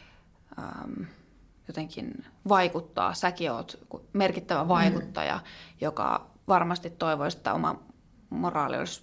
jotenkin 1.69 2.25
vaikuttaa. 2.49 3.13
Säkin 3.13 3.51
oot 3.51 3.79
merkittävä 4.13 4.63
mm. 4.63 4.67
vaikuttaja, 4.67 5.35
mm. 5.35 5.43
joka 5.81 6.27
varmasti 6.47 6.89
toivoisi, 6.89 7.37
että 7.37 7.53
oma 7.53 7.79
moraali 8.29 8.77
olisi, 8.77 9.01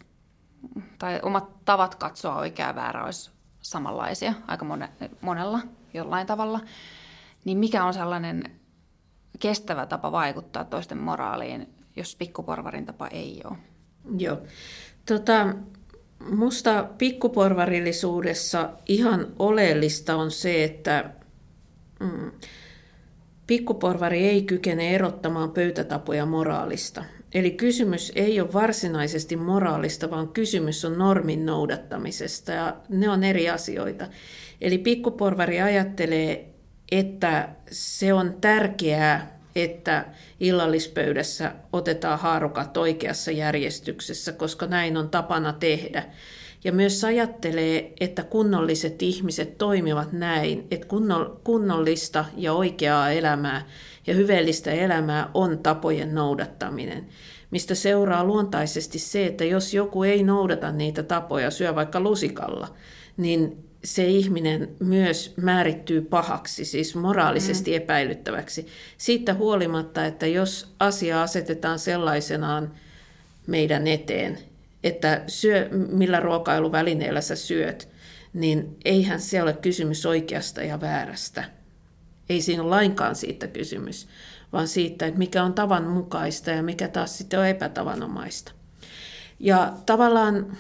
tai 0.99 1.21
omat 1.23 1.65
tavat 1.65 1.95
katsoa 1.95 2.37
oikeaa 2.37 2.75
väärää 2.75 3.05
olisi 3.05 3.31
samanlaisia 3.63 4.35
aika 4.47 4.67
monella 5.21 5.61
jollain 5.95 6.27
tavalla. 6.27 6.61
Niin 7.45 7.59
mikä 7.59 7.85
on 7.85 7.95
sellainen 7.95 8.43
kestävä 9.41 9.87
tapa 9.87 10.13
vaikuttaa 10.13 10.65
toisten 10.65 10.99
moraaliin, 10.99 11.75
jos 11.97 12.17
pikkuporvarin 12.17 12.87
tapa 12.87 13.09
ei 13.09 13.43
ole? 13.45 13.59
Joo. 14.19 14.39
Tota, 15.07 15.55
musta 16.31 16.85
pikkuporvarillisuudessa 16.99 18.71
ihan 18.87 19.27
oleellista 19.39 20.17
on 20.17 20.31
se, 20.31 20.65
että 20.65 21.11
mm, 22.01 22.31
Pikkuporvari 23.47 24.29
ei 24.29 24.43
kykene 24.43 24.95
erottamaan 24.95 25.51
pöytätapoja 25.51 26.27
moraalista. 26.27 27.05
Eli 27.35 27.51
kysymys 27.51 28.13
ei 28.15 28.41
ole 28.41 28.53
varsinaisesti 28.53 29.37
moraalista, 29.37 30.11
vaan 30.11 30.29
kysymys 30.29 30.85
on 30.85 30.99
normin 30.99 31.47
noudattamisesta 31.47 32.53
ja 32.53 32.77
ne 32.89 33.09
on 33.09 33.25
eri 33.25 33.51
asioita. 33.51 34.07
Eli 34.61 34.79
pikkuporvari 34.79 35.61
ajattelee, 35.61 36.55
että 36.93 37.49
se 37.71 38.13
on 38.13 38.37
tärkeää, 38.41 39.41
että 39.57 40.05
illallispöydässä 40.41 41.53
otetaan 41.73 42.19
haarukat 42.19 42.77
oikeassa 42.77 43.31
järjestyksessä, 43.31 44.33
koska 44.33 44.67
näin 44.67 44.97
on 44.97 45.11
tapana 45.11 45.53
tehdä. 45.53 46.03
Ja 46.67 46.73
myös 46.73 47.05
ajattelee, 47.05 47.93
että 48.01 48.23
kunnolliset 48.23 49.03
ihmiset 49.03 49.59
toimivat 49.59 50.13
näin, 50.13 50.67
että 50.71 50.87
kunnollista 51.45 52.25
ja 52.37 52.53
oikeaa 52.53 53.11
elämää 53.11 53.67
ja 54.07 54.15
hyveellistä 54.15 54.71
elämää 54.71 55.31
on 55.35 55.59
tapojen 55.59 56.15
noudattaminen, 56.15 57.07
mistä 57.51 57.75
seuraa 57.75 58.25
luontaisesti 58.25 58.99
se, 58.99 59.27
että 59.27 59.45
jos 59.45 59.75
joku 59.75 60.03
ei 60.03 60.23
noudata 60.23 60.73
niitä 60.73 61.03
tapoja, 61.03 61.51
syö 61.51 61.75
vaikka 61.75 62.01
lusikalla, 62.01 62.69
niin 63.17 63.65
se 63.85 64.07
ihminen 64.07 64.69
myös 64.79 65.35
määrittyy 65.37 66.01
pahaksi, 66.01 66.65
siis 66.65 66.95
moraalisesti 66.95 67.71
mm. 67.71 67.77
epäilyttäväksi. 67.77 68.67
Siitä 68.99 69.35
huolimatta, 69.35 70.05
että 70.05 70.27
jos 70.27 70.75
asia 70.81 71.23
asetetaan 71.23 71.79
sellaisenaan 71.79 72.73
meidän 73.47 73.87
eteen, 73.87 74.39
että 74.85 75.23
syö, 75.27 75.69
millä 75.71 76.21
ruokailuvälineellä 76.21 77.21
sä 77.21 77.37
syöt, 77.37 77.89
niin 78.33 78.77
eihän 78.85 79.21
se 79.21 79.43
ole 79.43 79.53
kysymys 79.53 80.07
oikeasta 80.07 80.63
ja 80.63 80.81
väärästä. 80.81 81.45
Ei 82.29 82.43
siinä 82.43 82.63
ole 82.63 82.71
lainkaan 82.71 83.17
siitä 83.17 83.47
kysymys, 83.47 84.09
vaan 84.53 84.69
siitä, 84.69 85.07
että 85.07 85.19
mikä 85.19 85.45
on 85.45 85.55
tavan 85.55 85.85
mukaista 85.85 86.51
ja 86.51 86.63
mikä 86.63 86.89
taas 86.89 87.19
sitten 87.19 87.41
on 87.41 87.47
epätavanomaista. 87.47 88.53
Ja 89.41 89.73
tavallaan 89.87 90.57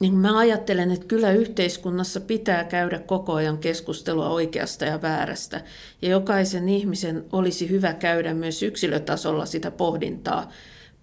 niin 0.00 0.14
mä 0.14 0.38
ajattelen, 0.38 0.90
että 0.90 1.06
kyllä 1.06 1.32
yhteiskunnassa 1.32 2.20
pitää 2.20 2.64
käydä 2.64 2.98
koko 2.98 3.34
ajan 3.34 3.58
keskustelua 3.58 4.28
oikeasta 4.28 4.84
ja 4.84 5.02
väärästä. 5.02 5.60
Ja 6.02 6.08
jokaisen 6.08 6.68
ihmisen 6.68 7.24
olisi 7.32 7.70
hyvä 7.70 7.92
käydä 7.92 8.34
myös 8.34 8.62
yksilötasolla 8.62 9.46
sitä 9.46 9.70
pohdintaa 9.70 10.50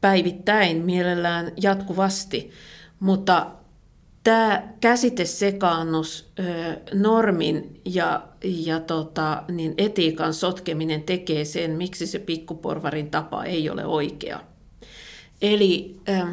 päivittäin, 0.01 0.77
mielellään 0.77 1.51
jatkuvasti, 1.61 2.51
mutta 2.99 3.47
tämä 4.23 4.67
käsitesekaannus, 4.81 6.31
normin 6.93 7.81
ja, 7.85 8.27
ja 8.43 8.79
tota, 8.79 9.43
niin 9.51 9.73
etiikan 9.77 10.33
sotkeminen 10.33 11.03
tekee 11.03 11.45
sen, 11.45 11.71
miksi 11.71 12.07
se 12.07 12.19
pikkuporvarin 12.19 13.11
tapa 13.11 13.43
ei 13.43 13.69
ole 13.69 13.85
oikea. 13.85 14.39
Eli 15.41 15.99
äh, 16.09 16.27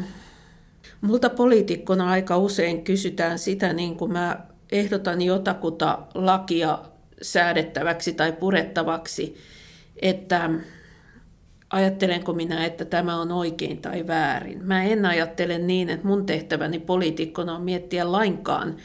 multa 1.01 1.29
poliitikkona 1.29 2.09
aika 2.09 2.37
usein 2.37 2.83
kysytään 2.83 3.39
sitä, 3.39 3.73
niin 3.73 3.97
kuin 3.97 4.11
mä 4.11 4.39
ehdotan 4.71 5.21
jotakuta 5.21 5.99
lakia 6.13 6.79
säädettäväksi 7.21 8.13
tai 8.13 8.31
purettavaksi, 8.31 9.37
että 10.01 10.49
ajattelenko 11.75 12.33
minä, 12.33 12.65
että 12.65 12.85
tämä 12.85 13.21
on 13.21 13.31
oikein 13.31 13.77
tai 13.77 14.07
väärin. 14.07 14.65
Mä 14.65 14.83
en 14.83 15.05
ajattele 15.05 15.57
niin, 15.57 15.89
että 15.89 16.07
mun 16.07 16.25
tehtäväni 16.25 16.79
poliitikkona 16.79 17.55
on 17.55 17.61
miettiä 17.61 18.11
lainkaan 18.11 18.75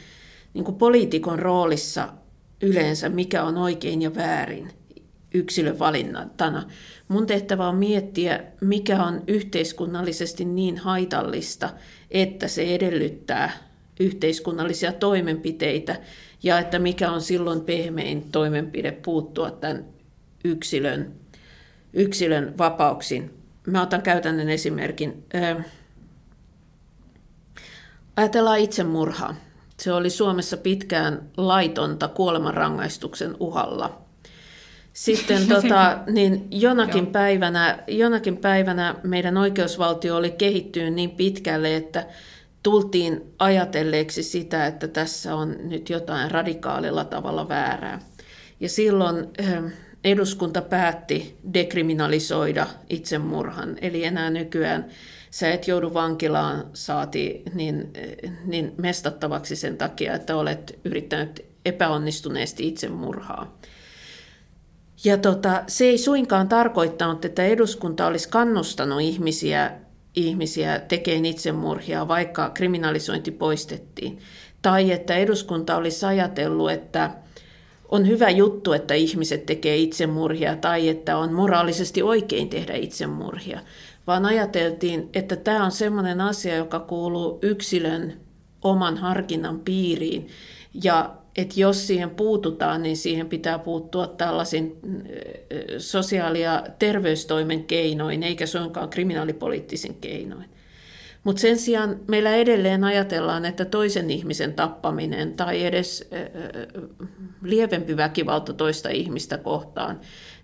niin 0.53 0.63
kuin 0.63 0.75
poliitikon 0.75 1.39
roolissa 1.39 2.13
yleensä, 2.61 3.09
mikä 3.09 3.43
on 3.43 3.57
oikein 3.57 4.01
ja 4.01 4.15
väärin 4.15 4.69
yksilön 5.33 5.79
valinnantana. 5.79 6.63
Mun 7.07 7.27
tehtävä 7.27 7.67
on 7.67 7.75
miettiä, 7.75 8.43
mikä 8.61 9.03
on 9.03 9.23
yhteiskunnallisesti 9.27 10.45
niin 10.45 10.77
haitallista, 10.77 11.69
että 12.11 12.47
se 12.47 12.75
edellyttää 12.75 13.51
yhteiskunnallisia 13.99 14.93
toimenpiteitä 14.93 15.99
ja 16.43 16.59
että 16.59 16.79
mikä 16.79 17.11
on 17.11 17.21
silloin 17.21 17.61
pehmein 17.61 18.31
toimenpide 18.31 18.91
puuttua 18.91 19.51
tämän 19.51 19.85
yksilön, 20.43 21.21
yksilön 21.93 22.57
vapauksiin. 22.57 23.33
Mä 23.67 23.81
otan 23.81 24.01
käytännön 24.01 24.49
esimerkin. 24.49 25.25
Ajatellaan 28.15 28.59
itsemurhaa. 28.59 29.35
Se 29.79 29.93
oli 29.93 30.09
Suomessa 30.09 30.57
pitkään 30.57 31.29
laitonta 31.37 32.07
kuolemanrangaistuksen 32.07 33.35
uhalla. 33.39 34.01
Sitten 34.93 35.47
tota, 35.55 35.99
niin 36.11 36.47
jonakin, 36.51 37.07
päivänä, 37.07 37.83
jonakin 37.87 38.37
päivänä 38.37 38.95
meidän 39.03 39.37
oikeusvaltio 39.37 40.15
oli 40.15 40.31
kehittynyt 40.31 40.93
niin 40.93 41.11
pitkälle, 41.11 41.75
että 41.75 42.05
tultiin 42.63 43.33
ajatelleeksi 43.39 44.23
sitä, 44.23 44.65
että 44.65 44.87
tässä 44.87 45.35
on 45.35 45.55
nyt 45.63 45.89
jotain 45.89 46.31
radikaalilla 46.31 47.05
tavalla 47.05 47.49
väärää. 47.49 47.99
Ja 48.59 48.69
silloin 48.69 49.27
ähm, 49.39 49.65
eduskunta 50.03 50.61
päätti 50.61 51.37
dekriminalisoida 51.53 52.67
itsemurhan, 52.89 53.77
eli 53.81 54.03
enää 54.03 54.29
nykyään 54.29 54.85
sä 55.31 55.51
et 55.51 55.67
joudu 55.67 55.93
vankilaan 55.93 56.65
saati 56.73 57.43
niin, 57.53 57.93
niin 58.45 58.73
mestattavaksi 58.77 59.55
sen 59.55 59.77
takia, 59.77 60.13
että 60.13 60.35
olet 60.35 60.79
yrittänyt 60.85 61.45
epäonnistuneesti 61.65 62.67
itsemurhaa. 62.67 63.57
Ja 65.03 65.17
tota, 65.17 65.63
se 65.67 65.85
ei 65.85 65.97
suinkaan 65.97 66.49
tarkoittanut, 66.49 67.25
että 67.25 67.43
eduskunta 67.43 68.07
olisi 68.07 68.29
kannustanut 68.29 69.01
ihmisiä, 69.01 69.71
ihmisiä 70.15 70.79
tekemään 70.79 71.25
itsemurhia, 71.25 72.07
vaikka 72.07 72.49
kriminalisointi 72.49 73.31
poistettiin. 73.31 74.19
Tai 74.61 74.91
että 74.91 75.15
eduskunta 75.15 75.75
olisi 75.75 76.05
ajatellut, 76.05 76.71
että 76.71 77.11
on 77.91 78.07
hyvä 78.07 78.29
juttu, 78.29 78.73
että 78.73 78.93
ihmiset 78.93 79.45
tekee 79.45 79.77
itsemurhia 79.77 80.55
tai 80.55 80.89
että 80.89 81.17
on 81.17 81.33
moraalisesti 81.33 82.03
oikein 82.03 82.49
tehdä 82.49 82.73
itsemurhia, 82.73 83.59
vaan 84.07 84.25
ajateltiin, 84.25 85.09
että 85.13 85.35
tämä 85.35 85.65
on 85.65 85.71
sellainen 85.71 86.21
asia, 86.21 86.55
joka 86.55 86.79
kuuluu 86.79 87.39
yksilön 87.41 88.13
oman 88.61 88.97
harkinnan 88.97 89.59
piiriin 89.59 90.27
ja 90.83 91.15
että 91.37 91.59
jos 91.59 91.87
siihen 91.87 92.09
puututaan, 92.09 92.83
niin 92.83 92.97
siihen 92.97 93.29
pitää 93.29 93.59
puuttua 93.59 94.07
tällaisin 94.07 94.79
sosiaali- 95.77 96.41
ja 96.41 96.63
terveystoimen 96.79 97.63
keinoin, 97.63 98.23
eikä 98.23 98.45
suinkaan 98.45 98.89
kriminaalipoliittisin 98.89 99.95
keinoin. 99.95 100.45
Mutta 101.23 101.39
sen 101.39 101.57
sijaan 101.57 101.99
meillä 102.07 102.35
edelleen 102.35 102.83
ajatellaan, 102.83 103.45
että 103.45 103.65
toisen 103.65 104.11
ihmisen 104.11 104.53
tappaminen 104.53 105.33
tai 105.33 105.65
edes 105.65 106.09
lievempi 107.43 107.97
väkivalta 107.97 108.53
toista 108.53 108.89
ihmistä 108.89 109.37
kohtaan 109.37 109.99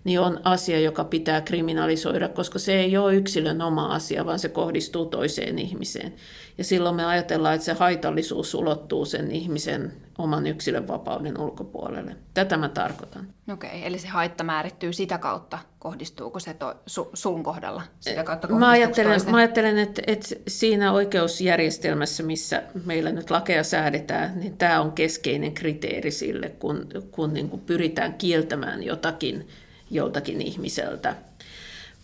niin 0.08 0.20
on 0.20 0.40
asia, 0.44 0.80
joka 0.80 1.04
pitää 1.04 1.40
kriminalisoida, 1.40 2.28
koska 2.28 2.58
se 2.58 2.80
ei 2.80 2.96
ole 2.96 3.14
yksilön 3.14 3.62
oma 3.62 3.86
asia, 3.86 4.26
vaan 4.26 4.38
se 4.38 4.48
kohdistuu 4.48 5.06
toiseen 5.06 5.58
ihmiseen. 5.58 6.14
Ja 6.58 6.64
silloin 6.64 6.96
me 6.96 7.04
ajatellaan, 7.04 7.54
että 7.54 7.64
se 7.64 7.72
haitallisuus 7.72 8.54
ulottuu 8.54 9.04
sen 9.04 9.30
ihmisen 9.30 9.92
oman 10.18 10.46
yksilön 10.46 10.88
vapauden 10.88 11.40
ulkopuolelle. 11.40 12.16
Tätä 12.34 12.56
mä 12.56 12.68
tarkoitan. 12.68 13.28
Okei, 13.52 13.70
okay, 13.70 13.80
eli 13.84 13.98
se 13.98 14.08
haitta 14.08 14.44
määrittyy 14.44 14.92
sitä 14.92 15.18
kautta, 15.18 15.58
kohdistuuko 15.78 16.40
se 16.40 16.54
to, 16.54 16.74
su, 16.86 17.10
sun 17.14 17.42
kohdalla? 17.42 17.82
Sitä 18.00 18.24
kautta 18.24 18.48
mä 18.48 18.70
ajattelen, 18.70 19.20
mä 19.30 19.36
ajattelen 19.36 19.78
että, 19.78 20.02
että 20.06 20.28
siinä 20.48 20.92
oikeusjärjestelmässä, 20.92 22.22
missä 22.22 22.62
meillä 22.84 23.12
nyt 23.12 23.30
lakeja 23.30 23.64
säädetään, 23.64 24.40
niin 24.40 24.56
tämä 24.56 24.80
on 24.80 24.92
keskeinen 24.92 25.54
kriteeri 25.54 26.10
sille, 26.10 26.48
kun, 26.48 26.86
kun 27.10 27.34
niin 27.34 27.50
kuin 27.50 27.62
pyritään 27.62 28.14
kieltämään 28.14 28.82
jotakin 28.82 29.48
joltakin 29.90 30.40
ihmiseltä. 30.40 31.16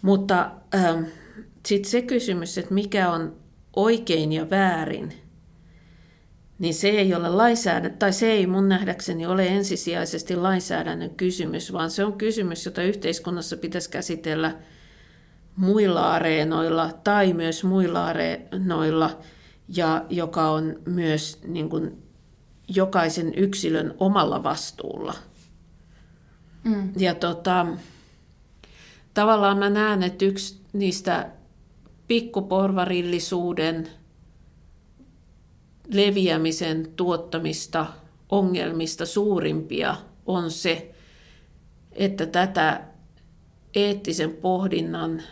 Mutta 0.03 0.51
ähm, 0.75 1.05
sitten 1.67 1.91
se 1.91 2.03
kysymys, 2.03 2.59
että 2.59 2.75
mikä 2.75 3.11
on 3.11 3.37
oikein 3.77 4.33
ja 4.33 4.51
väärin, 4.51 5.13
niin 6.59 6.75
se 6.75 6.89
ei 6.89 7.15
ole 7.15 7.29
lainsäädäntö, 7.29 7.99
tai 7.99 8.13
se 8.13 8.33
ei 8.33 8.47
mun 8.47 8.69
nähdäkseni 8.69 9.27
ole 9.27 9.47
ensisijaisesti 9.47 10.37
lainsäädännön 10.37 11.11
kysymys, 11.11 11.73
vaan 11.73 11.91
se 11.91 12.05
on 12.05 12.13
kysymys, 12.13 12.65
jota 12.65 12.83
yhteiskunnassa 12.83 13.57
pitäisi 13.57 13.91
käsitellä 13.91 14.57
muilla 15.57 16.13
areenoilla 16.13 16.91
tai 17.05 17.33
myös 17.33 17.65
muilla 17.65 18.07
areenoilla, 18.07 19.19
ja 19.69 20.05
joka 20.11 20.51
on 20.51 20.83
myös 20.87 21.39
niin 21.47 21.69
kuin, 21.69 22.03
jokaisen 22.69 23.35
yksilön 23.37 23.95
omalla 23.99 24.43
vastuulla. 24.43 25.15
Mm. 26.65 26.93
Ja 26.97 27.15
tota, 27.15 27.67
tavallaan 29.15 29.59
mä 29.59 29.71
näen, 29.71 30.03
että 30.03 30.25
yksi 30.25 30.61
niistä 30.73 31.31
pikkuporvarillisuuden 32.09 33.89
leviämisen 35.93 36.89
tuottamista 36.97 37.87
ongelmista 38.29 39.07
suurimpia 39.07 39.97
on 40.27 40.51
se, 40.51 40.95
että 41.93 42.27
tätä 42.27 42.85
eettisen 43.75 44.31
pohdinnan, 44.31 45.23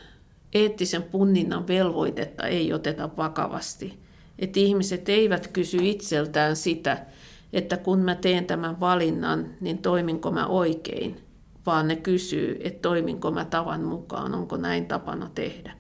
eettisen 0.55 1.03
punninnan 1.03 1.69
velvoitetta 1.69 2.47
ei 2.47 2.73
oteta 2.73 3.11
vakavasti. 3.17 3.99
Että 4.39 4.61
ihmiset 4.61 5.09
eivät 5.09 5.47
kysy 5.47 5.79
itseltään 5.83 6.57
sitä, 6.57 7.07
että 7.53 7.77
kun 7.77 7.99
mä 7.99 8.15
teen 8.15 8.47
tämän 8.47 8.81
valinnan, 8.81 9.47
niin 9.61 9.79
toiminko 9.79 10.31
mä 10.31 10.47
oikein, 10.47 11.21
vaan 11.67 11.89
ne 11.89 11.97
kysyy, 11.97 12.61
että 12.65 12.83
toiminko 12.83 13.31
mä 13.31 13.45
tavan 13.45 13.83
mukaan, 13.83 14.35
onko 14.35 14.57
näin 14.57 14.87
tapana 14.87 15.31
tehdä. 15.35 15.73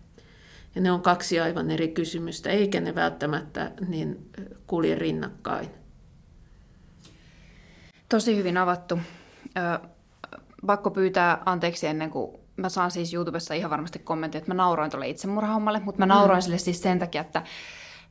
Ja 0.74 0.80
ne 0.80 0.92
on 0.92 1.02
kaksi 1.02 1.40
aivan 1.40 1.70
eri 1.70 1.88
kysymystä, 1.88 2.50
eikä 2.50 2.80
ne 2.80 2.94
välttämättä 2.94 3.72
niin 3.88 4.30
kulje 4.66 4.94
rinnakkain. 4.94 5.68
Tosi 8.08 8.36
hyvin 8.36 8.56
avattu. 8.56 8.98
Ö, 9.58 9.88
pakko 10.66 10.90
pyytää 10.90 11.42
anteeksi 11.46 11.86
ennen 11.86 12.10
kuin 12.10 12.42
mä 12.56 12.68
saan 12.68 12.90
siis 12.90 13.14
YouTubessa 13.14 13.54
ihan 13.54 13.70
varmasti 13.70 13.98
kommentti, 13.98 14.38
että 14.38 14.50
mä 14.50 14.54
nauroin 14.54 14.90
tuolle 14.90 15.08
itsemurhahommalle, 15.08 15.80
mutta 15.80 15.98
mä 15.98 16.06
nauroin 16.06 16.38
mm. 16.38 16.42
sille 16.42 16.58
siis 16.58 16.82
sen 16.82 16.98
takia, 16.98 17.20
että 17.20 17.42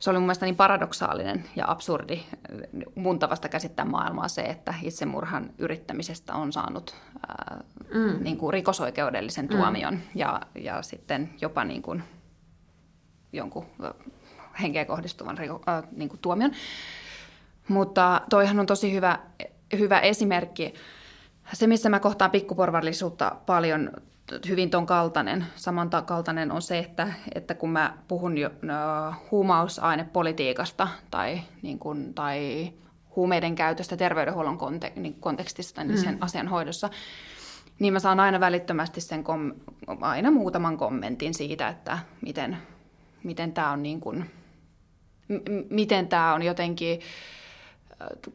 se 0.02 0.10
oli 0.10 0.18
mun 0.18 0.26
mielestä 0.26 0.46
niin 0.46 0.56
paradoksaalinen 0.56 1.44
ja 1.56 1.64
absurdi 1.70 2.22
mun 2.94 3.18
tavasta 3.18 3.48
käsittää 3.48 3.84
maailmaa 3.84 4.28
se, 4.28 4.42
että 4.42 4.74
itsemurhan 4.82 5.50
yrittämisestä 5.58 6.34
on 6.34 6.52
saanut 6.52 6.94
ää, 7.28 7.60
mm. 7.94 8.22
niin 8.22 8.36
kuin 8.36 8.52
rikosoikeudellisen 8.52 9.44
mm. 9.44 9.48
tuomion 9.48 9.98
ja, 10.14 10.40
ja 10.54 10.82
sitten 10.82 11.30
jopa 11.40 11.64
niin 11.64 11.82
kuin 11.82 12.02
jonkun 13.32 13.66
henkeen 14.62 14.86
kohdistuvan 14.86 15.38
riko, 15.38 15.62
ää, 15.66 15.82
niin 15.96 16.08
kuin 16.08 16.20
tuomion. 16.20 16.52
Mutta 17.68 18.20
toihan 18.30 18.60
on 18.60 18.66
tosi 18.66 18.92
hyvä, 18.92 19.18
hyvä 19.78 20.00
esimerkki. 20.00 20.74
Se, 21.52 21.66
missä 21.66 21.88
mä 21.88 22.00
kohtaan 22.00 22.30
pikkuporvallisuutta 22.30 23.36
paljon 23.46 23.90
hyvin 24.48 24.70
ton 24.70 24.86
kaltainen. 24.86 25.46
Saman 25.56 25.90
kaltainen 25.90 26.52
on 26.52 26.62
se, 26.62 26.78
että, 26.78 27.12
että 27.34 27.54
kun 27.54 27.70
mä 27.70 27.98
puhun 28.08 28.38
jo 28.38 28.50
no, 28.62 28.74
huumausainepolitiikasta 29.30 30.88
tai, 31.10 31.40
niin 31.62 31.78
kun, 31.78 32.14
tai 32.14 32.72
huumeiden 33.16 33.54
käytöstä 33.54 33.96
terveydenhuollon 33.96 34.58
kontek- 34.58 35.00
niin 35.00 35.14
kontekstista 35.14 35.84
niin 35.84 35.98
sen 35.98 36.14
mm. 36.14 36.18
asian 36.20 36.48
hoidossa, 36.48 36.90
niin 37.78 37.92
mä 37.92 38.00
saan 38.00 38.20
aina 38.20 38.40
välittömästi 38.40 39.00
sen 39.00 39.24
kom- 39.24 39.54
aina 40.00 40.30
muutaman 40.30 40.76
kommentin 40.76 41.34
siitä, 41.34 41.68
että 41.68 41.98
miten, 42.20 42.58
miten 43.22 43.52
tämä 43.52 43.70
on 43.70 43.82
niin 43.82 44.00
kun, 44.00 44.24
m- 45.28 45.64
miten 45.70 46.08
tämä 46.08 46.34
on 46.34 46.42
jotenkin 46.42 47.00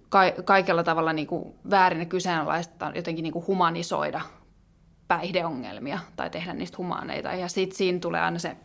ka- 0.09 0.43
kaikella 0.45 0.83
tavalla 0.83 1.13
niin 1.13 1.27
kuin 1.27 1.53
väärin 1.69 1.99
ja 1.99 2.05
kyseenalaista 2.05 2.91
jotenkin 2.95 3.23
niin 3.23 3.33
kuin 3.33 3.47
humanisoida 3.47 4.21
päihdeongelmia 5.07 5.99
tai 6.15 6.29
tehdä 6.29 6.53
niistä 6.53 6.77
humaaneita. 6.77 7.33
Ja 7.33 7.47
sitten 7.47 7.77
siinä 7.77 7.99
tulee 7.99 8.21
aina 8.21 8.39
se 8.39 8.57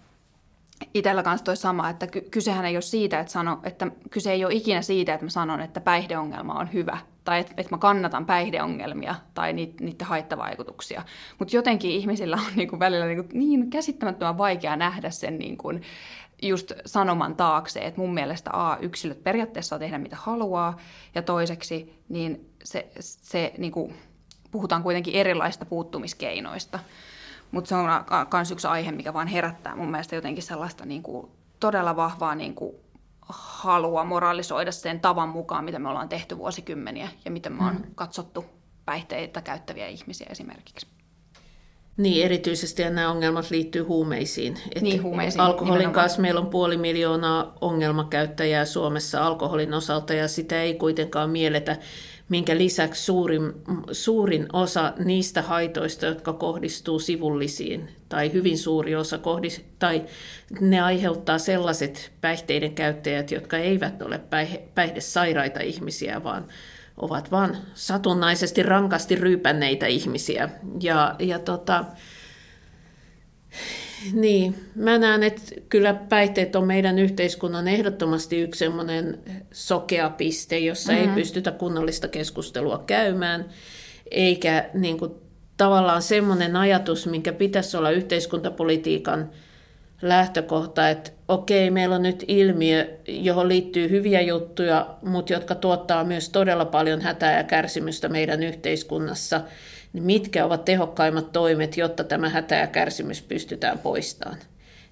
itsellä 0.94 1.22
kanssa 1.22 1.44
toi 1.44 1.56
sama, 1.56 1.88
että 1.88 2.06
kysehän 2.30 2.64
ei 2.64 2.76
ole 2.76 2.82
siitä, 2.82 3.20
että, 3.20 3.32
sano, 3.32 3.60
että 3.62 3.90
kyse 4.10 4.32
ei 4.32 4.44
ole 4.44 4.54
ikinä 4.54 4.82
siitä, 4.82 5.14
että 5.14 5.26
mä 5.26 5.30
sanon, 5.30 5.60
että 5.60 5.80
päihdeongelma 5.80 6.54
on 6.54 6.72
hyvä 6.72 6.98
tai 7.24 7.40
että 7.40 7.54
et 7.56 7.70
mä 7.70 7.78
kannatan 7.78 8.26
päihdeongelmia 8.26 9.14
tai 9.34 9.52
niiden 9.52 10.06
haittavaikutuksia. 10.06 11.02
Mutta 11.38 11.56
jotenkin 11.56 11.90
ihmisillä 11.90 12.36
on 12.36 12.52
niinku 12.56 12.78
välillä 12.78 13.06
niinku 13.06 13.28
niin 13.32 13.70
käsittämättömän 13.70 14.38
vaikea 14.38 14.76
nähdä 14.76 15.10
sen 15.10 15.38
niinku 15.38 15.72
just 16.42 16.72
sanoman 16.86 17.36
taakse, 17.36 17.80
että 17.80 18.00
mun 18.00 18.14
mielestä 18.14 18.50
A, 18.52 18.76
yksilöt 18.80 19.24
periaatteessa 19.24 19.68
saa 19.68 19.78
tehdä 19.78 19.98
mitä 19.98 20.16
haluaa, 20.16 20.76
ja 21.14 21.22
toiseksi 21.22 22.02
niin 22.08 22.50
se, 22.64 22.86
se 23.00 23.54
niinku, 23.58 23.92
puhutaan 24.52 24.82
kuitenkin 24.82 25.14
erilaista 25.14 25.64
puuttumiskeinoista. 25.64 26.78
Mutta 27.50 27.68
se 27.68 27.74
on 27.74 27.86
myös 28.32 28.50
yksi 28.50 28.66
aihe, 28.66 28.92
mikä 28.92 29.14
vaan 29.14 29.28
herättää 29.28 29.76
mun 29.76 29.90
mielestä 29.90 30.14
jotenkin 30.14 30.42
sellaista 30.42 30.86
niinku, 30.86 31.30
todella 31.60 31.96
vahvaa 31.96 32.34
niinku, 32.34 32.80
halua 33.28 34.04
moralisoida 34.04 34.72
sen 34.72 35.00
tavan 35.00 35.28
mukaan, 35.28 35.64
mitä 35.64 35.78
me 35.78 35.88
ollaan 35.88 36.08
tehty 36.08 36.38
vuosikymmeniä 36.38 37.08
ja 37.24 37.30
miten 37.30 37.52
me 37.52 37.64
on 37.64 37.74
mm. 37.74 37.94
katsottu 37.94 38.44
päihteitä 38.84 39.40
käyttäviä 39.40 39.86
ihmisiä 39.86 40.26
esimerkiksi. 40.30 40.91
Niin, 41.96 42.24
erityisesti 42.24 42.82
nämä 42.82 43.10
ongelmat 43.10 43.50
liittyy 43.50 43.82
huumeisiin. 43.82 44.56
Että 44.66 44.80
niin, 44.80 45.02
huumeisiin. 45.02 45.40
Alkoholin 45.40 45.72
nimenomaan. 45.72 45.94
kanssa 45.94 46.20
meillä 46.22 46.40
on 46.40 46.46
puoli 46.46 46.76
miljoonaa 46.76 47.56
ongelmakäyttäjää 47.60 48.64
Suomessa 48.64 49.26
alkoholin 49.26 49.74
osalta 49.74 50.14
ja 50.14 50.28
sitä 50.28 50.62
ei 50.62 50.74
kuitenkaan 50.74 51.30
mielletä 51.30 51.76
minkä 52.28 52.58
lisäksi 52.58 53.04
suurin, 53.04 53.52
suurin 53.92 54.46
osa 54.52 54.92
niistä 55.04 55.42
haitoista, 55.42 56.06
jotka 56.06 56.32
kohdistuu 56.32 56.98
sivullisiin, 56.98 57.88
tai 58.08 58.32
hyvin 58.32 58.58
suuri 58.58 58.96
osa, 58.96 59.18
kohdist, 59.18 59.62
tai 59.78 60.02
ne 60.60 60.80
aiheuttaa 60.80 61.38
sellaiset 61.38 62.12
päihteiden 62.20 62.74
käyttäjät, 62.74 63.30
jotka 63.30 63.58
eivät 63.58 64.02
ole 64.02 64.18
päihde, 64.18 64.62
päihdesairaita 64.74 65.60
ihmisiä, 65.60 66.24
vaan 66.24 66.44
ovat 67.02 67.30
vain 67.30 67.56
satunnaisesti 67.74 68.62
rankasti 68.62 69.14
ryypänneitä 69.14 69.86
ihmisiä. 69.86 70.48
Ja, 70.80 71.14
ja 71.18 71.38
tota, 71.38 71.84
niin, 74.12 74.54
mä 74.74 74.98
näen, 74.98 75.22
että 75.22 75.42
kyllä 75.68 75.94
päihteet 75.94 76.56
on 76.56 76.66
meidän 76.66 76.98
yhteiskunnan 76.98 77.68
ehdottomasti 77.68 78.40
yksi 78.40 78.58
semmoinen 78.58 79.18
sokea 79.52 80.10
piste, 80.10 80.58
jossa 80.58 80.92
mm-hmm. 80.92 81.08
ei 81.08 81.14
pystytä 81.14 81.50
kunnollista 81.50 82.08
keskustelua 82.08 82.84
käymään, 82.86 83.48
eikä 84.10 84.70
niin 84.74 84.98
kuin, 84.98 85.12
tavallaan 85.56 86.02
semmoinen 86.02 86.56
ajatus, 86.56 87.06
minkä 87.06 87.32
pitäisi 87.32 87.76
olla 87.76 87.90
yhteiskuntapolitiikan 87.90 89.30
lähtökohta, 90.02 90.88
että 90.88 91.10
okei, 91.28 91.70
meillä 91.70 91.94
on 91.94 92.02
nyt 92.02 92.24
ilmiö, 92.28 92.98
johon 93.08 93.48
liittyy 93.48 93.90
hyviä 93.90 94.20
juttuja, 94.20 94.94
mutta 95.02 95.32
jotka 95.32 95.54
tuottaa 95.54 96.04
myös 96.04 96.28
todella 96.28 96.64
paljon 96.64 97.00
hätää 97.00 97.36
ja 97.36 97.44
kärsimystä 97.44 98.08
meidän 98.08 98.42
yhteiskunnassa– 98.42 99.40
niin 99.92 100.04
mitkä 100.04 100.44
ovat 100.44 100.64
tehokkaimmat 100.64 101.32
toimet, 101.32 101.76
jotta 101.76 102.04
tämä 102.04 102.28
hätä 102.28 102.54
ja 102.54 102.66
kärsimys 102.66 103.22
pystytään 103.22 103.78
poistamaan. 103.78 104.38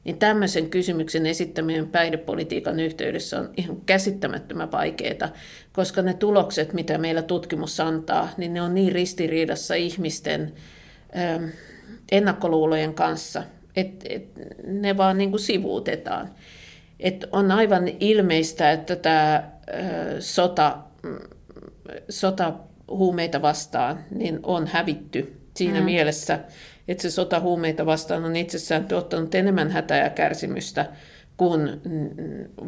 Niin 0.04 0.18
tämmöisen 0.18 0.70
kysymyksen 0.70 1.26
esittäminen 1.26 1.88
päihdepolitiikan 1.88 2.80
yhteydessä 2.80 3.38
on 3.40 3.50
ihan 3.56 3.80
käsittämättömän 3.86 4.72
vaikeaa, 4.72 5.32
koska 5.72 6.02
ne 6.02 6.14
tulokset, 6.14 6.72
mitä 6.72 6.98
meillä 6.98 7.22
tutkimus 7.22 7.80
antaa, 7.80 8.28
niin 8.36 8.54
ne 8.54 8.62
on 8.62 8.74
niin 8.74 8.92
ristiriidassa 8.92 9.74
ihmisten 9.74 10.52
ennakkoluulojen 12.12 12.94
kanssa, 12.94 13.42
että 13.76 14.06
et 14.08 14.26
ne 14.66 14.96
vaan 14.96 15.18
niin 15.18 15.30
kuin 15.30 15.40
sivuutetaan. 15.40 16.30
Et 17.00 17.24
on 17.32 17.50
aivan 17.50 17.88
ilmeistä, 18.00 18.72
että 18.72 18.96
tämä 18.96 19.50
sota, 20.20 20.78
mm, 21.02 21.18
sota 22.08 22.52
huumeita 22.88 23.42
vastaan, 23.42 24.04
niin 24.10 24.40
on 24.42 24.66
hävitty 24.66 25.40
siinä 25.56 25.78
mm. 25.78 25.84
mielessä, 25.84 26.38
että 26.88 27.02
se 27.02 27.10
sota 27.10 27.40
huumeita 27.40 27.86
vastaan 27.86 28.24
on 28.24 28.36
itsessään 28.36 28.84
tuottanut 28.84 29.34
enemmän 29.34 29.70
hätää 29.70 30.04
ja 30.04 30.10
kärsimystä 30.10 30.86
kuin 31.36 31.80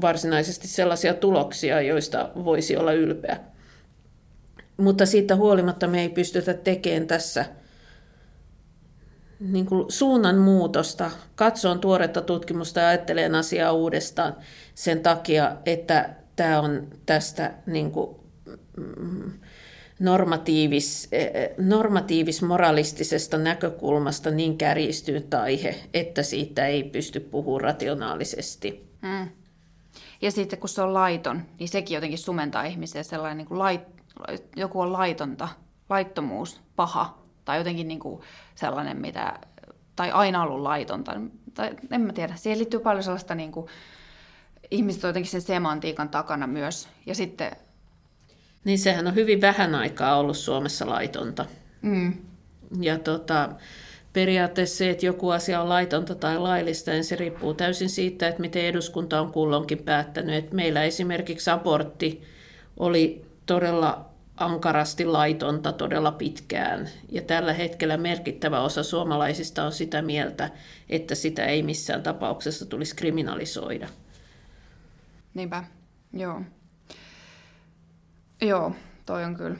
varsinaisesti 0.00 0.68
sellaisia 0.68 1.14
tuloksia, 1.14 1.80
joista 1.80 2.30
voisi 2.44 2.76
olla 2.76 2.92
ylpeä. 2.92 3.36
Mutta 4.76 5.06
siitä 5.06 5.36
huolimatta 5.36 5.86
me 5.86 6.00
ei 6.00 6.08
pystytä 6.08 6.54
tekemään 6.54 7.06
tässä 7.06 7.44
niin 9.50 9.66
kuin 9.66 9.84
suunnan 9.88 10.38
muutosta, 10.38 11.10
katsoon 11.34 11.80
tuoretta 11.80 12.20
tutkimusta 12.20 12.80
ja 12.80 12.88
ajattelen 12.88 13.34
asiaa 13.34 13.72
uudestaan 13.72 14.36
sen 14.74 15.00
takia, 15.00 15.56
että 15.66 16.14
tämä 16.36 16.60
on 16.60 16.86
tästä 17.06 17.54
niin 17.66 17.90
kuin, 17.92 18.16
mm, 18.76 19.32
normatiivis, 19.98 21.10
normatiivis-moralistisesta 21.58 23.38
näkökulmasta 23.38 24.30
niin 24.30 24.58
kärjistynyt 24.58 25.34
aihe, 25.34 25.74
että 25.94 26.22
siitä 26.22 26.66
ei 26.66 26.84
pysty 26.84 27.20
puhumaan 27.20 27.60
rationaalisesti. 27.60 28.92
Mm. 29.02 29.28
Ja 30.22 30.30
sitten 30.30 30.58
kun 30.58 30.68
se 30.68 30.82
on 30.82 30.94
laiton, 30.94 31.42
niin 31.58 31.68
sekin 31.68 31.94
jotenkin 31.94 32.18
sumentaa 32.18 32.64
ihmisiä 32.64 33.02
sellainen, 33.02 33.38
niin 33.38 33.48
kuin 33.48 33.58
lait, 33.58 33.80
joku 34.56 34.80
on 34.80 34.92
laitonta, 34.92 35.48
laittomuus, 35.90 36.60
paha, 36.76 37.18
tai 37.44 37.58
jotenkin 37.58 37.88
niin 37.88 38.00
kuin 38.00 38.22
sellainen, 38.54 38.96
mitä, 38.96 39.38
tai 39.96 40.10
aina 40.10 40.42
ollut 40.42 40.60
laitonta. 40.60 41.20
Tai 41.54 41.70
en 41.90 42.00
mä 42.00 42.12
tiedä, 42.12 42.36
siihen 42.36 42.58
liittyy 42.58 42.80
paljon 42.80 43.02
sellaista, 43.02 43.34
niin 43.34 43.52
kuin, 43.52 43.66
ihmiset 44.70 45.04
on 45.04 45.08
jotenkin 45.08 45.30
sen 45.30 45.42
semantiikan 45.42 46.08
takana 46.08 46.46
myös. 46.46 46.88
Ja 47.06 47.14
sitten 47.14 47.56
niin 48.64 48.78
sehän 48.78 49.06
on 49.06 49.14
hyvin 49.14 49.40
vähän 49.40 49.74
aikaa 49.74 50.16
ollut 50.16 50.36
Suomessa 50.36 50.88
laitonta. 50.88 51.46
Mm. 51.82 52.12
Ja 52.80 52.98
tota, 52.98 53.48
periaatteessa 54.12 54.76
se, 54.76 54.90
että 54.90 55.06
joku 55.06 55.30
asia 55.30 55.62
on 55.62 55.68
laitonta 55.68 56.14
tai 56.14 56.38
laillista, 56.38 56.90
niin 56.90 57.04
se 57.04 57.16
riippuu 57.16 57.54
täysin 57.54 57.88
siitä, 57.88 58.28
että 58.28 58.40
miten 58.40 58.64
eduskunta 58.64 59.20
on 59.20 59.32
kullonkin 59.32 59.78
päättänyt. 59.78 60.34
Että 60.34 60.54
meillä 60.54 60.82
esimerkiksi 60.82 61.50
abortti 61.50 62.22
oli 62.76 63.24
todella 63.46 64.11
ankarasti 64.36 65.04
laitonta 65.04 65.72
todella 65.72 66.12
pitkään. 66.12 66.88
Ja 67.08 67.22
tällä 67.22 67.52
hetkellä 67.52 67.96
merkittävä 67.96 68.60
osa 68.60 68.82
suomalaisista 68.82 69.64
on 69.64 69.72
sitä 69.72 70.02
mieltä, 70.02 70.50
että 70.88 71.14
sitä 71.14 71.44
ei 71.44 71.62
missään 71.62 72.02
tapauksessa 72.02 72.66
tulisi 72.66 72.96
kriminalisoida. 72.96 73.88
Niinpä, 75.34 75.64
joo. 76.12 76.42
Joo, 78.40 78.74
toi 79.06 79.24
on 79.24 79.36
kyllä. 79.36 79.56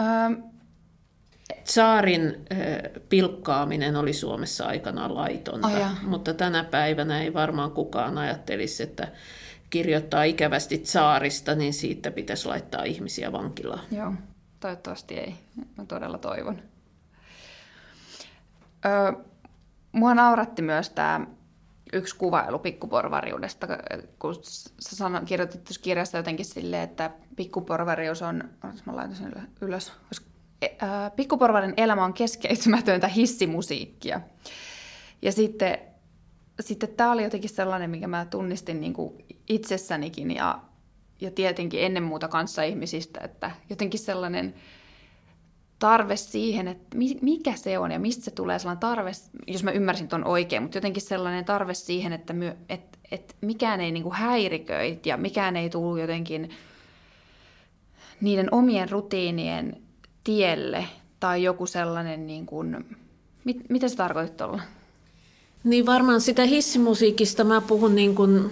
Öö, 0.00 0.48
Saarin 1.64 2.46
pilkkaaminen 3.08 3.96
oli 3.96 4.12
Suomessa 4.12 4.66
aikanaan 4.66 5.14
laitonta, 5.14 5.68
oh, 5.68 6.02
mutta 6.02 6.34
tänä 6.34 6.64
päivänä 6.64 7.22
ei 7.22 7.34
varmaan 7.34 7.70
kukaan 7.70 8.18
ajattelisi, 8.18 8.82
että 8.82 9.08
kirjoittaa 9.70 10.24
ikävästi 10.24 10.80
saarista, 10.84 11.54
niin 11.54 11.74
siitä 11.74 12.10
pitäisi 12.10 12.48
laittaa 12.48 12.84
ihmisiä 12.84 13.32
vankilaan. 13.32 13.84
Joo, 13.90 14.12
toivottavasti 14.60 15.14
ei. 15.14 15.34
Mä 15.76 15.84
todella 15.84 16.18
toivon. 16.18 16.62
Öö, 18.86 19.12
mua 19.92 20.14
nauratti 20.14 20.62
myös 20.62 20.90
tämä 20.90 21.26
yksi 21.92 22.16
kuvailu 22.16 22.58
pikkuporvariudesta, 22.58 23.66
kun 24.18 24.34
sä 24.80 24.96
sano, 24.96 25.20
kirjoitit 25.24 25.64
tuossa 25.64 25.82
kirjassa 25.82 26.16
jotenkin 26.16 26.46
silleen, 26.46 26.82
että 26.82 27.10
pikkuporvarius 27.36 28.22
on, 28.22 28.44
mä 28.86 28.96
laitan 28.96 29.16
sen 29.16 29.48
ylös, 29.60 29.92
ää, 30.80 31.10
pikkuporvarin 31.10 31.74
elämä 31.76 32.04
on 32.04 32.14
keskeytymätöntä 32.14 33.08
hissimusiikkia. 33.08 34.20
Ja 35.22 35.32
sitten, 35.32 35.78
sitten 36.60 36.88
tämä 36.88 37.12
oli 37.12 37.22
jotenkin 37.22 37.50
sellainen, 37.50 37.90
mikä 37.90 38.08
mä 38.08 38.24
tunnistin 38.24 38.80
niin 38.80 38.92
kuin 38.92 39.24
itsessänikin 39.48 40.30
ja, 40.30 40.60
ja 41.20 41.30
tietenkin 41.30 41.84
ennen 41.84 42.02
muuta 42.02 42.28
kanssa 42.28 42.62
ihmisistä, 42.62 43.20
että 43.24 43.50
jotenkin 43.70 44.00
sellainen 44.00 44.54
tarve 45.78 46.16
siihen, 46.16 46.68
että 46.68 46.96
mikä 47.22 47.56
se 47.56 47.78
on 47.78 47.90
ja 47.90 47.98
mistä 47.98 48.24
se 48.24 48.30
tulee 48.30 48.58
sellainen 48.58 48.80
tarve, 48.80 49.10
jos 49.46 49.64
mä 49.64 49.70
ymmärsin 49.70 50.08
ton 50.08 50.24
oikein, 50.24 50.62
mutta 50.62 50.76
jotenkin 50.76 51.02
sellainen 51.02 51.44
tarve 51.44 51.74
siihen, 51.74 52.12
että, 52.12 52.32
my, 52.32 52.52
että, 52.68 52.98
että 53.10 53.34
mikään 53.40 53.80
ei 53.80 53.92
niinku 53.92 54.12
häiriköi 54.12 55.00
ja 55.06 55.16
mikään 55.16 55.56
ei 55.56 55.70
tule 55.70 56.00
jotenkin 56.00 56.50
niiden 58.20 58.48
omien 58.54 58.90
rutiinien 58.90 59.82
tielle 60.24 60.84
tai 61.20 61.42
joku 61.42 61.66
sellainen, 61.66 62.26
niin 62.26 62.46
kuin, 62.46 62.96
mit, 63.44 63.56
mitä 63.68 63.88
se 63.88 63.96
tarkoittaa 63.96 64.46
olla? 64.46 64.62
Niin 65.64 65.86
varmaan 65.86 66.20
sitä 66.20 66.44
hissimusiikista 66.44 67.44
mä 67.44 67.60
puhun 67.60 67.94
niin 67.94 68.14
kuin 68.14 68.50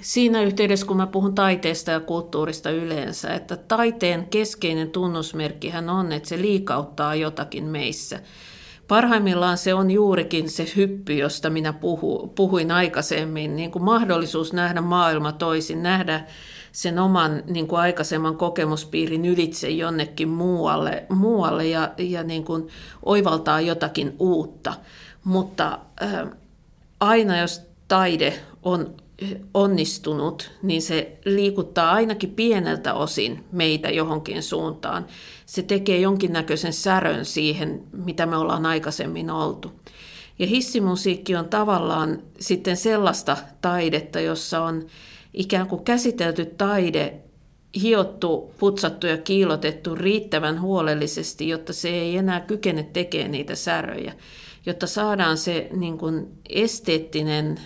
siinä 0.00 0.42
yhteydessä, 0.42 0.86
kun 0.86 0.96
mä 0.96 1.06
puhun 1.06 1.34
taiteesta 1.34 1.90
ja 1.90 2.00
kulttuurista 2.00 2.70
yleensä, 2.70 3.34
että 3.34 3.56
taiteen 3.56 4.26
keskeinen 4.26 4.90
tunnusmerkkihän 4.90 5.90
on, 5.90 6.12
että 6.12 6.28
se 6.28 6.38
liikauttaa 6.38 7.14
jotakin 7.14 7.64
meissä. 7.64 8.20
Parhaimmillaan 8.88 9.58
se 9.58 9.74
on 9.74 9.90
juurikin 9.90 10.50
se 10.50 10.66
hyppy, 10.76 11.12
josta 11.12 11.50
minä 11.50 11.72
puhu, 11.72 12.32
puhuin 12.34 12.70
aikaisemmin, 12.70 13.56
niin 13.56 13.70
kuin 13.70 13.84
mahdollisuus 13.84 14.52
nähdä 14.52 14.80
maailma 14.80 15.32
toisin, 15.32 15.82
nähdä, 15.82 16.24
sen 16.72 16.98
oman 16.98 17.42
niin 17.46 17.68
kuin 17.68 17.80
aikaisemman 17.80 18.36
kokemuspiirin 18.36 19.24
ylitse 19.24 19.70
jonnekin 19.70 20.28
muualle, 20.28 21.06
muualle 21.08 21.66
ja, 21.66 21.92
ja 21.98 22.22
niin 22.22 22.44
kuin 22.44 22.68
oivaltaa 23.04 23.60
jotakin 23.60 24.16
uutta. 24.18 24.74
Mutta 25.24 25.78
äh, 26.02 26.28
aina 27.00 27.38
jos 27.38 27.62
taide 27.88 28.40
on 28.62 28.94
onnistunut, 29.54 30.50
niin 30.62 30.82
se 30.82 31.18
liikuttaa 31.24 31.92
ainakin 31.92 32.30
pieneltä 32.30 32.94
osin 32.94 33.44
meitä 33.52 33.90
johonkin 33.90 34.42
suuntaan. 34.42 35.06
Se 35.46 35.62
tekee 35.62 36.00
jonkinnäköisen 36.00 36.72
särön 36.72 37.24
siihen, 37.24 37.82
mitä 37.92 38.26
me 38.26 38.36
ollaan 38.36 38.66
aikaisemmin 38.66 39.30
oltu. 39.30 39.72
Ja 40.38 40.46
hissimusiikki 40.46 41.36
on 41.36 41.48
tavallaan 41.48 42.22
sitten 42.40 42.76
sellaista 42.76 43.36
taidetta, 43.60 44.20
jossa 44.20 44.62
on 44.62 44.86
ikään 45.38 45.66
kuin 45.66 45.84
käsitelty 45.84 46.46
taide 46.46 47.14
hiottu, 47.82 48.54
putsattu 48.58 49.06
ja 49.06 49.18
kiilotettu 49.18 49.94
riittävän 49.94 50.60
huolellisesti, 50.60 51.48
jotta 51.48 51.72
se 51.72 51.88
ei 51.88 52.16
enää 52.16 52.40
kykene 52.40 52.82
tekemään 52.82 53.30
niitä 53.30 53.54
säröjä, 53.54 54.12
jotta 54.66 54.86
saadaan 54.86 55.36
se 55.36 55.68
niin 55.72 55.98
kuin 55.98 56.26
esteettinen, 56.48 57.60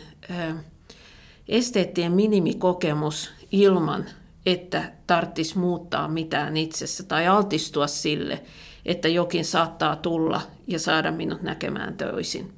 esteettien 1.49 2.13
minimikokemus 2.13 3.31
ilman, 3.53 4.05
että 4.47 4.93
tarvitsisi 5.07 5.59
muuttaa 5.59 6.09
mitään 6.09 6.57
itsessä 6.57 7.03
tai 7.03 7.27
altistua 7.27 7.87
sille, 7.87 8.43
että 8.87 9.09
jokin 9.09 9.45
saattaa 9.45 9.97
tulla 9.97 10.41
ja 10.67 10.79
saada 10.79 11.13
minut 11.13 11.43
näkemään 11.43 11.97
toisin. 11.97 12.53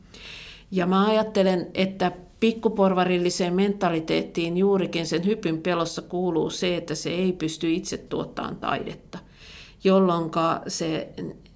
Ja 0.70 0.86
mä 0.86 1.06
ajattelen, 1.06 1.70
että 1.74 2.12
pikkuporvarilliseen 2.44 3.54
mentaliteettiin 3.54 4.56
juurikin 4.56 5.06
sen 5.06 5.26
hypyn 5.26 5.58
pelossa 5.58 6.02
kuuluu 6.02 6.50
se, 6.50 6.76
että 6.76 6.94
se 6.94 7.10
ei 7.10 7.32
pysty 7.32 7.72
itse 7.72 7.96
tuottamaan 7.96 8.56
taidetta, 8.56 9.18
jolloin 9.84 10.30
se 10.68 11.08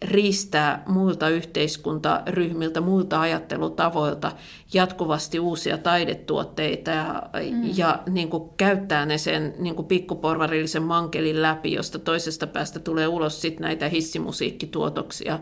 riistää 0.02 0.82
muilta 0.86 1.28
yhteiskuntaryhmiltä, 1.28 2.80
muilta 2.80 3.20
ajattelutavoilta 3.20 4.32
jatkuvasti 4.74 5.40
uusia 5.40 5.78
taidetuotteita 5.78 6.90
ja, 6.90 7.22
mm. 7.52 7.70
ja 7.76 8.02
niin 8.10 8.30
kuin 8.30 8.50
käyttää 8.56 9.06
ne 9.06 9.18
sen 9.18 9.54
niin 9.58 9.74
kuin 9.74 9.88
pikkuporvarillisen 9.88 10.82
mankelin 10.82 11.42
läpi, 11.42 11.72
josta 11.72 11.98
toisesta 11.98 12.46
päästä 12.46 12.80
tulee 12.80 13.06
ulos 13.08 13.42
sit 13.42 13.60
näitä 13.60 13.88
hissimusiikkituotoksia 13.88 15.38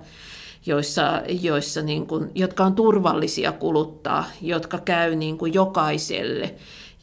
joissa, 0.67 1.23
joissa 1.41 1.83
niin 1.83 2.07
kuin, 2.07 2.31
jotka 2.35 2.64
on 2.64 2.75
turvallisia 2.75 3.53
kuluttaa, 3.53 4.25
jotka 4.43 4.79
käy 4.79 5.17
niin 5.17 5.39
kuin 5.39 5.55
jokaiselle 5.55 6.55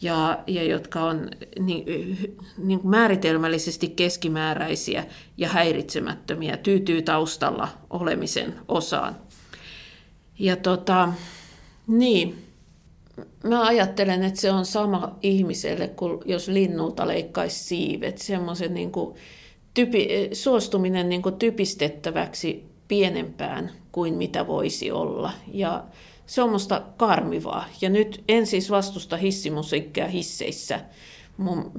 ja, 0.01 0.39
ja 0.47 0.63
jotka 0.63 1.03
on 1.03 1.29
niin, 1.59 1.85
niin 2.57 2.79
kuin 2.79 2.89
määritelmällisesti 2.89 3.89
keskimääräisiä 3.89 5.05
ja 5.37 5.49
häiritsemättömiä, 5.49 6.57
tyytyy 6.57 7.01
taustalla 7.01 7.67
olemisen 7.89 8.55
osaan. 8.67 9.15
Ja 10.39 10.55
tota, 10.55 11.09
niin, 11.87 12.45
mä 13.43 13.65
ajattelen, 13.65 14.23
että 14.23 14.41
se 14.41 14.51
on 14.51 14.65
sama 14.65 15.15
ihmiselle, 15.21 15.87
kuin 15.87 16.19
jos 16.25 16.47
linnulta 16.47 17.07
leikkaisi 17.07 17.63
siivet. 17.63 18.17
Semmoisen 18.17 18.73
niin 18.73 18.91
kuin, 18.91 19.15
typi, 19.73 20.29
suostuminen 20.33 21.09
niin 21.09 21.21
kuin 21.21 21.35
typistettäväksi 21.35 22.72
pienempään 22.87 23.71
kuin 23.91 24.13
mitä 24.13 24.47
voisi 24.47 24.91
olla. 24.91 25.31
Ja 25.47 25.83
se 26.25 26.41
on 26.41 26.49
musta 26.49 26.81
karmivaa. 26.97 27.65
Ja 27.81 27.89
nyt 27.89 28.23
en 28.27 28.47
siis 28.47 28.69
vastusta 28.69 29.17
hissimusiikkia 29.17 30.07
hisseissä. 30.07 30.79
Mun 31.37 31.71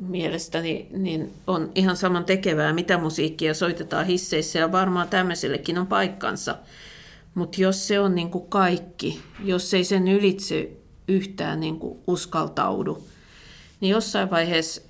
mielestäni 0.00 0.88
niin 0.92 1.32
on 1.46 1.72
ihan 1.74 1.96
saman 1.96 2.24
tekevää, 2.24 2.72
mitä 2.72 2.98
musiikkia 2.98 3.54
soitetaan 3.54 4.06
hisseissä 4.06 4.58
ja 4.58 4.72
varmaan 4.72 5.08
tämmöisellekin 5.08 5.78
on 5.78 5.86
paikkansa. 5.86 6.58
Mutta 7.34 7.60
jos 7.60 7.88
se 7.88 8.00
on 8.00 8.14
niin 8.14 8.30
kuin 8.30 8.46
kaikki, 8.48 9.20
jos 9.44 9.74
ei 9.74 9.84
sen 9.84 10.08
ylitse 10.08 10.70
yhtään 11.08 11.60
niin 11.60 11.78
kuin 11.78 11.98
uskaltaudu, 12.06 13.04
niin 13.80 13.90
jossain 13.90 14.30
vaiheessa, 14.30 14.82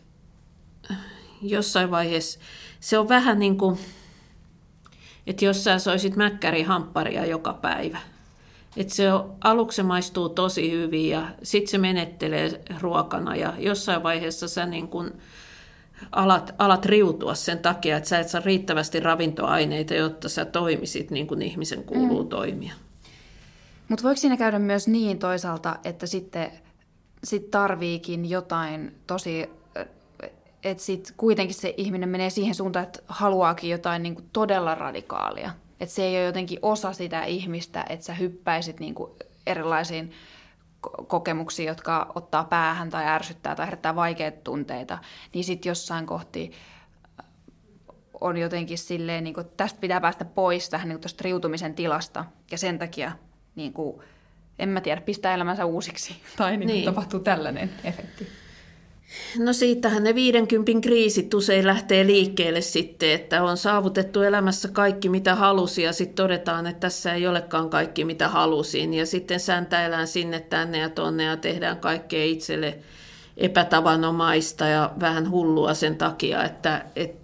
jossain 1.42 1.90
vaiheessa 1.90 2.38
se 2.80 2.98
on 2.98 3.08
vähän 3.08 3.38
niin 3.38 3.58
kuin 3.58 3.78
että 5.26 5.44
jos 5.44 5.64
sä 5.64 5.78
soisit 5.78 6.16
mäkkärihampparia 6.16 7.26
joka 7.26 7.52
päivä, 7.52 7.98
että 8.76 8.94
se 8.94 9.12
on, 9.12 9.34
aluksi 9.44 9.76
se 9.76 9.82
maistuu 9.82 10.28
tosi 10.28 10.70
hyvin 10.70 11.08
ja 11.08 11.28
sitten 11.42 11.70
se 11.70 11.78
menettelee 11.78 12.60
ruokana 12.80 13.36
ja 13.36 13.52
jossain 13.58 14.02
vaiheessa 14.02 14.48
sä 14.48 14.66
niin 14.66 14.88
kun 14.88 15.12
alat, 16.12 16.54
alat 16.58 16.84
riutua 16.84 17.34
sen 17.34 17.58
takia, 17.58 17.96
että 17.96 18.08
sä 18.08 18.18
et 18.18 18.28
saa 18.28 18.40
riittävästi 18.44 19.00
ravintoaineita, 19.00 19.94
jotta 19.94 20.28
sä 20.28 20.44
toimisit 20.44 21.10
niin 21.10 21.26
kuin 21.26 21.42
ihmisen 21.42 21.84
kuuluu 21.84 22.22
mm. 22.22 22.28
toimia. 22.28 22.72
Mutta 23.88 24.02
voiko 24.02 24.20
siinä 24.20 24.36
käydä 24.36 24.58
myös 24.58 24.88
niin 24.88 25.18
toisaalta, 25.18 25.76
että 25.84 26.06
sitten 26.06 26.50
sit 27.24 27.50
tarviikin 27.50 28.30
jotain 28.30 28.94
tosi 29.06 29.50
että 30.70 30.82
sitten 30.82 31.14
kuitenkin 31.16 31.54
se 31.54 31.74
ihminen 31.76 32.08
menee 32.08 32.30
siihen 32.30 32.54
suuntaan, 32.54 32.86
että 32.86 33.02
haluaakin 33.08 33.70
jotain 33.70 34.02
niin 34.02 34.14
kuin 34.14 34.28
todella 34.32 34.74
radikaalia. 34.74 35.50
Että 35.80 35.94
se 35.94 36.02
ei 36.02 36.16
ole 36.16 36.24
jotenkin 36.24 36.58
osa 36.62 36.92
sitä 36.92 37.24
ihmistä, 37.24 37.84
että 37.88 38.06
sä 38.06 38.14
hyppäisit 38.14 38.80
niin 38.80 38.94
kuin 38.94 39.10
erilaisiin 39.46 40.12
kokemuksiin, 41.06 41.66
jotka 41.66 42.12
ottaa 42.14 42.44
päähän 42.44 42.90
tai 42.90 43.06
ärsyttää 43.06 43.54
tai 43.54 43.66
herättää 43.66 43.96
vaikeita 43.96 44.40
tunteita, 44.44 44.98
niin 45.34 45.44
sitten 45.44 45.70
jossain 45.70 46.06
kohti 46.06 46.52
äh, 47.20 47.26
on 48.20 48.36
jotenkin 48.36 48.78
silleen, 48.78 49.24
niin 49.24 49.34
kuin, 49.34 49.46
että 49.46 49.56
tästä 49.56 49.80
pitää 49.80 50.00
päästä 50.00 50.24
pois 50.24 50.68
tähän 50.68 50.88
niin 50.88 51.00
tuosta 51.00 51.22
riutumisen 51.24 51.74
tilasta. 51.74 52.24
Ja 52.50 52.58
sen 52.58 52.78
takia, 52.78 53.12
niin 53.54 53.72
kuin, 53.72 54.02
en 54.58 54.68
mä 54.68 54.80
tiedä, 54.80 55.00
pistää 55.00 55.34
elämänsä 55.34 55.64
uusiksi 55.64 56.16
tai 56.36 56.56
niin 56.56 56.66
niin. 56.66 56.84
tapahtuu 56.84 57.20
tällainen 57.20 57.70
efekti. 57.84 58.45
No 59.38 59.52
siitähän 59.52 60.04
ne 60.04 60.14
50 60.14 60.72
kriisit 60.80 61.34
usein 61.34 61.66
lähtee 61.66 62.06
liikkeelle 62.06 62.60
sitten, 62.60 63.10
että 63.10 63.42
on 63.42 63.56
saavutettu 63.56 64.22
elämässä 64.22 64.68
kaikki 64.68 65.08
mitä 65.08 65.34
halusi 65.34 65.82
ja 65.82 65.92
sitten 65.92 66.16
todetaan, 66.16 66.66
että 66.66 66.80
tässä 66.80 67.14
ei 67.14 67.26
olekaan 67.26 67.70
kaikki 67.70 68.04
mitä 68.04 68.28
halusin 68.28 68.94
ja 68.94 69.06
sitten 69.06 69.40
säntäillään 69.40 70.06
sinne 70.06 70.40
tänne 70.40 70.78
ja 70.78 70.88
tonne 70.88 71.24
ja 71.24 71.36
tehdään 71.36 71.76
kaikkea 71.76 72.24
itselle 72.24 72.78
epätavanomaista 73.36 74.66
ja 74.66 74.90
vähän 75.00 75.30
hullua 75.30 75.74
sen 75.74 75.96
takia, 75.96 76.44
että 76.44 76.84
et, 76.96 77.16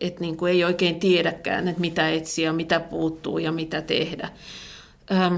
et 0.00 0.20
niin 0.20 0.36
kuin 0.36 0.52
ei 0.52 0.64
oikein 0.64 1.00
tiedäkään, 1.00 1.68
että 1.68 1.80
mitä 1.80 2.10
etsiä, 2.10 2.52
mitä 2.52 2.80
puuttuu 2.80 3.38
ja 3.38 3.52
mitä 3.52 3.82
tehdä. 3.82 4.28
Ähm, 5.12 5.36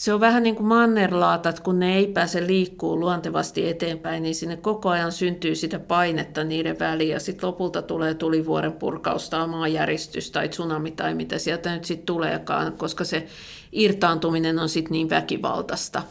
se 0.00 0.14
on 0.14 0.20
vähän 0.20 0.42
niin 0.42 0.56
kuin 0.56 0.66
mannerlaatat, 0.66 1.60
kun 1.60 1.78
ne 1.78 1.96
ei 1.96 2.06
pääse 2.06 2.46
liikkuu 2.46 3.00
luontevasti 3.00 3.68
eteenpäin, 3.68 4.22
niin 4.22 4.34
sinne 4.34 4.56
koko 4.56 4.88
ajan 4.88 5.12
syntyy 5.12 5.54
sitä 5.54 5.78
painetta 5.78 6.44
niiden 6.44 6.78
väliin 6.78 7.10
ja 7.10 7.20
sitten 7.20 7.46
lopulta 7.46 7.82
tulee 7.82 8.14
tulivuoren 8.14 8.72
purkaus 8.72 9.30
tai 9.30 9.46
maanjäristys 9.46 10.30
tai 10.30 10.48
tsunami 10.48 10.90
tai 10.90 11.14
mitä 11.14 11.38
sieltä 11.38 11.74
nyt 11.74 11.84
sitten 11.84 12.06
tuleekaan, 12.06 12.72
koska 12.72 13.04
se 13.04 13.26
irtaantuminen 13.72 14.58
on 14.58 14.68
sitten 14.68 14.92
niin 14.92 15.10
väkivaltaista. 15.10 16.02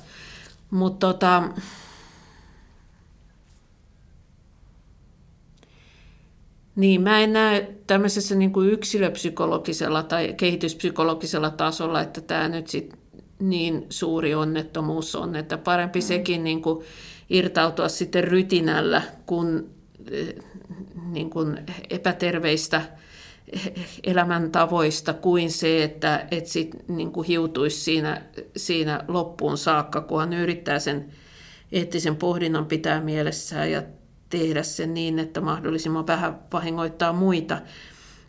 Mutta 0.71 1.07
tota, 1.07 1.43
Niin, 6.75 7.01
mä 7.01 7.19
en 7.19 7.33
näe 7.33 7.73
tämmöisessä 7.87 8.35
niin 8.35 8.53
kuin 8.53 8.69
yksilöpsykologisella 8.69 10.03
tai 10.03 10.33
kehityspsykologisella 10.33 11.49
tasolla, 11.49 12.01
että 12.01 12.21
tämä 12.21 12.49
nyt 12.49 12.67
sit 12.67 12.99
niin 13.39 13.85
suuri 13.89 14.35
onnettomuus 14.35 15.15
on, 15.15 15.35
että 15.35 15.57
parempi 15.57 15.99
mm. 15.99 16.03
sekin 16.03 16.43
niin 16.43 16.61
kuin 16.61 16.85
irtautua 17.29 17.89
sitten 17.89 18.23
rytinällä 18.23 19.01
kuin, 19.25 19.69
eh, 20.11 20.35
niin 21.11 21.29
kuin 21.29 21.59
epäterveistä 21.89 22.81
elämäntavoista 24.03 25.13
kuin 25.13 25.51
se, 25.51 25.83
että 25.83 26.27
et 26.31 26.45
sit 26.45 26.75
niin 26.87 27.11
kuin 27.11 27.27
hiutuisi 27.27 27.79
siinä, 27.79 28.21
siinä 28.57 29.03
loppuun 29.07 29.57
saakka, 29.57 30.01
kunhan 30.01 30.33
yrittää 30.33 30.79
sen 30.79 31.05
eettisen 31.71 32.15
pohdinnan 32.15 32.65
pitää 32.65 33.01
mielessään 33.01 33.71
ja 33.71 33.83
tehdä 34.29 34.63
sen 34.63 34.93
niin, 34.93 35.19
että 35.19 35.41
mahdollisimman 35.41 36.07
vähän 36.07 36.39
vahingoittaa 36.53 37.13
muita. 37.13 37.61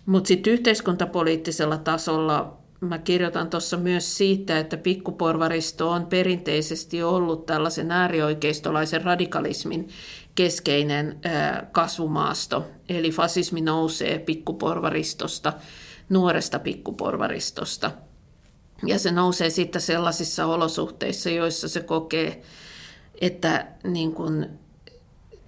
Mutta 0.07 0.29
sitten 0.29 0.53
yhteiskuntapoliittisella 0.53 1.79
tasolla 1.79 2.60
Mä 2.81 2.99
kirjoitan 2.99 3.51
tuossa 3.51 3.77
myös 3.77 4.17
siitä, 4.17 4.59
että 4.59 4.77
pikkuporvaristo 4.77 5.91
on 5.91 6.07
perinteisesti 6.07 7.03
ollut 7.03 7.47
tällaisen 7.47 7.91
äärioikeistolaisen 7.91 9.03
radikalismin 9.03 9.89
keskeinen 10.35 11.21
kasvumaasto. 11.73 12.67
Eli 12.89 13.11
fasismi 13.11 13.61
nousee 13.61 14.19
pikkuporvaristosta, 14.19 15.53
nuoresta 16.09 16.59
pikkuporvaristosta. 16.59 17.91
Ja 18.87 18.99
se 18.99 19.11
nousee 19.11 19.51
sitten 19.51 19.83
sellaisissa 19.83 20.47
olosuhteissa, 20.47 21.31
joissa 21.31 21.69
se 21.69 21.81
kokee, 21.81 22.43
että 23.21 23.67
niin 23.85 24.15
kun 24.15 24.47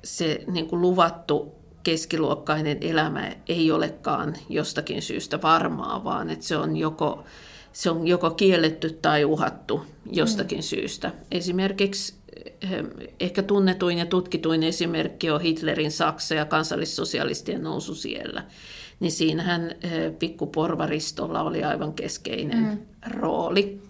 se 0.04 0.44
niin 0.46 0.68
kuin 0.68 0.82
luvattu 0.82 1.61
keskiluokkainen 1.82 2.78
elämä 2.80 3.32
ei 3.48 3.72
olekaan 3.72 4.34
jostakin 4.48 5.02
syystä 5.02 5.42
varmaa, 5.42 6.04
vaan 6.04 6.30
että 6.30 6.44
se 6.44 6.56
on 6.56 6.76
joko, 6.76 7.24
se 7.72 7.90
on 7.90 8.06
joko 8.06 8.30
kielletty 8.30 8.98
tai 9.02 9.24
uhattu 9.24 9.86
jostakin 10.12 10.58
mm. 10.58 10.62
syystä. 10.62 11.12
Esimerkiksi 11.30 12.14
eh, 12.62 12.84
ehkä 13.20 13.42
tunnetuin 13.42 13.98
ja 13.98 14.06
tutkituin 14.06 14.62
esimerkki 14.62 15.30
on 15.30 15.40
Hitlerin 15.40 15.92
Saksa 15.92 16.34
ja 16.34 16.44
kansallissosialistien 16.44 17.62
nousu 17.62 17.94
siellä. 17.94 18.44
Niin 19.00 19.12
siinähän 19.12 19.70
eh, 19.82 20.12
pikkuporvaristolla 20.18 21.42
oli 21.42 21.64
aivan 21.64 21.92
keskeinen 21.92 22.58
mm. 22.58 22.78
rooli. 23.10 23.82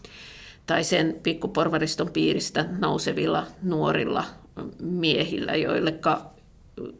Tai 0.66 0.84
sen 0.84 1.20
pikkuporvariston 1.22 2.10
piiristä 2.10 2.66
nousevilla 2.78 3.46
nuorilla 3.62 4.24
miehillä, 4.80 5.56
joilleka 5.56 6.31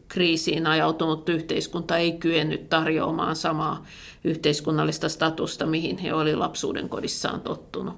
kriisiin 0.07 0.67
ajautunut 0.67 1.29
yhteiskunta 1.29 1.97
ei 1.97 2.11
kyennyt 2.11 2.69
tarjoamaan 2.69 3.35
samaa 3.35 3.85
yhteiskunnallista 4.23 5.09
statusta, 5.09 5.65
mihin 5.65 5.97
he 5.97 6.13
olivat 6.13 6.39
lapsuuden 6.39 6.89
kodissaan 6.89 7.41
tottunut. 7.41 7.95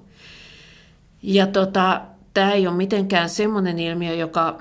Ja 1.22 1.48
tota, 1.48 2.02
tämä 2.34 2.52
ei 2.52 2.68
ole 2.68 2.76
mitenkään 2.76 3.30
semmoinen 3.30 3.80
ilmiö, 3.80 4.14
joka 4.14 4.60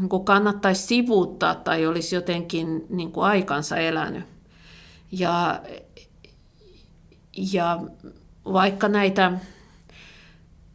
niin 0.00 0.24
kannattaisi 0.24 0.86
sivuuttaa 0.86 1.54
tai 1.54 1.86
olisi 1.86 2.14
jotenkin 2.14 2.86
niin 2.88 3.12
kuin 3.12 3.24
aikansa 3.24 3.76
elänyt. 3.76 4.24
Ja, 5.12 5.62
ja 7.52 7.80
vaikka 8.44 8.88
näitä 8.88 9.32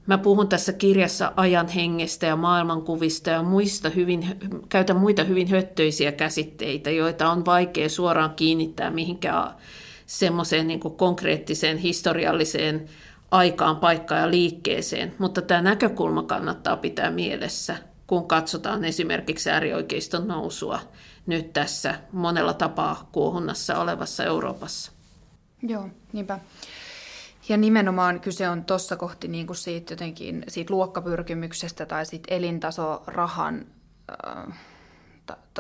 Mä 0.08 0.18
puhun 0.18 0.48
tässä 0.48 0.74
kirjassa 0.74 1.34
ajan 1.36 1.68
hengestä 1.68 2.26
ja 2.26 2.36
maailmankuvista 2.36 3.30
ja 3.30 3.44
muista 3.44 3.90
hyvin, 3.90 4.28
käytän 4.70 4.98
muita 4.98 5.24
hyvin 5.24 5.48
höttöisiä 5.48 6.12
käsitteitä, 6.12 6.92
joita 6.92 7.32
on 7.32 7.46
vaikea 7.46 7.90
suoraan 7.90 8.36
kiinnittää 8.36 8.90
mihinkään 8.90 9.52
semmoiseen 10.06 10.68
niin 10.68 10.80
konkreettiseen 10.80 11.78
historialliseen 11.78 12.90
aikaan, 13.32 13.78
paikkaan 13.78 14.22
ja 14.22 14.32
liikkeeseen. 14.32 15.14
Mutta 15.18 15.42
tämä 15.42 15.62
näkökulma 15.62 16.24
kannattaa 16.24 16.78
pitää 16.78 17.12
mielessä, 17.12 17.78
kun 18.08 18.28
katsotaan 18.28 18.86
esimerkiksi 18.86 19.50
äärioikeiston 19.50 20.28
nousua 20.28 20.80
nyt 21.26 21.54
tässä 21.54 21.96
monella 22.12 22.54
tapaa 22.54 23.10
kuohunnassa 23.12 23.80
olevassa 23.80 24.24
Euroopassa. 24.24 24.92
Joo, 25.62 25.90
niinpä. 26.14 26.40
Ja 27.50 27.58
nimenomaan 27.58 28.20
kyse 28.20 28.50
on 28.50 28.66
tuossa 28.66 28.96
kohti 28.96 29.28
niin 29.28 29.48
kuin 29.48 29.58
siitä 29.58 29.94
jotenkin 29.94 30.44
siitä 30.48 30.74
luokkapyrkimyksestä 30.74 31.86
tai 31.86 32.06
siitä 32.06 32.36
elintasorahan 32.36 33.66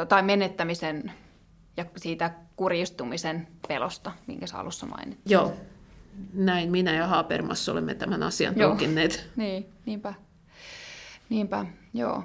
tai 0.09 0.23
menettämisen 0.23 1.11
ja 1.77 1.85
siitä 1.97 2.31
kurjistumisen 2.55 3.47
pelosta, 3.67 4.11
minkä 4.27 4.47
sä 4.47 4.57
alussa 4.57 4.85
mainitsit. 4.85 5.31
Joo, 5.31 5.53
näin 6.33 6.71
minä 6.71 6.93
ja 6.93 7.07
Habermas 7.07 7.69
olemme 7.69 7.95
tämän 7.95 8.23
asian 8.23 8.55
tulkinneet. 8.55 9.29
niin, 9.35 9.65
niinpä. 9.85 10.13
Niinpä, 11.29 11.65
joo. 11.93 12.23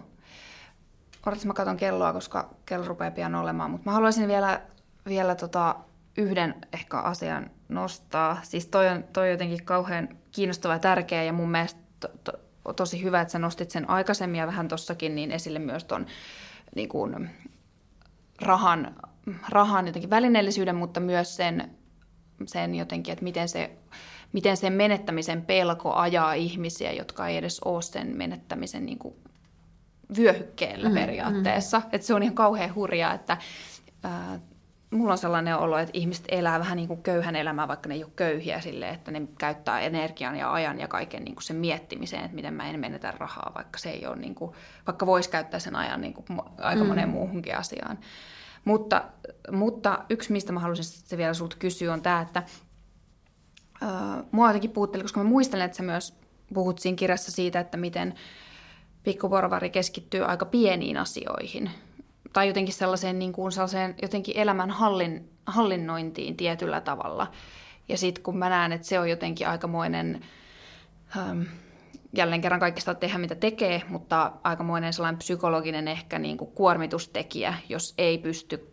Odotas, 1.27 1.47
mä 1.47 1.53
katson 1.53 1.77
kelloa, 1.77 2.13
koska 2.13 2.55
kello 2.67 2.87
rupeaa 2.87 3.11
pian 3.11 3.35
olemaan, 3.35 3.71
mutta 3.71 3.91
mä 3.91 3.95
haluaisin 3.95 4.29
vielä, 4.29 4.61
vielä 5.07 5.35
tota 5.35 5.77
yhden 6.17 6.55
ehkä 6.73 6.99
asian 6.99 7.51
nostaa. 7.75 8.41
Siis 8.43 8.67
toi 8.67 8.89
on, 8.89 9.05
toi 9.13 9.25
on 9.25 9.31
jotenkin 9.31 9.65
kauhean 9.65 10.09
kiinnostava 10.31 10.73
ja 10.73 10.79
tärkeä 10.79 11.23
ja 11.23 11.33
mun 11.33 11.51
mielestä 11.51 11.81
to, 12.01 12.09
to, 12.25 12.33
tosi 12.77 13.03
hyvä, 13.03 13.21
että 13.21 13.33
sä 13.33 13.39
nostit 13.39 13.71
sen 13.71 13.91
aikaisemmin 13.91 14.39
ja 14.39 14.47
vähän 14.47 14.69
tossakin 14.69 15.15
niin 15.15 15.33
esille 15.33 15.59
myös 15.59 15.85
ton 15.85 16.07
niin 16.75 16.89
kuin, 16.89 17.31
rahan, 18.43 18.97
rahan 19.49 19.87
jotenkin 19.87 20.11
välineellisyyden, 20.11 20.77
mutta 20.77 21.01
myös 21.01 21.37
sen, 21.37 21.71
sen 22.47 22.75
jotenkin, 22.75 23.13
että 23.13 23.25
miten 23.25 23.49
se, 23.49 23.71
miten 24.33 24.57
sen 24.57 24.73
menettämisen 24.73 25.43
pelko 25.43 25.95
ajaa 25.95 26.33
ihmisiä, 26.33 26.93
jotka 26.93 27.29
ei 27.29 27.37
edes 27.37 27.61
ole 27.61 27.83
sen 27.83 28.17
menettämisen 28.17 28.87
niin 28.87 28.99
kuin 28.99 29.15
vyöhykkeellä 30.17 30.89
mm, 30.89 30.95
periaatteessa. 30.95 31.79
Mm. 31.79 31.87
Että 31.93 32.07
se 32.07 32.15
on 32.15 32.23
ihan 32.23 32.35
kauhean 32.35 32.75
hurjaa, 32.75 33.15
että 33.15 33.37
ää, 34.03 34.41
mulla 34.93 35.13
on 35.13 35.19
sellainen 35.19 35.57
olo, 35.57 35.79
että 35.79 35.91
ihmiset 35.99 36.25
elää 36.29 36.59
vähän 36.59 36.77
niin 36.77 36.89
kuin 36.89 37.03
köyhän 37.03 37.37
elämää, 37.37 37.69
vaikka 37.69 37.89
ne 37.89 37.95
ei 37.95 38.05
ole 38.05 38.13
köyhiä 38.17 38.61
sille, 38.61 38.89
että 38.89 39.11
ne 39.11 39.23
käyttää 39.39 39.81
energian 39.81 40.37
ja 40.37 40.53
ajan 40.53 40.81
ja 40.81 40.89
kaiken 40.89 41.25
niin 41.25 41.35
kuin 41.35 41.43
sen 41.43 41.57
miettimiseen, 41.57 42.25
että 42.25 42.35
miten 42.35 42.55
mä 42.55 42.71
en 42.71 42.81
menetä 42.81 43.11
rahaa, 43.11 43.53
vaikka 43.55 43.79
se 43.79 43.91
ei 43.91 44.07
ole 44.07 44.17
niin 44.17 44.35
kuin, 44.35 44.53
vaikka 44.87 45.07
voisi 45.07 45.31
käyttää 45.31 45.61
sen 45.61 45.77
ajan 45.77 46.01
niin 46.01 46.15
kuin 46.15 46.27
aika 46.59 46.85
moneen 46.85 47.09
mm. 47.09 47.13
muuhunkin 47.13 47.57
asiaan. 47.57 47.99
Mutta, 48.65 49.05
mutta 49.51 50.05
yksi, 50.11 50.33
mistä 50.33 50.53
mä 50.53 50.61
haluaisin 50.61 50.85
se 50.85 51.17
vielä 51.17 51.35
sulta 51.35 51.57
kysyä, 51.59 51.93
on 51.93 52.03
tämä, 52.03 52.21
että 52.21 52.43
uh, 53.83 54.25
mua 54.31 54.49
jotenkin 54.49 54.71
puhutteli, 54.71 55.05
koska 55.05 55.21
mä 55.21 55.29
muistelen, 55.29 55.65
että 55.65 55.77
sä 55.77 55.83
myös 55.83 56.15
puhut 56.55 56.79
siinä 56.79 56.97
kirjassa 56.97 57.33
siitä, 57.33 57.61
että 57.61 57.77
miten 57.77 58.15
pikkuporvari 59.03 59.71
keskittyy 59.71 60.25
aika 60.25 60.45
pieniin 60.45 60.97
asioihin– 60.97 61.71
tai 62.33 62.49
jotenkin 62.49 62.75
sellaiseen, 62.75 63.19
niin 63.19 63.33
kuin 63.33 63.53
sellaiseen 63.53 63.95
jotenkin 64.03 64.37
elämän 64.37 64.71
hallin, 64.71 65.29
hallinnointiin 65.47 66.37
tietyllä 66.37 66.81
tavalla. 66.81 67.33
Ja 67.89 67.99
sitten 67.99 68.25
kun 68.25 68.39
mä 68.39 68.49
näen, 68.49 68.73
että 68.73 68.87
se 68.87 69.01
on 69.01 69.11
jotenkin 69.11 69.49
aikamoinen, 69.49 70.21
ähm, 71.17 71.43
jälleen 72.17 72.41
kerran 72.41 72.61
kaikista 72.61 72.95
tehdä 72.95 73.19
mitä 73.19 73.35
tekee, 73.35 73.83
mutta 73.89 74.33
aikamoinen 74.45 74.93
sellainen 74.93 75.19
psykologinen 75.19 75.89
ehkä 75.89 76.19
niin 76.19 76.37
kuin 76.37 76.51
kuormitustekijä, 76.51 77.55
jos 77.69 77.95
ei 77.99 78.19
pysty 78.19 78.73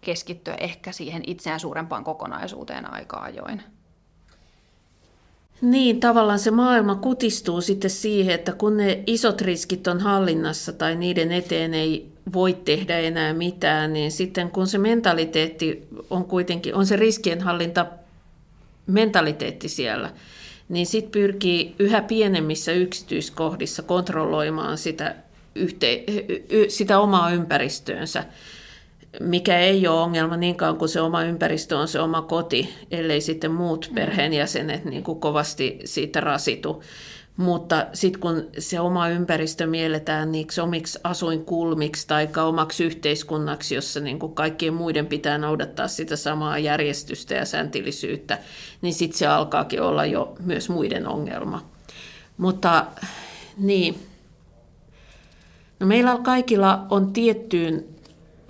keskittyä 0.00 0.54
ehkä 0.54 0.92
siihen 0.92 1.22
itseään 1.26 1.60
suurempaan 1.60 2.04
kokonaisuuteen 2.04 2.92
aika 2.92 3.16
ajoin. 3.16 3.62
Niin, 5.60 6.00
tavallaan 6.00 6.38
se 6.38 6.50
maailma 6.50 6.94
kutistuu 6.94 7.60
sitten 7.60 7.90
siihen, 7.90 8.34
että 8.34 8.52
kun 8.52 8.76
ne 8.76 9.02
isot 9.06 9.40
riskit 9.40 9.86
on 9.86 10.00
hallinnassa 10.00 10.72
tai 10.72 10.96
niiden 10.96 11.32
eteen 11.32 11.74
ei 11.74 12.12
voi 12.32 12.54
tehdä 12.64 12.98
enää 12.98 13.32
mitään, 13.32 13.92
niin 13.92 14.12
sitten 14.12 14.50
kun 14.50 14.66
se 14.66 14.78
mentaliteetti 14.78 15.88
on 16.10 16.24
kuitenkin, 16.24 16.74
on 16.74 16.86
se 16.86 16.96
riskienhallinta 16.96 17.86
mentaliteetti 18.86 19.68
siellä, 19.68 20.12
niin 20.68 20.86
sitten 20.86 21.12
pyrkii 21.12 21.74
yhä 21.78 22.02
pienemmissä 22.02 22.72
yksityiskohdissa 22.72 23.82
kontrolloimaan 23.82 24.78
sitä, 24.78 25.14
yhte, 25.54 26.04
sitä 26.68 26.98
omaa 26.98 27.30
ympäristöönsä, 27.30 28.24
mikä 29.20 29.58
ei 29.58 29.88
ole 29.88 30.00
ongelma 30.00 30.36
niin 30.36 30.56
kauan 30.56 30.76
kuin 30.76 30.88
se 30.88 31.00
oma 31.00 31.22
ympäristö 31.22 31.78
on 31.78 31.88
se 31.88 32.00
oma 32.00 32.22
koti, 32.22 32.74
ellei 32.90 33.20
sitten 33.20 33.50
muut 33.50 33.90
perheenjäsenet 33.94 34.84
niin 34.84 35.02
kuin 35.02 35.20
kovasti 35.20 35.78
siitä 35.84 36.20
rasitu. 36.20 36.82
Mutta 37.38 37.86
sitten 37.92 38.20
kun 38.20 38.46
se 38.58 38.80
oma 38.80 39.08
ympäristö 39.08 39.66
mielletään 39.66 40.32
niiksi 40.32 40.60
omiksi 40.60 40.98
asuinkulmiksi 41.04 42.06
tai 42.06 42.28
omaksi 42.46 42.84
yhteiskunnaksi, 42.84 43.74
jossa 43.74 44.00
niin 44.00 44.18
kuin 44.18 44.34
kaikkien 44.34 44.74
muiden 44.74 45.06
pitää 45.06 45.38
noudattaa 45.38 45.88
sitä 45.88 46.16
samaa 46.16 46.58
järjestystä 46.58 47.34
ja 47.34 47.44
säntillisyyttä, 47.44 48.38
niin 48.82 48.94
sitten 48.94 49.18
se 49.18 49.26
alkaakin 49.26 49.82
olla 49.82 50.04
jo 50.04 50.34
myös 50.40 50.68
muiden 50.68 51.08
ongelma. 51.08 51.70
Mutta 52.38 52.86
niin, 53.56 54.06
no 55.80 55.86
meillä 55.86 56.18
kaikilla 56.22 56.86
on 56.90 57.12
tiettyyn 57.12 57.84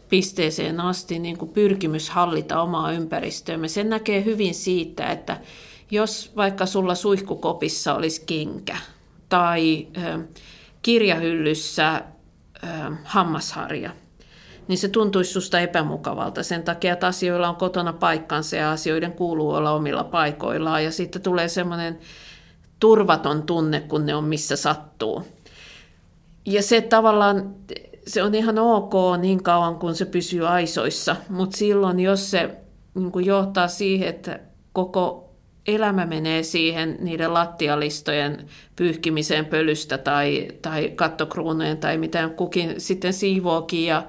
pisteeseen 0.08 0.80
asti 0.80 1.18
niin 1.18 1.38
kuin 1.38 1.50
pyrkimys 1.50 2.10
hallita 2.10 2.62
omaa 2.62 2.92
ympäristöämme. 2.92 3.68
Sen 3.68 3.90
näkee 3.90 4.24
hyvin 4.24 4.54
siitä, 4.54 5.10
että 5.10 5.40
jos 5.90 6.32
vaikka 6.36 6.66
sulla 6.66 6.94
suihkukopissa 6.94 7.94
olisi 7.94 8.22
kenkä 8.26 8.76
tai 9.28 9.88
kirjahyllyssä 10.82 12.02
hammasharja, 13.04 13.90
niin 14.68 14.78
se 14.78 14.88
tuntuisi 14.88 15.32
susta 15.32 15.60
epämukavalta 15.60 16.42
sen 16.42 16.62
takia, 16.62 16.92
että 16.92 17.06
asioilla 17.06 17.48
on 17.48 17.56
kotona 17.56 17.92
paikkansa 17.92 18.56
ja 18.56 18.72
asioiden 18.72 19.12
kuuluu 19.12 19.50
olla 19.50 19.70
omilla 19.70 20.04
paikoillaan. 20.04 20.84
Ja 20.84 20.90
sitten 20.90 21.22
tulee 21.22 21.48
semmoinen 21.48 21.98
turvaton 22.80 23.42
tunne, 23.42 23.80
kun 23.80 24.06
ne 24.06 24.14
on 24.14 24.24
missä 24.24 24.56
sattuu. 24.56 25.22
Ja 26.46 26.62
se 26.62 26.80
tavallaan, 26.80 27.54
se 28.06 28.22
on 28.22 28.34
ihan 28.34 28.58
ok 28.58 28.92
niin 29.20 29.42
kauan, 29.42 29.76
kun 29.78 29.94
se 29.94 30.04
pysyy 30.04 30.48
aisoissa, 30.48 31.16
mutta 31.28 31.56
silloin, 31.56 32.00
jos 32.00 32.30
se 32.30 32.56
niin 32.94 33.26
johtaa 33.26 33.68
siihen, 33.68 34.08
että 34.08 34.40
koko 34.72 35.27
elämä 35.68 36.06
menee 36.06 36.42
siihen 36.42 36.96
niiden 37.00 37.34
lattialistojen 37.34 38.46
pyyhkimiseen 38.76 39.46
pölystä 39.46 39.98
tai, 39.98 40.48
tai 40.62 40.92
kattokruunojen 40.94 41.78
tai 41.78 41.98
mitä 41.98 42.28
kukin 42.28 42.80
sitten 42.80 43.12
siivoakin. 43.12 43.86
Ja, 43.86 44.02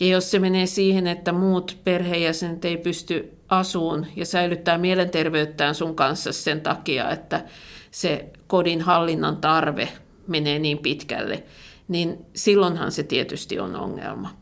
ja 0.00 0.06
jos 0.06 0.30
se 0.30 0.38
menee 0.38 0.66
siihen, 0.66 1.06
että 1.06 1.32
muut 1.32 1.78
perheenjäsenet 1.84 2.64
ei 2.64 2.76
pysty 2.76 3.32
asuun 3.48 4.06
ja 4.16 4.26
säilyttää 4.26 4.78
mielenterveyttään 4.78 5.74
sun 5.74 5.96
kanssa 5.96 6.32
sen 6.32 6.60
takia, 6.60 7.10
että 7.10 7.44
se 7.90 8.30
kodin 8.46 8.80
hallinnan 8.80 9.36
tarve 9.36 9.88
menee 10.26 10.58
niin 10.58 10.78
pitkälle, 10.78 11.42
niin 11.88 12.18
silloinhan 12.36 12.92
se 12.92 13.02
tietysti 13.02 13.58
on 13.58 13.76
ongelma. 13.76 14.36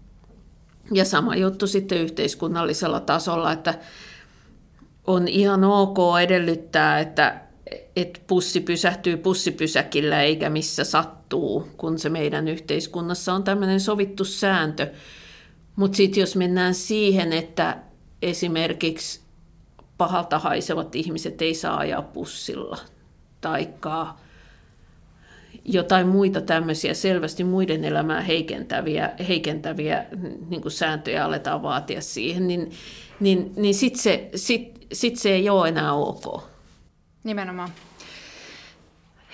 Ja 0.93 1.05
sama 1.05 1.37
juttu 1.37 1.67
sitten 1.67 1.99
yhteiskunnallisella 1.99 3.01
tasolla, 3.01 3.53
että 3.53 3.75
on 5.07 5.29
ihan 5.29 5.65
ok 5.65 5.99
edellyttää, 6.23 7.01
että, 7.01 7.41
että 7.97 8.21
pussi 8.27 8.61
pysähtyy 8.61 9.17
pussipysäkillä 9.17 10.23
eikä 10.23 10.51
missä 10.51 10.85
sattuu, 10.85 11.69
kun 11.77 11.99
se 11.99 12.09
meidän 12.09 12.49
yhteiskunnassa 12.49 13.35
on 13.35 13.45
tämmöinen 13.45 13.81
sovittu 13.81 14.25
sääntö. 14.25 14.93
Mutta 15.77 15.97
sitten 15.97 16.21
jos 16.21 16.37
mennään 16.37 16.75
siihen, 16.75 17.33
että 17.33 17.77
esimerkiksi 18.23 19.21
pahalta 19.99 20.39
haisevat 20.39 20.95
ihmiset 20.95 21.43
ei 21.43 21.55
saa 21.55 21.79
ajaa 21.79 22.03
pussilla, 22.03 22.79
taikka 23.41 24.17
jotain 25.65 26.09
muita 26.09 26.41
tämmöisiä 26.41 26.95
selvästi 26.95 27.45
muiden 27.45 27.85
elämää 27.85 28.21
heikentäviä, 28.21 29.11
heikentäviä 29.29 30.07
niin 30.49 30.71
sääntöjä 30.71 31.25
aletaan 31.25 31.63
vaatia 31.63 32.01
siihen, 32.01 32.49
niin, 32.49 32.71
niin, 33.21 33.53
niin 33.57 33.75
sitten 33.75 34.03
se, 34.03 34.29
sit, 34.35 34.80
sit 34.93 35.17
se 35.17 35.29
ei 35.29 35.51
ole 35.51 35.69
enää 35.69 35.93
ok. 35.93 36.43
Nimenomaan. 37.25 37.71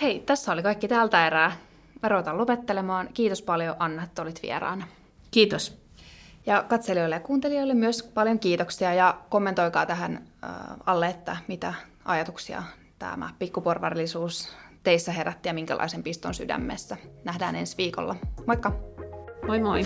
Hei, 0.03 0.21
tässä 0.21 0.53
oli 0.53 0.63
kaikki 0.63 0.89
tältä 0.89 1.27
erää. 1.27 1.57
Mä 2.03 2.09
ruvetaan 2.09 2.39
lopettelemaan. 2.39 3.09
Kiitos 3.15 3.43
paljon 3.43 3.77
Anna, 3.79 4.03
että 4.03 4.23
olit 4.23 4.43
vieraana. 4.43 4.87
Kiitos. 5.31 5.79
Ja 6.47 6.63
katselijoille 6.63 7.17
ja 7.17 7.21
kuuntelijoille 7.21 7.75
myös 7.75 8.03
paljon 8.03 8.39
kiitoksia 8.39 8.95
ja 8.95 9.19
kommentoikaa 9.29 9.87
tähän 9.87 10.27
alle, 10.87 11.09
että 11.09 11.37
mitä 11.49 11.75
ajatuksia 12.05 12.63
tämä 12.99 13.31
pikkuporvarillisuus 13.39 14.49
teissä 14.83 15.13
herätti 15.13 15.49
ja 15.49 15.55
minkälaisen 15.55 16.03
piston 16.03 16.35
sydämessä. 16.35 16.97
Nähdään 17.25 17.57
ensi 17.57 17.77
viikolla. 17.77 18.17
Moikka! 18.47 18.73
Moi 19.47 19.61
moi! 19.61 19.85